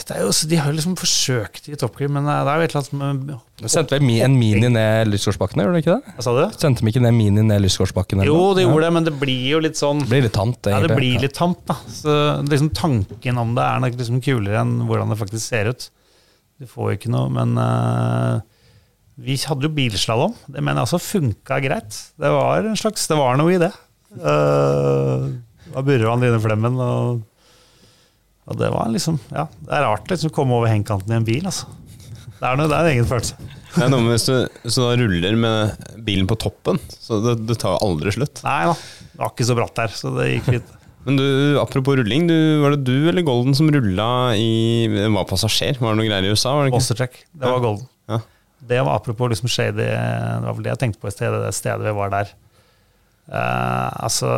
[0.09, 2.73] Det jo, de har jo liksom forsøkt i Top Gear, men det er jo et
[2.73, 6.14] eller annet med Du sendte vel en mini ned Lysgårdsbakken, gjorde du ikke det?
[6.16, 6.57] Hva sa du?
[6.59, 8.25] Sendte de ikke ned mini ned Lysgårdsbakken?
[8.27, 10.71] Jo, de det gjorde det, men det blir jo litt sånn Det blir litt tamt,
[10.73, 11.77] Ja, det blir litt tamt, da.
[11.93, 12.16] Så
[12.49, 15.91] liksom Tanken om det er nok liksom kulere enn hvordan det faktisk ser ut.
[16.59, 18.41] Du får jo ikke noe, men uh,
[19.23, 20.34] vi hadde jo bilslalåm.
[20.49, 22.01] Det mener jeg også funka greit.
[22.18, 23.71] Det var en slags, det var noe i det.
[24.18, 25.37] Uh,
[25.74, 27.20] det var han Line Flemmen og,
[28.49, 31.28] og det var liksom Ja, det er rart liksom å komme over hengkanten i en
[31.28, 31.68] bil, altså.
[32.38, 33.34] Det er, noe, det er en egen følelse.
[33.74, 34.34] Det er noe med hvis du,
[34.70, 38.45] så da ruller med bilen på toppen, så det, det tar aldri slutt.
[38.46, 38.76] Nei da,
[39.11, 40.74] det var ikke så bratt der, så det gikk fint.
[41.08, 41.26] Men du,
[41.61, 45.78] apropos rulling, du, var det du eller Golden som rulla i Var passasjer?
[45.80, 46.53] Var det noe greier i USA?
[46.53, 46.80] Var det ikke?
[46.82, 47.86] Ostercheck, det var golden.
[48.11, 48.18] Ja.
[48.68, 51.54] Det var apropos liksom shady Det var vel det jeg tenkte på i stedet, det
[51.57, 52.34] stedet vi var der.
[53.28, 54.28] Uh, altså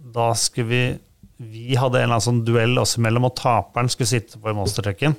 [0.00, 0.98] Da skulle vi
[1.40, 5.14] Vi hadde en eller annen sånn duell oss imellom, og taperen skulle sitte på monstertrucken.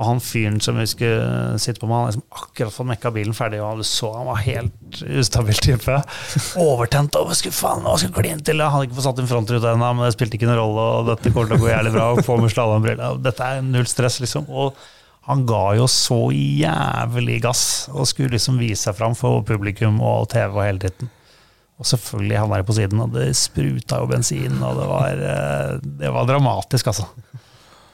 [0.00, 3.36] Og han fyren som vi skulle sitte på med, han liksom akkurat fått mekka bilen
[3.36, 5.96] ferdig, og du så han var helt ustabil type.
[6.58, 8.62] Overtent og skulle faen, hva skulle kline til?
[8.64, 11.10] Han hadde ikke fått satt inn frontruta ennå, men det spilte ikke noen rolle, og
[11.10, 12.08] dette kommer til å gå jævlig bra.
[12.14, 13.20] og Få med slalåmbriller.
[13.26, 14.48] Dette er null stress, liksom.
[14.48, 14.80] Og
[15.28, 20.30] han ga jo så jævlig gass, og skulle liksom vise seg fram for publikum og
[20.32, 21.12] TV og hele tiden.
[21.80, 25.76] Og selvfølgelig havna jeg på siden, og det spruta jo bensin, og det var, eh,
[26.02, 27.06] det var dramatisk, altså.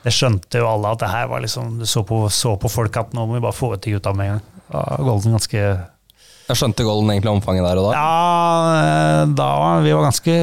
[0.02, 2.96] Det skjønte jo alle at det her var liksom Du så på, så på folk
[3.00, 4.44] at nå må vi bare få ut de gutta med en gang.
[4.66, 5.62] Da Golden ganske
[6.47, 7.93] Jeg skjønte Golden egentlig omfanget der og da.
[7.98, 10.35] Ja, eh, da var vi var ganske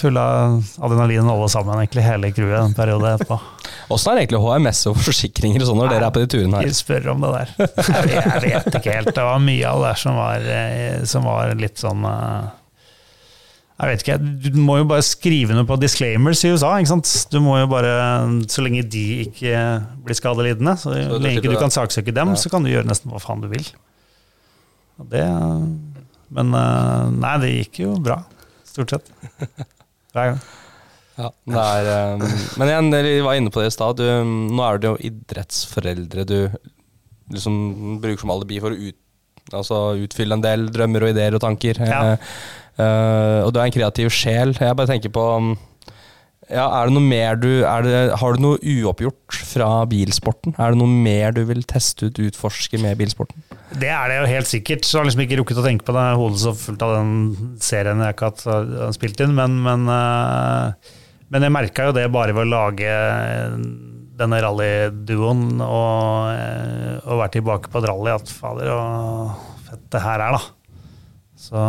[0.00, 3.36] fulle av adrenalin alle sammen, egentlig hele crewet en periode etterpå.
[3.92, 6.70] Åssen er egentlig HMS og forsikringer og sånn når dere er på de turene her?
[6.70, 7.52] Ikke spør om det der.
[7.58, 9.12] Jeg vet, jeg vet ikke helt.
[9.18, 12.48] Det var mye av det der som var, eh, som var litt sånn eh,
[13.82, 16.72] Jeg vet ikke, Du må jo bare skrive noe på disclaimers i USA.
[16.80, 17.12] ikke sant?
[17.34, 17.92] Du må jo bare,
[18.48, 19.52] Så lenge de ikke
[20.06, 23.12] blir skadelidende, så, så lenge ikke du kan saksøke dem, så kan du gjøre nesten
[23.12, 23.68] hva faen du vil.
[25.10, 25.24] Det,
[26.36, 28.20] men eh, nei, det gikk jo bra.
[28.68, 29.12] Stort sett.
[30.14, 30.42] Hver gang.
[31.20, 32.22] Ja, er, um,
[32.56, 33.98] men igjen, dere var inne på det i stad.
[34.00, 36.38] Nå er det jo idrettsforeldre du
[37.34, 38.98] liksom bruker som alibi for å ut,
[39.52, 41.80] altså utfylle en del drømmer og ideer og tanker.
[41.84, 42.00] Ja.
[42.14, 42.38] Eh,
[42.82, 44.54] eh, og du er en kreativ sjel.
[44.56, 45.52] Jeg bare tenker på um,
[46.50, 50.54] ja, er det noe mer du det, Har du noe uoppgjort fra bilsporten?
[50.58, 53.42] Er det noe mer du vil teste ut, utforske med bilsporten?
[53.78, 54.82] Det er det jo helt sikkert.
[54.84, 56.06] Så jeg har liksom ikke rukket å tenke på det.
[56.18, 57.12] Hodet så fullt av den
[57.62, 59.34] serien jeg ikke har hatt- spilt inn.
[59.38, 60.94] Men, men, eh,
[61.30, 62.94] men jeg merka jo det bare ved å lage
[64.20, 69.30] denne rallyduoen og, eh, og være tilbake på et rally, at fader, og
[69.68, 70.42] fett det her er, da.
[71.40, 71.62] Så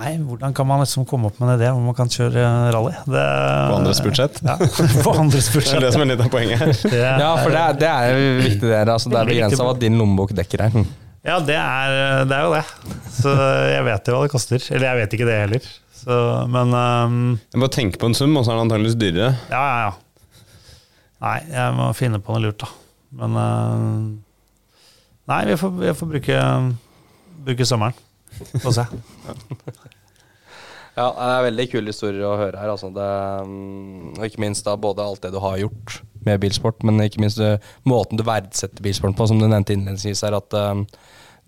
[0.00, 2.94] Nei, hvordan kan man liksom komme opp med en idé om man kan kjøre rally?
[3.04, 3.24] Det,
[3.68, 4.38] På andres budsjett?
[4.46, 4.54] Ja,
[5.04, 5.74] på andres budsjett.
[5.76, 6.72] Det er det som er litt av poenget her.
[6.88, 8.78] Er- Ja, for det er, det er jo viktig, det.
[8.88, 10.78] Altså, det er begrensa hva din lommebok dekker her.
[11.28, 12.64] Ja, det er, det er jo det.
[13.20, 13.34] Så
[13.74, 14.64] jeg vet jo hva det koster.
[14.72, 15.68] Eller jeg vet ikke det heller.
[16.00, 16.16] Så,
[16.48, 17.16] men um,
[17.52, 19.34] Jeg bare tenk på en sum, og så er det antakeligvis dyrere.
[19.52, 20.46] ja, ja, ja.
[21.20, 22.70] Nei, jeg må finne på noe lurt, da.
[23.20, 23.98] Men uh,
[25.28, 26.38] Nei, vi får, vi får bruke,
[27.44, 28.00] bruke sommeren.
[28.62, 28.84] Få se.
[30.98, 32.72] Ja, det er veldig kule historier å høre her.
[32.72, 32.90] Altså.
[32.92, 33.06] Det,
[33.46, 37.22] mm, og ikke minst da både alt det du har gjort med bilsport, men ikke
[37.22, 37.54] minst det,
[37.88, 40.34] måten du verdsetter bilsporten på, som du nevnte innledningsvis her.
[40.36, 40.82] At um,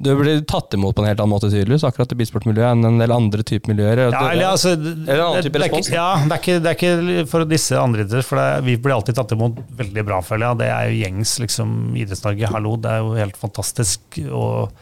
[0.03, 3.03] du blir tatt imot på en helt annen måte tydeligvis, akkurat i bilsportmiljøet, enn en
[3.03, 4.05] del andre typer miljøer.
[4.07, 6.57] Ja, eller, altså, det, Eller en annen type det respons, ikke, ja, det er, ikke,
[6.65, 9.61] det er ikke for disse andre idretter, for det, er- vi blir alltid tatt imot
[9.83, 10.63] veldig bra, føler jeg.
[10.63, 11.77] Det er jo gjengs, liksom,
[12.07, 12.55] Idretts-Norge.
[12.57, 14.23] Hallo, det er jo helt fantastisk.
[14.31, 14.73] Og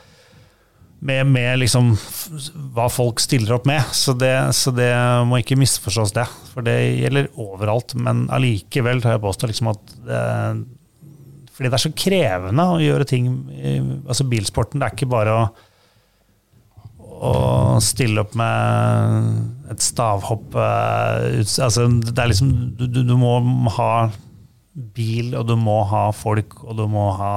[1.01, 1.95] med, med liksom
[2.77, 3.81] hva folk stiller opp med.
[3.97, 4.93] Så det, så det
[5.29, 6.27] må ikke misforstås, det.
[6.53, 7.97] For det gjelder overalt.
[7.97, 10.21] Men allikevel tar jeg påstå liksom at det,
[11.55, 13.27] fordi det er så krevende å gjøre ting
[14.09, 15.43] altså Bilsporten, det er ikke bare å
[17.21, 17.33] å
[17.85, 23.35] stille opp med et stavhopp eh, altså, Det er liksom du, du må
[23.77, 23.93] ha
[24.97, 27.35] bil, og du må ha folk, og du må ha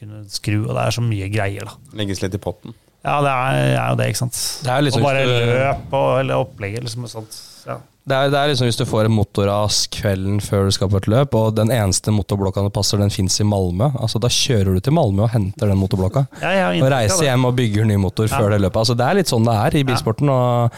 [0.00, 1.96] kunne skru, og det er så mye greier, da.
[2.00, 2.72] Legges litt i potten.
[3.04, 4.38] Ja, det er, er jo det, ikke sant.
[4.64, 7.06] Det er liksom og bare du- løp og eller opplegget, liksom.
[7.08, 7.38] Sånt.
[7.66, 7.78] Ja.
[8.10, 10.96] Det er, det er liksom hvis du får en motorras kvelden før du skal på
[11.00, 13.90] et løp, og den eneste motorblokka du passer, den fins i Malmö.
[14.00, 16.26] Altså Da kjører du til Malmö og henter den motorblokka.
[16.42, 18.36] Ja, Og reiser hjem og bygger ny motor Ja.
[18.36, 18.76] før det løpet.
[18.84, 20.28] Altså Det er litt sånn det er i bilsporten.
[20.28, 20.70] Og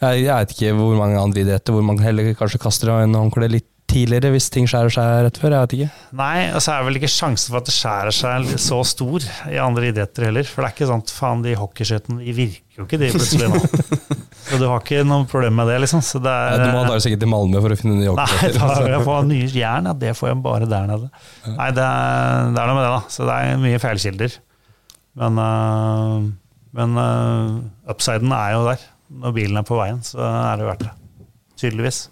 [0.00, 3.50] jeg, jeg vet ikke hvor mange andre idretter hvor man heller kanskje kaster en håndkle
[3.50, 5.54] litt tidligere hvis ting skjærer seg rett før.
[5.56, 5.88] Jeg vet ikke.
[6.20, 9.58] Nei, og så er vel ikke sjansen for at det skjærer seg så stor i
[9.62, 10.48] andre idretter heller.
[10.48, 13.62] For det er ikke sånn faen, de hockeyskøytene de virker jo ikke, de plutselig nå.
[14.48, 16.00] Så du har ikke noe problem med det, liksom.
[16.04, 18.60] Så det er, Du må da sikkert til Malmö for å finne nye Nei, hockeyskøyter.
[18.62, 21.08] da vil jeg nye jern, ja, det får jeg bare der nede.
[21.52, 23.00] Nei, det er, det er noe med det, da.
[23.12, 24.36] Så det er mye feilkilder.
[25.18, 26.28] Men, øh,
[26.78, 27.58] men øh,
[27.92, 28.86] upsiden er jo der.
[29.18, 30.94] Når bilen er på veien, så er det verdt det.
[31.58, 32.06] Tydeligvis.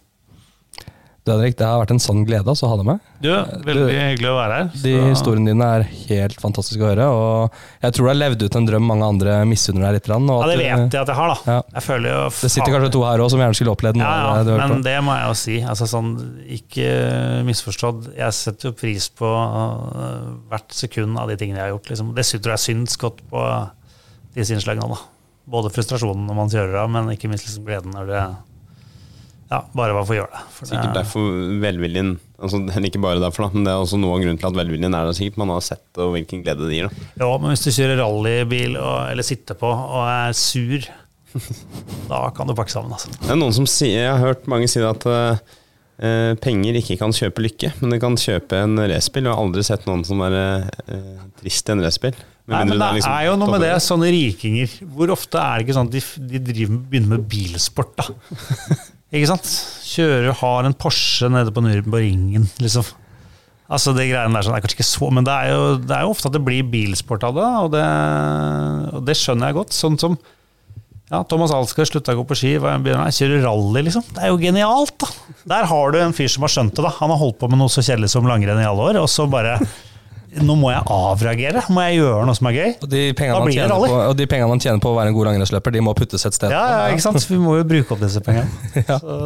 [1.27, 3.01] Du, Henrik, det har vært en sann glede å ha deg med.
[3.19, 3.32] Du,
[3.66, 4.69] veldig hyggelig å være her.
[4.78, 7.07] De Så- historiene dine er helt fantastiske å høre.
[7.11, 10.11] Og jeg tror du har levd ut en drøm mange andre misunner deg litt.
[10.15, 11.39] Og Ja, det vet jeg at jeg har, da.
[11.51, 11.62] Ja.
[11.74, 14.44] Jeg føler jo Det sitter kanskje to her òg som gjerne skulle opplevd noe Ja,
[14.44, 15.61] du ja, men det må jeg jo si.
[15.66, 16.15] Altså, sånn,
[16.47, 18.15] ikke misforstått.
[18.15, 21.90] Jeg setter jo pris på øh, hvert sekund av de tingene jeg har gjort.
[21.90, 22.15] Liksom.
[22.15, 23.43] Det tror jeg syns godt på
[24.36, 24.94] disse innslagene.
[24.94, 25.03] Da.
[25.51, 28.23] Både frustrasjonen når man kjører av, men ikke minst liksom gleden når det
[29.47, 30.44] ja, bare var for å gjøre det.
[30.56, 31.27] For Sikkert det derfor
[31.62, 32.59] velviljen altså,
[32.89, 35.06] Ikke bare derfor, da, men det er også noe av grunnen til at velviljen er
[35.06, 35.16] der.
[35.18, 36.89] sikkert Man har sett og hvilken glede det gir.
[36.90, 37.10] Da.
[37.23, 40.89] ja, men hvis du kjører rallybil og, eller sitter på og er sur,
[42.10, 42.97] da kan du pakke sammen.
[42.97, 43.12] Altså.
[43.20, 47.14] Det er noen som sier, Jeg har hørt mange si at eh, penger ikke kan
[47.14, 49.28] kjøpe lykke, men det kan kjøpe en racerbil.
[49.28, 50.40] Jeg har aldri sett noen som er
[50.90, 52.18] uh, trist i en racerbil.
[52.47, 54.74] Nei, men det er liksom er jo noe med det, sånne rikinger.
[54.94, 56.05] Hvor ofte er det ikke sånn at de,
[56.35, 58.10] de driver, begynner med bilsport, da?
[59.14, 59.50] ikke sant?
[59.86, 62.86] Kjører, har en Porsche nede på, Nürnbergringen, liksom.
[63.66, 66.06] Altså det greiene der sånn, er kanskje ikke så, men det er, jo, det er
[66.06, 67.84] jo ofte at det blir bilsport av det, og det,
[68.94, 69.74] og det skjønner jeg godt.
[69.74, 70.14] Sånn som
[71.06, 74.06] ja, Thomas Alskar slutta å gå på ski, begynner å kjører rally, liksom.
[74.14, 75.10] Det er jo genialt, da!
[75.54, 76.90] Der har du en fyr som har skjønt det, da.
[76.98, 79.28] Han har holdt på med noe så kjedelig som langrenn i alle år, og så
[79.30, 79.60] bare
[80.44, 82.70] Nå må jeg avreagere, må jeg gjøre noe som er gøy.
[82.84, 84.96] Og de pengene Da man blir tjener på, og de pengene man tjener på å
[84.98, 86.52] være en god langrennsløper, de må puttes et sted.
[86.52, 87.24] Ja, ja, ikke sant?
[87.30, 88.46] Vi må jo bruke opp disse pengene.
[88.86, 88.98] Ja.
[89.00, 89.16] Så,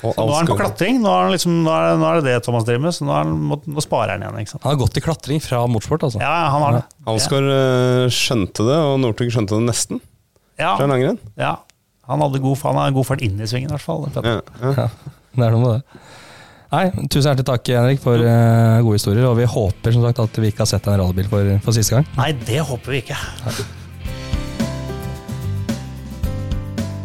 [0.00, 2.30] så nå er han på klatring, nå er, han liksom, nå, er, nå er det
[2.32, 4.38] det Thomas driver med, så nå, er han, må, nå sparer han igjen.
[4.44, 4.62] ikke sant?
[4.64, 6.22] Han har gått i klatring fra motorsport, altså.
[6.22, 6.82] Ja, han har det.
[7.12, 10.00] Alskar eh, skjønte det, og Northug skjønte det nesten
[10.58, 11.18] Ja, fra langrenn.
[11.38, 11.56] ja.
[12.08, 14.06] Han hadde god, han har god fart inn i svingen, i hvert fall.
[14.24, 14.86] Ja, ja.
[15.36, 16.00] Det er noe med det.
[16.68, 19.24] Nei, Tusen hjertelig takk, Henrik, for uh, gode historier.
[19.30, 21.96] Og vi håper som sagt at vi ikke har sett en rallybil for, for siste
[21.96, 22.08] gang.
[22.18, 23.16] Nei, det håper vi ikke.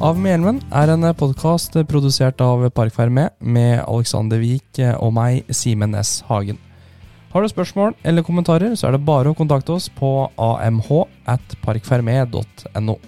[0.03, 5.95] Av med hjelmen er en podkast produsert av Parkferme med Alexander Wiik og meg, Simen
[5.95, 6.17] S.
[6.27, 6.59] Hagen.
[7.31, 10.91] Har du spørsmål eller kommentarer, så er det bare å kontakte oss på amh
[11.23, 12.99] at parkfermé.no.